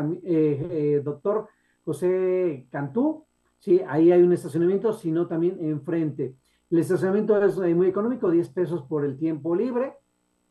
Doctor 1.04 1.48
José 1.86 2.68
Cantú. 2.72 3.26
Sí, 3.60 3.82
ahí 3.88 4.12
hay 4.12 4.24
un 4.24 4.34
estacionamiento, 4.34 4.92
sino 4.94 5.28
también 5.28 5.58
enfrente. 5.60 6.36
El 6.72 6.80
estacionamiento 6.80 7.38
es 7.44 7.58
muy 7.76 7.88
económico, 7.88 8.32
10 8.32 8.50
pesos 8.50 8.84
por 8.84 9.06
el 9.06 9.18
tiempo 9.18 9.56
libre. 9.56 9.94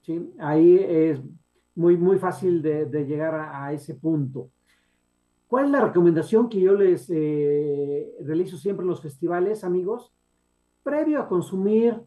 ¿sí? 0.02 0.32
Ahí 0.38 0.76
es 0.78 1.20
muy, 1.74 1.96
muy 1.96 2.18
fácil 2.18 2.60
de, 2.60 3.06
llegar 3.06 3.34
a, 3.34 3.72
ese 3.72 3.94
punto. 3.94 4.50
¿Cuál 5.48 5.64
es 5.66 5.70
la 5.70 5.80
recomendación 5.80 6.48
que 6.48 6.60
yo 6.60 6.74
les 6.74 7.08
eh, 7.10 8.14
realizo 8.20 8.56
siempre 8.56 8.84
en 8.84 8.90
los 8.90 9.00
festivales, 9.00 9.64
amigos? 9.64 10.12
Previo 10.82 11.20
a 11.20 11.28
consumir 11.28 12.00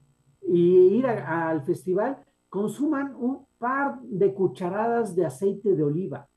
y 0.48 0.98
ir 0.98 1.08
al 1.08 1.62
festival, 1.64 2.18
consuman 2.50 3.16
un 3.18 3.46
par 3.58 4.00
de 4.02 4.34
cucharadas 4.34 5.16
de 5.16 5.26
aceite 5.26 5.76
de 5.76 5.84
oliva. 5.84 6.28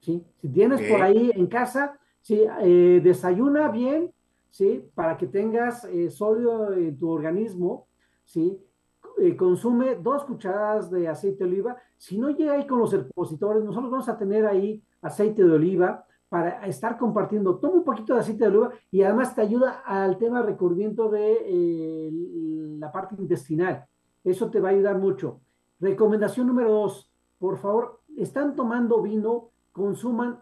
¿sí? 0.00 0.22
Si 0.40 0.48
tienes 0.48 0.80
por 0.90 1.00
ahí 1.00 1.30
en 1.34 1.46
casa, 1.46 1.98
¿sí? 2.20 2.42
Eh, 2.60 3.00
desayuna 3.02 3.68
bien, 3.68 4.12
¿sí? 4.50 4.84
Para 4.94 5.16
que 5.16 5.26
tengas 5.26 5.84
eh, 5.84 6.10
sólido 6.10 6.72
en 6.72 6.98
tu 6.98 7.08
organismo, 7.08 7.86
¿sí? 8.24 8.58
Eh, 9.18 9.36
consume 9.36 9.94
dos 9.94 10.24
cucharadas 10.24 10.90
de 10.90 11.08
aceite 11.08 11.44
de 11.44 11.50
oliva. 11.50 11.76
Si 11.96 12.18
no 12.18 12.30
llega 12.30 12.54
ahí 12.54 12.66
con 12.66 12.80
los 12.80 12.92
expositores, 12.92 13.62
nosotros 13.62 13.90
vamos 13.90 14.08
a 14.08 14.18
tener 14.18 14.44
ahí 14.46 14.82
aceite 15.00 15.44
de 15.44 15.52
oliva 15.52 16.03
para 16.28 16.66
estar 16.66 16.98
compartiendo. 16.98 17.56
Toma 17.58 17.74
un 17.74 17.84
poquito 17.84 18.14
de 18.14 18.20
aceite 18.20 18.44
de 18.44 18.50
oliva 18.50 18.70
y 18.90 19.02
además 19.02 19.34
te 19.34 19.40
ayuda 19.40 19.82
al 19.84 20.18
tema 20.18 20.42
recubrimiento 20.42 21.08
de 21.08 22.10
la 22.78 22.90
parte 22.90 23.14
intestinal. 23.18 23.86
Eso 24.24 24.50
te 24.50 24.60
va 24.60 24.68
a 24.70 24.72
ayudar 24.72 24.98
mucho. 24.98 25.40
Recomendación 25.80 26.46
número 26.46 26.70
dos, 26.70 27.10
por 27.38 27.58
favor, 27.58 28.00
están 28.16 28.56
tomando 28.56 29.02
vino, 29.02 29.50
consuman 29.72 30.40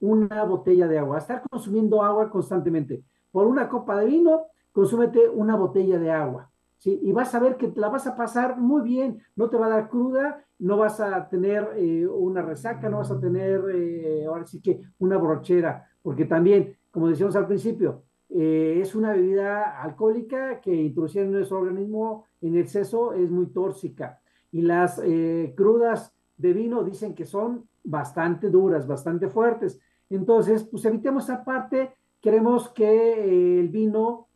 una 0.00 0.44
botella 0.44 0.86
de 0.86 0.98
agua. 0.98 1.18
Estar 1.18 1.42
consumiendo 1.48 2.02
agua 2.02 2.30
constantemente. 2.30 3.02
Por 3.30 3.46
una 3.46 3.68
copa 3.68 3.98
de 3.98 4.06
vino, 4.06 4.46
consúmete 4.72 5.28
una 5.28 5.56
botella 5.56 5.98
de 5.98 6.10
agua. 6.10 6.50
¿Sí? 6.84 7.00
Y 7.02 7.12
vas 7.12 7.34
a 7.34 7.40
ver 7.40 7.56
que 7.56 7.72
la 7.76 7.88
vas 7.88 8.06
a 8.06 8.14
pasar 8.14 8.58
muy 8.58 8.82
bien. 8.82 9.18
No 9.34 9.48
te 9.48 9.56
va 9.56 9.66
a 9.66 9.70
dar 9.70 9.88
cruda, 9.88 10.44
no 10.58 10.76
vas 10.76 11.00
a 11.00 11.28
tener 11.30 11.66
eh, 11.76 12.06
una 12.06 12.42
resaca, 12.42 12.90
no 12.90 12.98
vas 12.98 13.10
a 13.10 13.18
tener, 13.18 13.62
eh, 13.72 14.26
ahora 14.26 14.46
sí 14.46 14.60
que, 14.60 14.82
una 14.98 15.16
borrachera. 15.16 15.88
Porque 16.02 16.26
también, 16.26 16.76
como 16.90 17.08
decíamos 17.08 17.36
al 17.36 17.46
principio, 17.46 18.02
eh, 18.28 18.78
es 18.82 18.94
una 18.94 19.12
bebida 19.12 19.80
alcohólica 19.82 20.60
que 20.60 20.74
introducida 20.74 21.22
en 21.22 21.32
nuestro 21.32 21.60
organismo 21.60 22.26
en 22.42 22.58
exceso 22.58 23.14
es 23.14 23.30
muy 23.30 23.46
tóxica. 23.46 24.20
Y 24.52 24.60
las 24.60 25.00
crudas 25.56 26.14
de 26.36 26.52
vino 26.52 26.84
dicen 26.84 27.14
que 27.14 27.24
son 27.24 27.68
bastante 27.82 28.50
duras, 28.50 28.86
bastante 28.86 29.28
fuertes. 29.28 29.80
Entonces, 30.10 30.64
pues 30.64 30.84
evitemos 30.84 31.24
esa 31.24 31.44
parte. 31.44 31.92
Queremos 32.20 32.68
que 32.70 32.84
eh, 32.84 33.60
el 33.60 33.68
vino 33.68 34.28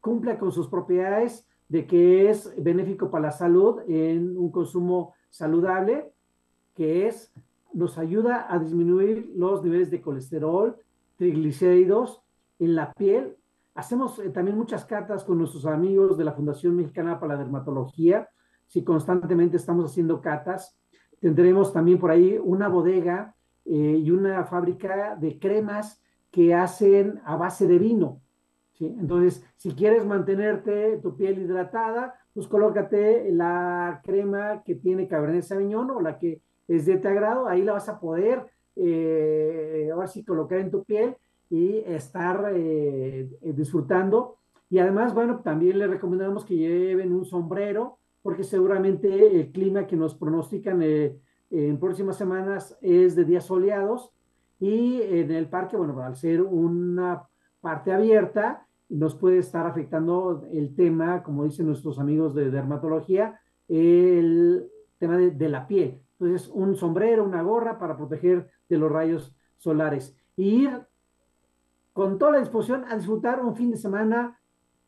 cumpla 0.00 0.38
con 0.38 0.52
sus 0.52 0.68
propiedades 0.68 1.46
de 1.68 1.86
que 1.86 2.30
es 2.30 2.52
benéfico 2.62 3.10
para 3.10 3.26
la 3.26 3.30
salud 3.32 3.80
en 3.88 4.36
un 4.36 4.50
consumo 4.50 5.14
saludable, 5.30 6.12
que 6.74 7.06
es, 7.06 7.32
nos 7.72 7.98
ayuda 7.98 8.46
a 8.52 8.58
disminuir 8.58 9.32
los 9.36 9.62
niveles 9.62 9.90
de 9.90 10.00
colesterol, 10.00 10.76
triglicéridos 11.16 12.22
en 12.58 12.74
la 12.74 12.92
piel. 12.92 13.36
Hacemos 13.74 14.18
eh, 14.18 14.30
también 14.30 14.56
muchas 14.56 14.84
cartas 14.84 15.24
con 15.24 15.38
nuestros 15.38 15.66
amigos 15.66 16.16
de 16.16 16.24
la 16.24 16.32
Fundación 16.32 16.76
Mexicana 16.76 17.18
para 17.18 17.34
la 17.34 17.42
Dermatología. 17.42 18.28
Si 18.66 18.84
constantemente 18.84 19.56
estamos 19.56 19.90
haciendo 19.90 20.20
catas, 20.20 20.78
tendremos 21.20 21.72
también 21.72 21.98
por 21.98 22.10
ahí 22.10 22.38
una 22.42 22.68
bodega 22.68 23.34
eh, 23.64 24.00
y 24.02 24.10
una 24.10 24.44
fábrica 24.44 25.16
de 25.16 25.38
cremas 25.38 26.00
que 26.30 26.54
hacen 26.54 27.20
a 27.24 27.36
base 27.36 27.66
de 27.66 27.78
vino. 27.78 28.20
¿Sí? 28.74 28.94
Entonces, 28.98 29.44
si 29.56 29.74
quieres 29.74 30.04
mantenerte 30.06 30.98
tu 30.98 31.16
piel 31.16 31.38
hidratada, 31.38 32.14
pues 32.32 32.46
colócate 32.48 33.30
la 33.32 34.00
crema 34.04 34.62
que 34.64 34.74
tiene 34.74 35.08
Cabernet 35.08 35.42
Sauvignon 35.42 35.90
o 35.90 36.00
la 36.00 36.18
que 36.18 36.42
es 36.68 36.86
de 36.86 36.98
tu 36.98 37.08
agrado, 37.08 37.48
ahí 37.48 37.62
la 37.62 37.74
vas 37.74 37.88
a 37.88 38.00
poder 38.00 38.46
eh, 38.76 39.88
ahora 39.92 40.08
sí 40.08 40.24
colocar 40.24 40.58
en 40.58 40.70
tu 40.70 40.84
piel 40.84 41.16
y 41.50 41.78
estar 41.86 42.52
eh, 42.54 43.28
disfrutando. 43.40 44.38
Y 44.68 44.78
además, 44.78 45.14
bueno, 45.14 45.40
también 45.40 45.78
le 45.78 45.86
recomendamos 45.86 46.44
que 46.44 46.56
lleven 46.56 47.12
un 47.12 47.24
sombrero, 47.24 47.98
porque 48.22 48.42
seguramente 48.42 49.38
el 49.38 49.52
clima 49.52 49.86
que 49.86 49.96
nos 49.96 50.14
pronostican 50.14 50.80
eh, 50.82 51.16
en 51.50 51.78
próximas 51.78 52.16
semanas 52.16 52.76
es 52.80 53.14
de 53.14 53.24
días 53.24 53.44
soleados 53.44 54.10
y 54.58 55.02
en 55.02 55.30
el 55.30 55.48
parque, 55.48 55.76
bueno, 55.76 56.00
al 56.02 56.16
ser 56.16 56.42
una 56.42 57.28
parte 57.64 57.92
abierta, 57.92 58.66
nos 58.90 59.14
puede 59.14 59.38
estar 59.38 59.66
afectando 59.66 60.44
el 60.52 60.76
tema, 60.76 61.22
como 61.22 61.44
dicen 61.44 61.66
nuestros 61.66 61.98
amigos 61.98 62.34
de 62.34 62.50
dermatología, 62.50 63.40
el 63.68 64.68
tema 64.98 65.16
de, 65.16 65.48
la 65.48 65.66
piel. 65.66 66.02
Entonces, 66.20 66.50
un 66.52 66.76
sombrero, 66.76 67.24
una 67.24 67.42
gorra 67.42 67.78
para 67.78 67.96
proteger 67.96 68.50
de 68.68 68.76
los 68.76 68.92
rayos 68.92 69.34
solares. 69.56 70.14
Y 70.36 70.64
ir 70.64 70.86
con 71.94 72.18
toda 72.18 72.32
la 72.32 72.40
disposición 72.40 72.84
a 72.84 72.96
disfrutar 72.96 73.42
un 73.42 73.56
fin 73.56 73.70
de 73.70 73.78
semana 73.78 74.38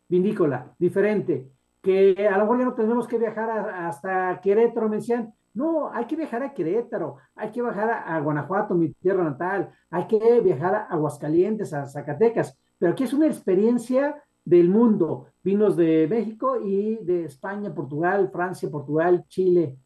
vinícola, 0.07 0.75
diferente, 0.79 1.51
que 1.81 2.29
a 2.29 2.37
lo 2.37 2.45
mejor 2.45 2.59
ya 2.59 2.65
no 2.67 2.75
tenemos 2.75 3.09
que 3.09 3.17
viajar 3.19 3.71
hasta 3.71 4.39
Querétaro, 4.43 4.91
me 4.91 4.97
decían, 4.97 5.33
no, 5.57 5.91
hay 5.91 6.05
que 6.05 6.17
viajar 6.17 6.43
a 6.43 6.53
Querétaro, 6.53 7.17
hay 7.35 7.51
que 7.51 7.63
viajar 7.63 8.05
a, 8.07 8.21
Guanajuato, 8.21 8.75
mi 8.75 8.93
tierra 8.93 9.25
natal, 9.25 9.71
hay 9.89 10.07
que 10.07 10.41
viajar 10.43 10.75
a 10.75 10.83
Aguascalientes, 10.83 11.73
a 11.73 11.87
Zacatecas, 11.87 12.59
pero 12.79 12.93
aquí 12.93 13.05
es 13.05 13.13
una 13.13 13.27
experiencia 13.27 14.23
del 14.45 14.69
mundo, 14.69 15.27
vinos 15.43 15.77
de 15.77 16.07
México 16.09 16.61
y 16.65 16.99
de 17.03 17.25
España, 17.25 17.75
Portugal, 17.75 18.31
Francia, 18.33 18.71
Portugal, 18.71 19.25
Chile, 19.29 19.77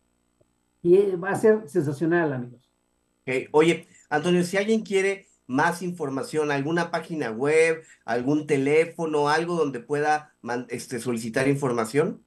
y 0.82 1.16
va 1.16 1.30
a 1.30 1.36
ser 1.36 1.68
sensacional, 1.68 2.32
amigos. 2.32 2.70
Oye, 3.52 3.86
Antonio, 4.08 4.42
si 4.42 4.56
alguien 4.56 4.82
quiere 4.82 5.26
más 5.46 5.82
información, 5.82 6.50
alguna 6.50 6.90
página 6.90 7.30
web, 7.30 7.82
algún 8.04 8.46
teléfono, 8.46 9.28
algo 9.28 9.54
donde 9.56 9.80
pueda 9.80 10.34
este, 10.68 10.98
solicitar 11.00 11.48
información. 11.48 12.24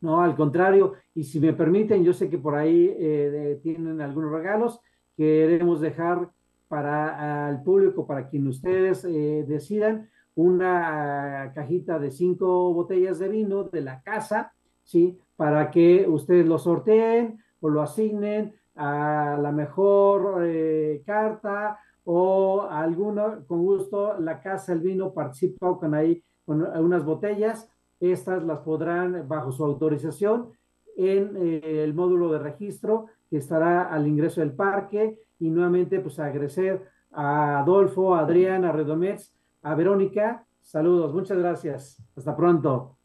No, 0.00 0.20
al 0.20 0.34
contrario, 0.34 0.94
y 1.14 1.24
si 1.24 1.38
me 1.38 1.52
permiten, 1.52 2.02
yo 2.02 2.12
sé 2.12 2.28
que 2.28 2.38
por 2.38 2.56
ahí 2.56 2.92
eh, 2.98 3.60
tienen 3.62 4.00
algunos 4.00 4.32
regalos 4.32 4.80
que 5.16 5.46
queremos 5.48 5.80
dejar 5.80 6.30
para 6.66 7.50
el 7.50 7.62
público, 7.62 8.06
para 8.06 8.28
quien 8.28 8.48
ustedes 8.48 9.04
eh, 9.04 9.44
decidan, 9.46 10.08
una 10.34 11.52
cajita 11.54 11.98
de 11.98 12.10
cinco 12.10 12.72
botellas 12.72 13.18
de 13.18 13.28
vino 13.28 13.64
de 13.64 13.80
la 13.82 14.02
casa, 14.02 14.52
¿sí? 14.82 15.18
Para 15.36 15.70
que 15.70 16.06
ustedes 16.08 16.46
lo 16.46 16.58
sorteen 16.58 17.42
o 17.60 17.68
lo 17.68 17.82
asignen 17.82 18.54
a 18.74 19.38
la 19.40 19.52
mejor 19.52 20.42
eh, 20.44 21.02
carta 21.04 21.78
o 22.04 22.62
alguna, 22.62 23.40
con 23.46 23.62
gusto, 23.62 24.18
la 24.18 24.40
casa, 24.40 24.72
el 24.72 24.80
vino 24.80 25.12
participa 25.12 25.78
con 25.78 25.94
ahí 25.94 26.22
con 26.44 26.62
unas 26.62 27.04
botellas 27.04 27.68
estas 28.02 28.42
las 28.42 28.58
podrán, 28.60 29.28
bajo 29.28 29.52
su 29.52 29.64
autorización, 29.64 30.48
en 30.96 31.36
eh, 31.36 31.84
el 31.84 31.94
módulo 31.94 32.32
de 32.32 32.40
registro 32.40 33.06
que 33.30 33.38
estará 33.38 33.84
al 33.84 34.06
ingreso 34.06 34.40
del 34.40 34.52
parque 34.52 35.20
y 35.38 35.50
nuevamente 35.50 36.00
pues 36.00 36.18
agradecer 36.18 36.82
a 37.12 37.60
Adolfo, 37.60 38.14
a 38.14 38.20
Adrián, 38.20 38.64
a 38.64 38.72
Redomets, 38.72 39.32
a 39.62 39.74
Verónica. 39.74 40.46
Saludos, 40.60 41.12
muchas 41.14 41.38
gracias. 41.38 42.02
Hasta 42.16 42.36
pronto. 42.36 42.96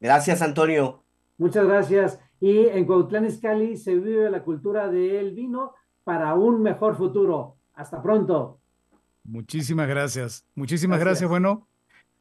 Gracias, 0.00 0.42
Antonio. 0.42 1.02
Muchas 1.38 1.66
gracias. 1.66 2.20
Y 2.40 2.66
en 2.66 2.84
Cuautlán 2.84 3.24
Izcalli 3.26 3.76
se 3.76 3.94
vive 3.94 4.30
la 4.30 4.42
cultura 4.42 4.88
del 4.88 5.34
vino 5.34 5.72
para 6.04 6.34
un 6.34 6.62
mejor 6.62 6.96
futuro. 6.96 7.56
Hasta 7.74 8.02
pronto. 8.02 8.60
Muchísimas 9.24 9.88
gracias. 9.88 10.44
Muchísimas 10.54 11.00
gracias. 11.00 11.28
Bueno, 11.28 11.66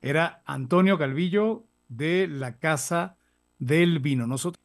era 0.01 0.41
Antonio 0.45 0.97
Calvillo, 0.97 1.63
de 1.89 2.27
la 2.27 2.57
Casa 2.57 3.17
del 3.59 3.99
Vino. 3.99 4.25
Nosotros. 4.25 4.63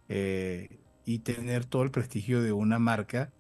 eh, 0.09 0.79
y 1.05 1.21
tener 1.21 1.65
todo 1.65 1.83
el 1.83 1.91
prestigio 1.91 2.43
de 2.43 2.53
una 2.53 2.79
marca 2.79 3.33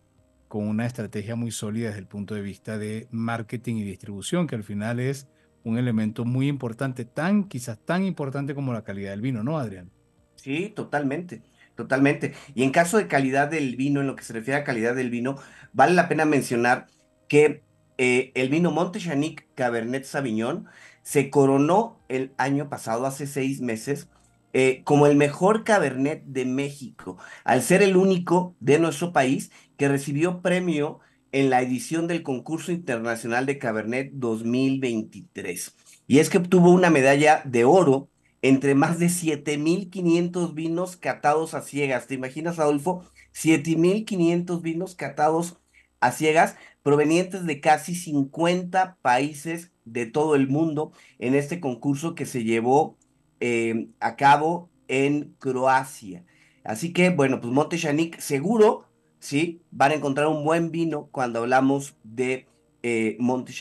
con 0.49 0.67
una 0.67 0.87
estrategia 0.87 1.37
muy 1.37 1.51
sólida 1.51 1.89
desde 1.89 2.01
el 2.01 2.07
punto 2.07 2.35
de 2.35 2.43
vista 2.43 2.79
de 2.79 3.09
marketing 3.11 3.77
y 3.77 3.85
distribución, 3.85 4.47
que 4.47 4.55
al 4.55 4.65
final 4.65 5.01
es 5.01 5.29
un 5.67 5.79
elemento 5.79 6.25
muy 6.25 6.49
importante, 6.49 7.05
tan 7.05 7.45
quizás 7.49 7.79
tan 7.85 8.05
importante 8.05 8.55
como 8.55 8.73
la 8.73 8.85
calidad 8.85 9.11
del 9.11 9.21
vino, 9.23 9.43
¿no, 9.45 9.59
Adrián? 9.59 9.93
Sí, 10.37 10.71
totalmente. 10.71 11.45
Totalmente. 11.75 12.35
Y 12.55 12.63
en 12.63 12.71
caso 12.73 12.97
de 12.99 13.09
calidad 13.09 13.49
del 13.51 13.77
vino, 13.77 14.01
en 14.01 14.07
lo 14.07 14.17
que 14.17 14.25
se 14.25 14.33
refiere 14.33 14.61
a 14.61 14.65
calidad 14.65 14.95
del 14.95 15.11
vino, 15.11 15.37
vale 15.73 15.95
la 15.95 16.09
pena 16.09 16.25
mencionar 16.25 16.87
que 17.29 17.65
eh, 17.99 18.33
el 18.35 18.49
vino 18.49 18.71
Montechanic 18.71 19.49
Cabernet 19.55 20.05
Sauvignon 20.05 20.67
se 21.03 21.31
coronó 21.31 22.03
el 22.09 22.35
año 22.39 22.69
pasado, 22.69 23.07
hace 23.07 23.27
seis 23.27 23.61
meses, 23.61 24.09
eh, 24.53 24.83
como 24.85 25.07
el 25.07 25.17
mejor 25.17 25.65
Cabernet 25.65 26.25
de 26.25 26.47
México, 26.47 27.19
al 27.45 27.63
ser 27.63 27.83
el 27.83 27.97
único 27.97 28.57
de 28.61 28.79
nuestro 28.79 29.13
país 29.13 29.51
que 29.77 29.89
recibió 29.89 30.41
premio 30.43 31.01
en 31.33 31.51
la 31.51 31.63
edición 31.63 32.07
del 32.07 32.23
concurso 32.23 32.73
internacional 32.73 33.47
de 33.47 33.59
Cabernet 33.59 34.13
2023. 34.15 35.75
Y 36.07 36.19
es 36.19 36.31
que 36.31 36.39
obtuvo 36.39 36.71
una 36.71 36.91
medalla 36.91 37.43
de 37.45 37.65
oro 37.65 38.09
entre 38.43 38.75
más 38.75 38.99
de 38.99 39.07
7.500 39.07 40.55
vinos 40.55 40.97
catados 40.97 41.55
a 41.55 41.63
ciegas. 41.63 42.07
¿Te 42.07 42.15
imaginas, 42.15 42.59
Adolfo? 42.59 43.05
7.500 43.35 44.63
vinos 44.63 44.95
catados 44.95 45.59
a 46.01 46.13
ciegas 46.13 46.57
provenientes 46.83 47.45
de 47.45 47.61
casi 47.61 47.95
50 47.95 48.99
países 49.03 49.73
de 49.85 50.07
todo 50.07 50.37
el 50.37 50.49
mundo 50.49 50.93
en 51.19 51.35
este 51.35 51.61
concurso 51.61 52.15
que 52.15 52.27
se 52.27 52.45
llevó 52.45 52.97
eh, 53.41 53.89
a 54.01 54.17
cabo 54.17 54.71
en 54.89 55.35
Croacia. 55.39 56.25
Así 56.65 56.93
que, 56.93 57.11
bueno, 57.11 57.41
pues 57.41 57.53
Monte 57.53 57.79
seguro, 58.19 58.86
¿sí? 59.19 59.63
Van 59.71 59.93
a 59.93 59.95
encontrar 59.95 60.29
un 60.29 60.45
buen 60.45 60.71
vino 60.71 61.09
cuando 61.11 61.41
hablamos 61.41 61.97
de 62.03 62.47
eh, 62.83 63.17
Monte 63.19 63.53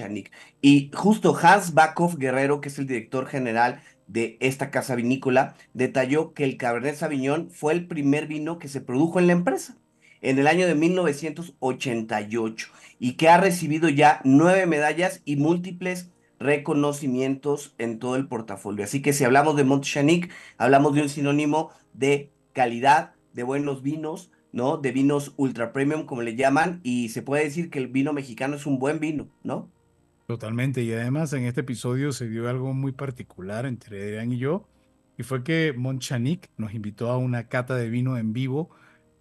Y 0.61 0.91
justo 0.93 1.35
Hans 1.41 1.73
Bakov 1.73 2.17
Guerrero, 2.17 2.61
que 2.61 2.69
es 2.69 2.77
el 2.77 2.87
director 2.87 3.25
general 3.25 3.81
de 4.07 4.37
esta 4.39 4.69
casa 4.69 4.95
vinícola, 4.95 5.55
detalló 5.73 6.33
que 6.33 6.43
el 6.43 6.57
Cabernet 6.57 6.95
Sauvignon 6.95 7.49
fue 7.49 7.73
el 7.73 7.87
primer 7.87 8.27
vino 8.27 8.59
que 8.59 8.67
se 8.67 8.81
produjo 8.81 9.19
en 9.19 9.27
la 9.27 9.33
empresa 9.33 9.77
en 10.21 10.39
el 10.39 10.47
año 10.47 10.67
de 10.67 10.75
1988 10.75 12.67
y 12.99 13.13
que 13.13 13.29
ha 13.29 13.37
recibido 13.37 13.89
ya 13.89 14.21
nueve 14.23 14.65
medallas 14.65 15.21
y 15.25 15.35
múltiples 15.35 16.09
reconocimientos 16.39 17.75
en 17.77 17.99
todo 17.99 18.15
el 18.15 18.27
portafolio. 18.27 18.83
Así 18.85 19.01
que 19.01 19.13
si 19.13 19.23
hablamos 19.23 19.55
de 19.55 19.63
Montchanic, 19.63 20.31
hablamos 20.57 20.93
de 20.95 21.01
un 21.03 21.09
sinónimo 21.09 21.71
de 21.93 22.31
calidad, 22.53 23.13
de 23.33 23.43
buenos 23.43 23.81
vinos, 23.81 24.31
¿no? 24.55 24.77
De 24.77 24.93
vinos 24.93 25.33
ultra 25.35 25.73
premium, 25.73 26.05
como 26.05 26.21
le 26.21 26.37
llaman, 26.37 26.79
y 26.81 27.09
se 27.09 27.21
puede 27.21 27.43
decir 27.43 27.69
que 27.69 27.77
el 27.77 27.89
vino 27.89 28.13
mexicano 28.13 28.55
es 28.55 28.65
un 28.65 28.79
buen 28.79 29.01
vino, 29.01 29.27
¿no? 29.43 29.69
Totalmente, 30.27 30.81
y 30.81 30.93
además 30.93 31.33
en 31.33 31.43
este 31.43 31.59
episodio 31.59 32.13
se 32.13 32.29
dio 32.29 32.49
algo 32.49 32.73
muy 32.73 32.93
particular 32.93 33.65
entre 33.65 34.01
Adrián 34.01 34.31
y 34.31 34.37
yo, 34.37 34.65
y 35.17 35.23
fue 35.23 35.43
que 35.43 35.73
Montchanic 35.77 36.49
nos 36.55 36.73
invitó 36.73 37.11
a 37.11 37.17
una 37.17 37.49
cata 37.49 37.75
de 37.75 37.89
vino 37.89 38.17
en 38.17 38.31
vivo 38.31 38.69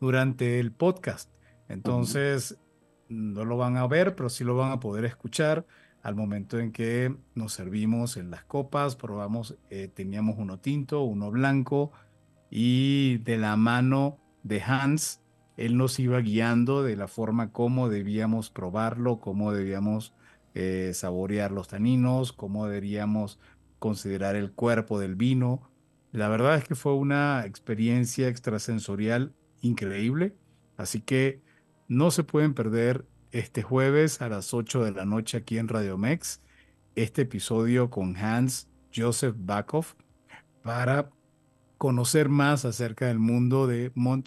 durante 0.01 0.61
el 0.61 0.71
podcast. 0.71 1.33
Entonces, 1.69 2.57
no 3.09 3.45
lo 3.45 3.57
van 3.57 3.77
a 3.77 3.89
ver, 3.89 4.15
pero 4.15 4.29
sí 4.29 4.45
lo 4.45 4.57
van 4.57 4.71
a 4.71 4.79
poder 4.79 5.05
escuchar 5.05 5.67
al 6.05 6.15
momento 6.15 6.61
en 6.61 6.71
que 6.71 7.13
nos 7.35 7.55
servimos 7.55 8.17
en 8.17 8.31
las 8.31 8.45
copas, 8.45 8.95
probamos, 8.95 9.57
eh, 9.69 9.89
teníamos 9.93 10.37
uno 10.39 10.61
tinto, 10.61 11.03
uno 11.03 11.33
blanco, 11.33 11.91
y 12.51 13.19
de 13.25 13.37
la 13.37 13.57
mano 13.57 14.21
de 14.45 14.63
Hans, 14.63 15.24
él 15.57 15.77
nos 15.77 15.99
iba 15.99 16.21
guiando 16.21 16.83
de 16.83 16.97
la 16.97 17.09
forma 17.09 17.53
como 17.53 17.89
debíamos 17.89 18.51
probarlo, 18.51 19.21
cómo 19.21 19.53
debíamos 19.53 20.13
eh, 20.55 20.93
saborear 20.95 21.53
los 21.53 21.69
taninos, 21.69 22.33
cómo 22.33 22.67
deberíamos 22.67 23.39
considerar 23.79 24.37
el 24.37 24.53
cuerpo 24.53 24.99
del 24.99 25.15
vino. 25.15 25.69
La 26.13 26.29
verdad 26.29 26.57
es 26.57 26.65
que 26.65 26.75
fue 26.75 26.95
una 26.95 27.45
experiencia 27.47 28.29
extrasensorial 28.29 29.33
increíble, 29.63 30.35
así 30.77 31.01
que 31.01 31.41
no 31.89 32.11
se 32.11 32.25
pueden 32.25 32.55
perder 32.55 33.05
este 33.31 33.63
jueves 33.63 34.23
a 34.23 34.29
las 34.29 34.55
8 34.55 34.85
de 34.85 34.93
la 34.93 35.05
noche 35.05 35.39
aquí 35.39 35.59
en 35.59 35.69
Radio 35.69 35.99
Mex, 35.99 36.41
este 36.95 37.23
episodio 37.23 37.91
con 37.91 38.17
Hans 38.17 38.69
Joseph 38.95 39.35
Bakov 39.37 39.87
para 40.63 41.11
conocer 41.79 42.29
más 42.29 42.65
acerca 42.65 43.07
del 43.07 43.19
mundo 43.19 43.67
de 43.67 43.91
Mont 43.95 44.27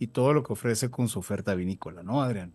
y 0.00 0.08
todo 0.08 0.32
lo 0.32 0.42
que 0.42 0.54
ofrece 0.54 0.90
con 0.90 1.08
su 1.08 1.18
oferta 1.18 1.54
vinícola, 1.54 2.02
¿no, 2.02 2.22
Adrián? 2.22 2.54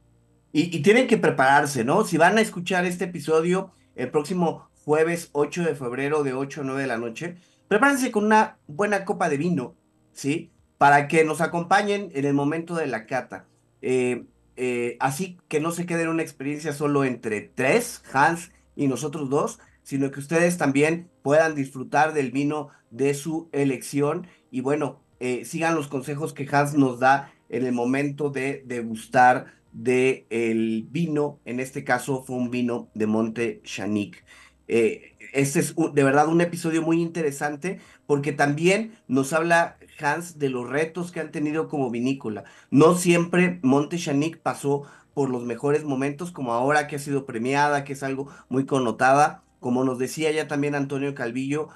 Y, 0.52 0.82
tienen 0.82 1.08
que 1.08 1.18
prepararse, 1.18 1.84
¿no? 1.84 2.04
Si 2.04 2.18
van 2.18 2.38
a 2.38 2.42
escuchar 2.42 2.86
este 2.86 3.06
episodio 3.06 3.72
el 3.96 4.10
próximo 4.10 4.70
jueves 4.84 5.30
8 5.34 5.64
de 5.64 5.76
febrero 5.76 6.24
de 6.24 6.34
8 6.34 6.62
a 6.62 6.64
9 6.64 6.82
de 6.82 6.88
la 6.88 6.98
noche, 6.98 7.36
prepárense 7.68 8.12
con 8.12 8.26
una 8.26 8.58
buena 8.68 9.06
copa 9.06 9.30
de 9.30 9.38
vino, 9.38 9.76
¿sí? 10.12 10.50
Para 10.80 11.08
que 11.08 11.24
nos 11.24 11.40
acompañen 11.40 12.10
en 12.16 12.26
el 12.26 12.34
momento 12.34 12.74
de 12.74 12.88
la 12.88 13.06
cata. 13.06 13.46
Eh, 13.82 14.26
eh, 14.56 14.98
así 15.00 15.38
que 15.48 15.60
no 15.60 15.72
se 15.72 15.86
quede 15.86 16.04
en 16.04 16.10
una 16.10 16.24
experiencia 16.24 16.74
solo 16.74 17.04
entre 17.04 17.42
tres, 17.42 18.02
Hans 18.12 18.52
y 18.76 18.88
nosotros 18.88 19.30
dos, 19.30 19.60
sino 19.84 20.10
que 20.10 20.20
ustedes 20.20 20.58
también 20.58 21.12
puedan 21.22 21.54
disfrutar 21.54 22.14
del 22.14 22.32
vino 22.32 22.70
de 22.90 23.14
su 23.14 23.50
elección 23.52 24.26
y 24.50 24.62
bueno, 24.62 25.02
eh, 25.20 25.46
sigan 25.46 25.76
los 25.76 25.88
consejos 25.88 26.34
que 26.34 26.48
Hans 26.52 26.74
nos 26.74 27.00
da 27.00 27.32
en 27.50 27.66
el 27.66 27.72
momento 27.72 28.30
de 28.30 28.64
degustar 28.66 29.54
del 29.72 30.26
el 30.30 30.88
vino, 30.90 31.40
en 31.46 31.60
este 31.60 31.84
caso 31.84 32.24
fue 32.24 32.38
un 32.38 32.50
vino 32.50 32.90
de 32.94 33.08
Monte 33.08 33.62
Chanic. 33.64 34.24
Eh, 34.68 35.16
este 35.34 35.60
es 35.60 35.76
de 35.76 36.04
verdad 36.04 36.30
un 36.30 36.42
episodio 36.42 36.82
muy 36.82 37.02
interesante 37.02 37.80
porque 38.08 38.32
también 38.32 38.94
nos 39.08 39.34
habla 39.34 39.78
Hans 40.00 40.40
de 40.40 40.50
los 40.50 40.70
retos 40.70 41.12
que 41.12 41.20
han 41.20 41.32
tenido 41.32 41.68
como 41.68 41.92
vinícola. 41.92 42.46
No 42.72 42.96
siempre 42.96 43.60
Monte 43.62 43.98
Chanic 43.98 44.40
pasó 44.40 44.84
por 45.14 45.30
los 45.30 45.44
mejores 45.44 45.84
momentos 45.84 46.32
como 46.32 46.54
ahora 46.54 46.88
que 46.88 46.98
ha 46.98 47.00
sido 47.00 47.26
premiada, 47.26 47.84
que 47.84 47.94
es 47.94 48.04
algo 48.04 48.28
muy 48.50 48.66
connotada. 48.66 49.44
Como 49.60 49.84
nos 49.84 49.98
decía 49.98 50.32
ya 50.32 50.48
también 50.48 50.76
Antonio 50.76 51.16
Calvillo, 51.16 51.70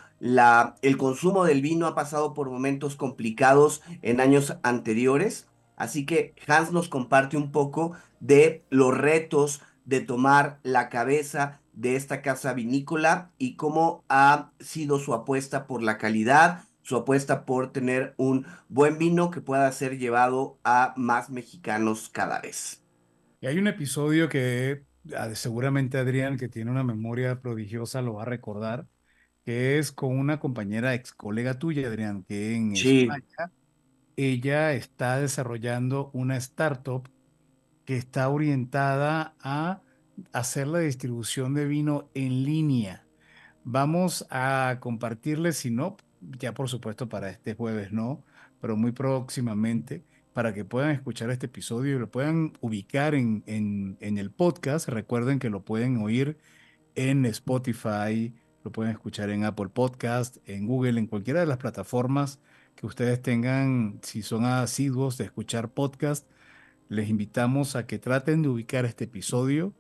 el 0.82 0.98
consumo 0.98 1.46
del 1.46 1.62
vino 1.62 1.88
ha 1.88 1.96
pasado 1.96 2.34
por 2.34 2.50
momentos 2.50 2.96
complicados 2.96 3.82
en 4.02 4.20
años 4.20 4.58
anteriores. 4.64 5.48
Así 5.80 6.06
que 6.06 6.36
Hans 6.46 6.72
nos 6.72 6.90
comparte 6.90 7.38
un 7.38 7.52
poco 7.52 7.94
de 8.20 8.64
los 8.70 8.96
retos 8.96 9.62
de 9.86 10.02
tomar 10.02 10.60
la 10.62 10.90
cabeza 10.90 11.62
de 11.74 11.96
esta 11.96 12.22
casa 12.22 12.54
vinícola 12.54 13.32
y 13.38 13.56
cómo 13.56 14.04
ha 14.10 14.52
sido 14.60 15.00
su 15.00 15.14
apuesta 15.14 15.66
por 15.66 15.82
la 15.82 15.98
calidad, 15.98 16.66
su 16.82 16.98
apuesta 16.98 17.46
por 17.46 17.72
tener 17.72 18.14
un 18.18 18.46
buen 18.68 18.98
vino 18.98 19.32
que 19.32 19.40
pueda 19.40 19.72
ser 19.72 19.98
llevado 19.98 20.60
a 20.66 20.94
más 20.98 21.30
mexicanos 21.30 22.10
cada 22.10 22.42
vez. 22.42 22.84
Y 23.40 23.48
hay 23.48 23.58
un 23.58 23.68
episodio 23.68 24.28
que 24.28 24.84
ah, 25.16 25.34
seguramente 25.34 25.98
Adrián, 25.98 26.38
que 26.38 26.50
tiene 26.50 26.72
una 26.72 26.84
memoria 26.84 27.40
prodigiosa, 27.40 28.02
lo 28.02 28.16
va 28.16 28.24
a 28.24 28.26
recordar, 28.26 28.86
que 29.46 29.80
es 29.80 29.94
con 29.94 30.20
una 30.20 30.42
compañera 30.42 30.94
ex 30.94 31.14
colega 31.14 31.58
tuya, 31.58 31.88
Adrián, 31.88 32.26
que 32.28 32.54
en 32.54 32.74
España 32.74 33.54
ella 34.20 34.74
está 34.74 35.18
desarrollando 35.18 36.10
una 36.12 36.36
startup 36.36 37.08
que 37.86 37.96
está 37.96 38.28
orientada 38.28 39.34
a 39.40 39.82
hacer 40.34 40.68
la 40.68 40.80
distribución 40.80 41.54
de 41.54 41.66
vino 41.66 42.10
en 42.14 42.44
línea. 42.44 43.06
Vamos 43.64 44.28
a 44.30 44.78
compartirles, 44.82 45.56
si 45.56 45.72
no, 45.72 45.96
ya 46.38 46.54
por 46.54 46.68
supuesto 46.68 47.08
para 47.08 47.30
este 47.30 47.54
jueves 47.54 47.94
no, 47.94 48.22
pero 48.60 48.76
muy 48.76 48.92
próximamente, 48.92 50.04
para 50.34 50.54
que 50.54 50.66
puedan 50.66 50.92
escuchar 50.92 51.30
este 51.30 51.46
episodio 51.46 51.96
y 51.96 52.00
lo 52.00 52.12
puedan 52.12 52.52
ubicar 52.60 53.16
en, 53.16 53.44
en, 53.48 53.96
en 54.02 54.18
el 54.18 54.32
podcast. 54.32 54.90
Recuerden 54.90 55.40
que 55.40 55.50
lo 55.50 55.64
pueden 55.64 55.96
oír 55.96 56.38
en 56.96 57.26
Spotify, 57.26 58.34
lo 58.66 58.72
pueden 58.74 58.92
escuchar 58.92 59.30
en 59.30 59.46
Apple 59.46 59.70
Podcast, 59.70 60.38
en 60.46 60.68
Google, 60.68 61.00
en 61.00 61.08
cualquiera 61.08 61.40
de 61.40 61.46
las 61.46 61.58
plataformas 61.58 62.42
que 62.80 62.86
ustedes 62.86 63.22
tengan, 63.22 64.00
si 64.04 64.22
son 64.22 64.46
asiduos 64.46 65.18
de 65.18 65.26
escuchar 65.26 65.74
podcast, 65.74 66.26
les 66.88 67.10
invitamos 67.10 67.76
a 67.76 67.86
que 67.86 68.00
traten 68.00 68.42
de 68.42 68.48
ubicar 68.48 68.86
este 68.86 69.04
episodio 69.04 69.74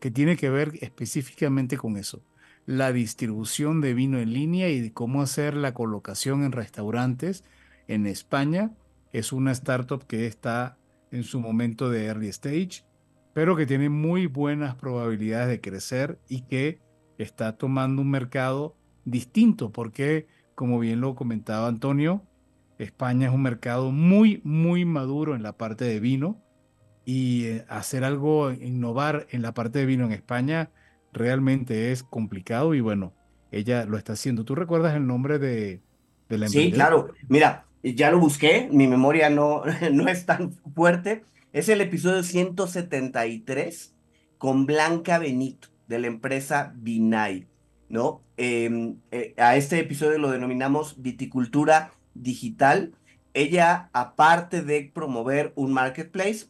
que 0.00 0.10
tiene 0.10 0.38
que 0.38 0.48
ver 0.48 0.72
específicamente 0.80 1.76
con 1.76 1.98
eso, 1.98 2.22
la 2.64 2.94
distribución 2.94 3.82
de 3.82 3.92
vino 3.92 4.18
en 4.20 4.32
línea 4.32 4.70
y 4.70 4.80
de 4.80 4.94
cómo 4.94 5.20
hacer 5.20 5.52
la 5.52 5.74
colocación 5.74 6.44
en 6.44 6.52
restaurantes 6.52 7.44
en 7.88 8.06
España. 8.06 8.72
Es 9.12 9.32
una 9.32 9.52
startup 9.52 10.06
que 10.06 10.26
está 10.26 10.78
en 11.10 11.24
su 11.24 11.40
momento 11.40 11.90
de 11.90 12.06
early 12.06 12.28
stage, 12.28 12.86
pero 13.34 13.54
que 13.54 13.66
tiene 13.66 13.90
muy 13.90 14.28
buenas 14.28 14.76
probabilidades 14.76 15.48
de 15.48 15.60
crecer 15.60 16.18
y 16.26 16.40
que 16.40 16.80
está 17.18 17.58
tomando 17.58 18.00
un 18.00 18.10
mercado 18.10 18.78
distinto, 19.04 19.72
porque, 19.72 20.26
como 20.54 20.78
bien 20.78 21.02
lo 21.02 21.14
comentaba 21.14 21.68
Antonio, 21.68 22.26
España 22.78 23.28
es 23.28 23.34
un 23.34 23.42
mercado 23.42 23.90
muy, 23.90 24.40
muy 24.44 24.84
maduro 24.84 25.34
en 25.34 25.42
la 25.42 25.52
parte 25.56 25.84
de 25.84 26.00
vino 26.00 26.42
y 27.04 27.44
eh, 27.44 27.64
hacer 27.68 28.04
algo, 28.04 28.50
innovar 28.50 29.26
en 29.30 29.42
la 29.42 29.54
parte 29.54 29.78
de 29.78 29.86
vino 29.86 30.04
en 30.04 30.12
España 30.12 30.70
realmente 31.12 31.92
es 31.92 32.02
complicado 32.02 32.74
y 32.74 32.80
bueno, 32.80 33.14
ella 33.50 33.84
lo 33.86 33.96
está 33.96 34.12
haciendo. 34.12 34.44
¿Tú 34.44 34.54
recuerdas 34.54 34.94
el 34.94 35.06
nombre 35.06 35.38
de, 35.38 35.80
de 36.28 36.38
la 36.38 36.46
empresa? 36.46 36.66
Sí, 36.66 36.72
claro. 36.72 37.14
Mira, 37.28 37.66
ya 37.82 38.10
lo 38.10 38.18
busqué, 38.18 38.68
mi 38.70 38.86
memoria 38.86 39.30
no, 39.30 39.62
no 39.92 40.08
es 40.08 40.26
tan 40.26 40.52
fuerte. 40.74 41.24
Es 41.52 41.68
el 41.68 41.80
episodio 41.80 42.22
173 42.22 43.94
con 44.38 44.66
Blanca 44.66 45.18
Benito 45.18 45.68
de 45.88 46.00
la 46.00 46.08
empresa 46.08 46.74
Vinay, 46.76 47.46
¿no? 47.88 48.22
Em, 48.36 48.96
eh, 49.10 49.34
a 49.38 49.56
este 49.56 49.78
episodio 49.78 50.18
lo 50.18 50.30
denominamos 50.30 51.00
viticultura 51.00 51.92
digital. 52.22 52.92
Ella, 53.34 53.90
aparte 53.92 54.62
de 54.62 54.90
promover 54.92 55.52
un 55.56 55.72
marketplace, 55.72 56.46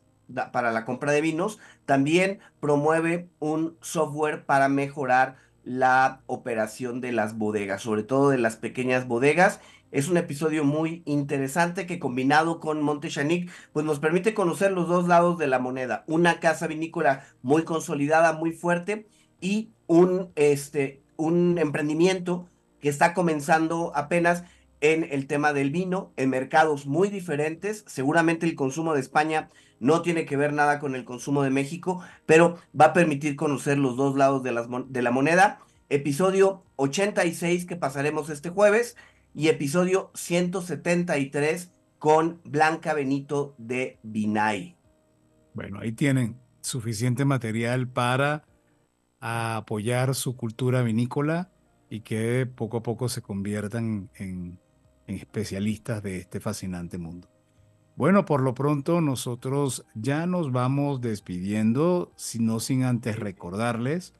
para 0.52 0.72
la 0.72 0.84
compra 0.84 1.12
de 1.12 1.20
vinos, 1.20 1.58
también 1.84 2.40
promueve 2.60 3.28
un 3.38 3.76
software 3.80 4.44
para 4.44 4.68
mejorar 4.68 5.36
la 5.64 6.20
operación 6.26 7.00
de 7.00 7.12
las 7.12 7.36
bodegas, 7.36 7.82
sobre 7.82 8.02
todo 8.02 8.30
de 8.30 8.38
las 8.38 8.56
pequeñas 8.56 9.06
bodegas. 9.06 9.60
Es 9.92 10.08
un 10.08 10.16
episodio 10.16 10.64
muy 10.64 11.02
interesante 11.06 11.86
que 11.86 11.98
combinado 11.98 12.60
con 12.60 12.82
Montechanic, 12.82 13.50
pues 13.72 13.86
nos 13.86 13.98
permite 13.98 14.34
conocer 14.34 14.72
los 14.72 14.88
dos 14.88 15.06
lados 15.08 15.38
de 15.38 15.46
la 15.46 15.58
moneda. 15.58 16.04
Una 16.06 16.40
casa 16.40 16.66
vinícola 16.66 17.24
muy 17.42 17.64
consolidada, 17.64 18.32
muy 18.32 18.52
fuerte 18.52 19.06
y 19.40 19.70
un, 19.86 20.32
este, 20.34 21.02
un 21.16 21.58
emprendimiento 21.58 22.48
que 22.80 22.88
está 22.88 23.14
comenzando 23.14 23.92
apenas 23.94 24.44
en 24.80 25.06
el 25.10 25.26
tema 25.26 25.52
del 25.52 25.70
vino, 25.70 26.12
en 26.16 26.30
mercados 26.30 26.86
muy 26.86 27.08
diferentes. 27.08 27.84
Seguramente 27.86 28.46
el 28.46 28.54
consumo 28.54 28.94
de 28.94 29.00
España 29.00 29.50
no 29.80 30.02
tiene 30.02 30.24
que 30.24 30.36
ver 30.36 30.52
nada 30.52 30.78
con 30.78 30.94
el 30.94 31.04
consumo 31.04 31.42
de 31.42 31.50
México, 31.50 32.02
pero 32.24 32.58
va 32.78 32.86
a 32.86 32.92
permitir 32.92 33.36
conocer 33.36 33.78
los 33.78 33.96
dos 33.96 34.16
lados 34.16 34.42
de, 34.42 34.52
la 35.02 35.10
moneda. 35.10 35.60
Episodio 35.88 36.64
86 36.76 37.66
que 37.66 37.76
pasaremos 37.76 38.30
este 38.30 38.50
jueves 38.50 38.96
y 39.34 39.48
episodio 39.48 40.10
173 40.14 41.70
con 41.98 42.40
Blanca 42.44 42.94
Benito 42.94 43.54
de 43.58 43.98
Binay. 44.02 44.76
Bueno, 45.54 45.80
ahí 45.80 45.92
tienen 45.92 46.36
suficiente 46.60 47.24
material 47.24 47.88
para 47.88 48.44
apoyar 49.20 50.14
su 50.14 50.36
cultura 50.36 50.82
vinícola 50.82 51.50
y 51.88 52.00
que 52.00 52.46
poco 52.46 52.78
a 52.78 52.82
poco 52.82 53.08
se 53.08 53.22
conviertan 53.22 54.10
en, 54.16 54.58
en 55.06 55.16
especialistas 55.16 56.02
de 56.02 56.18
este 56.18 56.40
fascinante 56.40 56.98
mundo. 56.98 57.28
Bueno, 57.96 58.26
por 58.26 58.42
lo 58.42 58.54
pronto 58.54 59.00
nosotros 59.00 59.86
ya 59.94 60.26
nos 60.26 60.52
vamos 60.52 61.00
despidiendo, 61.00 62.12
sino 62.16 62.60
sin 62.60 62.84
antes 62.84 63.18
recordarles, 63.18 64.14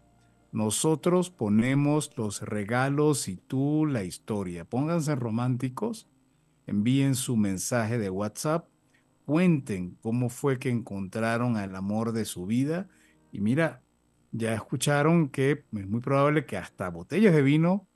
nosotros 0.50 1.28
ponemos 1.28 2.10
los 2.16 2.40
regalos 2.40 3.28
y 3.28 3.36
tú 3.36 3.84
la 3.84 4.04
historia. 4.04 4.64
Pónganse 4.64 5.14
románticos, 5.14 6.08
envíen 6.66 7.14
su 7.14 7.36
mensaje 7.36 7.98
de 7.98 8.08
WhatsApp, 8.08 8.66
cuenten 9.26 9.98
cómo 10.00 10.30
fue 10.30 10.58
que 10.58 10.70
encontraron 10.70 11.58
al 11.58 11.76
amor 11.76 12.12
de 12.12 12.24
su 12.24 12.46
vida 12.46 12.88
y 13.30 13.40
mira, 13.40 13.82
ya 14.32 14.54
escucharon 14.54 15.28
que 15.28 15.64
es 15.72 15.86
muy 15.86 16.00
probable 16.00 16.46
que 16.46 16.56
hasta 16.56 16.88
botellas 16.88 17.34
de 17.34 17.42
vino 17.42 17.86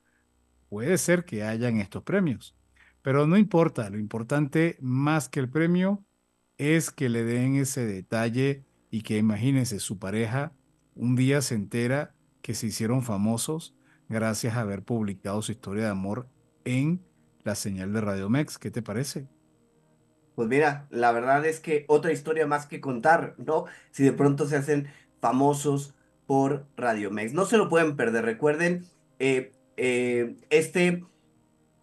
puede 0.69 0.99
ser 0.99 1.25
que 1.25 1.45
hayan 1.45 1.79
estos 1.79 2.03
premios. 2.03 2.55
Pero 3.03 3.27
no 3.27 3.37
importa, 3.39 3.89
lo 3.91 3.99
importante 3.99 4.77
más 4.81 5.29
que 5.29 5.41
el 5.41 5.49
premio 5.49 6.05
es 6.59 6.91
que 6.91 7.09
le 7.09 7.25
den 7.25 7.57
ese 7.57 7.87
detalle 7.87 8.65
y 8.91 9.03
que 9.03 9.17
imagínense 9.17 9.81
su 9.81 9.99
pareja 9.99 10.53
un 10.95 11.17
día 11.17 11.41
se 11.41 11.55
entera 11.55 12.15
que 12.43 12.55
se 12.55 12.67
hicieron 12.67 13.03
famosos 13.03 13.75
gracias 14.09 14.57
a 14.57 14.61
haber 14.61 14.83
publicado 14.83 15.41
su 15.41 15.53
historia 15.53 15.85
de 15.85 15.91
amor 15.91 16.27
en 16.65 17.01
la 17.45 17.55
señal 17.55 17.93
de 17.93 18.01
Radio 18.01 18.29
Mex. 18.29 18.59
¿Qué 18.59 18.71
te 18.71 18.83
parece? 18.83 19.27
Pues 20.35 20.49
mira, 20.49 20.87
la 20.91 21.13
verdad 21.13 21.47
es 21.47 21.61
que 21.61 21.85
otra 21.89 22.13
historia 22.13 22.47
más 22.47 22.67
que 22.67 22.81
contar, 22.81 23.35
¿no? 23.39 23.65
Si 23.93 24.03
de 24.03 24.13
pronto 24.13 24.47
se 24.47 24.57
hacen 24.57 24.89
famosos 25.21 25.95
por 26.27 26.67
Radio 26.77 27.11
Mex. 27.11 27.33
No 27.33 27.45
se 27.47 27.57
lo 27.57 27.69
pueden 27.69 27.97
perder. 27.97 28.25
Recuerden, 28.25 28.85
eh, 29.19 29.53
eh, 29.77 30.37
este 30.51 31.05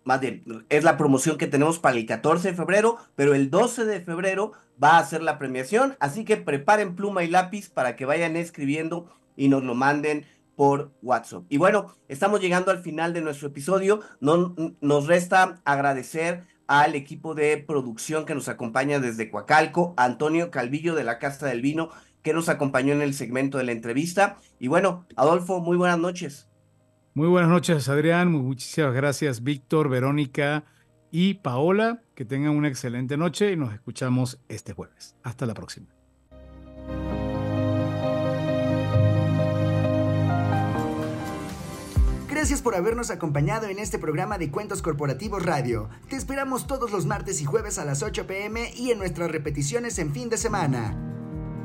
más 0.08 0.22
bien, 0.22 0.42
es 0.70 0.86
la 0.86 0.96
promoción 0.96 1.38
que 1.38 1.48
tenemos 1.48 1.80
para 1.80 1.98
el 1.98 2.06
14 2.06 2.52
de 2.52 2.56
febrero, 2.56 2.98
pero 3.16 3.36
el 3.36 3.50
12 3.50 3.84
de 3.84 4.00
febrero 4.00 4.54
va 4.82 4.98
a 4.98 5.06
ser 5.06 5.22
la 5.22 5.38
premiación, 5.38 5.98
así 6.00 6.24
que 6.24 6.38
preparen 6.38 6.96
pluma 6.96 7.26
y 7.26 7.28
lápiz 7.28 7.70
para 7.70 7.98
que 7.98 8.06
vayan 8.06 8.38
escribiendo 8.38 9.14
y 9.36 9.50
nos 9.50 9.66
lo 9.66 9.76
manden 9.76 10.26
por 10.56 10.92
WhatsApp. 11.02 11.44
Y 11.50 11.58
bueno, 11.58 11.94
estamos 12.08 12.40
llegando 12.40 12.72
al 12.72 12.80
final 12.80 13.14
de 13.14 13.20
nuestro 13.20 13.50
episodio, 13.50 14.00
no, 14.22 14.56
nos 14.80 15.08
resta 15.08 15.60
agradecer 15.66 16.46
al 16.68 16.96
equipo 16.96 17.36
de 17.36 17.58
producción 17.58 18.26
que 18.26 18.34
nos 18.34 18.48
acompaña 18.48 19.02
desde 19.02 19.30
Coacalco, 19.30 19.94
Antonio 19.98 20.52
Calvillo 20.52 20.96
de 20.96 21.04
la 21.04 21.20
Casta 21.20 21.48
del 21.48 21.62
Vino, 21.62 21.90
que 22.22 22.32
nos 22.32 22.48
acompañó 22.48 22.94
en 22.94 23.02
el 23.02 23.14
segmento 23.14 23.58
de 23.58 23.66
la 23.66 23.74
entrevista. 23.74 24.38
Y 24.58 24.70
bueno, 24.70 25.06
Adolfo, 25.18 25.60
muy 25.60 25.76
buenas 25.76 26.00
noches. 26.00 26.48
Muy 27.18 27.28
buenas 27.28 27.50
noches, 27.50 27.90
Adrián. 27.90 28.32
Muchísimas 28.32 28.94
gracias, 28.94 29.42
Víctor, 29.42 29.90
Verónica 29.90 30.66
y 31.10 31.34
Paola. 31.34 32.04
Que 32.14 32.26
tengan 32.26 32.56
una 32.56 32.68
excelente 32.68 33.18
noche 33.18 33.52
y 33.52 33.56
nos 33.56 33.74
escuchamos 33.74 34.40
este 34.50 34.74
jueves. 34.74 35.16
Hasta 35.24 35.48
la 35.48 35.56
próxima. 35.56 35.88
Gracias 42.30 42.62
por 42.62 42.76
habernos 42.76 43.10
acompañado 43.10 43.66
en 43.66 43.80
este 43.80 43.98
programa 43.98 44.38
de 44.38 44.52
Cuentos 44.52 44.84
Corporativos 44.84 45.44
Radio. 45.44 45.90
Te 46.12 46.18
esperamos 46.18 46.68
todos 46.68 46.92
los 46.92 47.08
martes 47.08 47.42
y 47.42 47.46
jueves 47.46 47.80
a 47.80 47.86
las 47.86 48.04
8 48.04 48.28
pm 48.28 48.72
y 48.76 48.92
en 48.92 49.00
nuestras 49.00 49.32
repeticiones 49.32 49.98
en 49.98 50.14
fin 50.14 50.30
de 50.30 50.38
semana. 50.38 50.96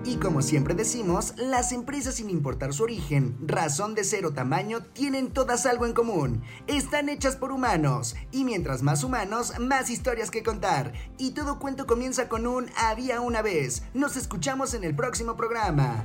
Y 0.05 0.17
como 0.17 0.43
siempre 0.43 0.75
decimos, 0.75 1.33
las 1.37 1.71
empresas 1.71 2.17
sin 2.17 2.29
importar 2.29 2.73
su 2.73 2.83
origen, 2.83 3.37
razón 3.47 3.95
de 3.95 4.03
ser 4.03 4.27
o 4.27 4.33
tamaño, 4.33 4.83
tienen 4.83 5.31
todas 5.31 5.65
algo 5.65 5.87
en 5.87 5.93
común. 5.93 6.43
Están 6.67 7.09
hechas 7.09 7.37
por 7.37 7.53
humanos. 7.53 8.17
Y 8.33 8.43
mientras 8.43 8.83
más 8.83 9.05
humanos, 9.05 9.53
más 9.61 9.91
historias 9.91 10.33
que 10.33 10.43
contar. 10.43 10.93
Y 11.19 11.31
todo 11.33 11.61
cuento 11.61 11.87
comienza 11.87 12.29
con 12.29 12.49
un 12.49 12.69
había 12.77 13.21
una 13.21 13.43
vez. 13.43 13.85
Nos 13.95 14.17
escuchamos 14.17 14.75
en 14.75 14.83
el 14.83 14.97
próximo 14.97 15.37
programa. 15.37 16.05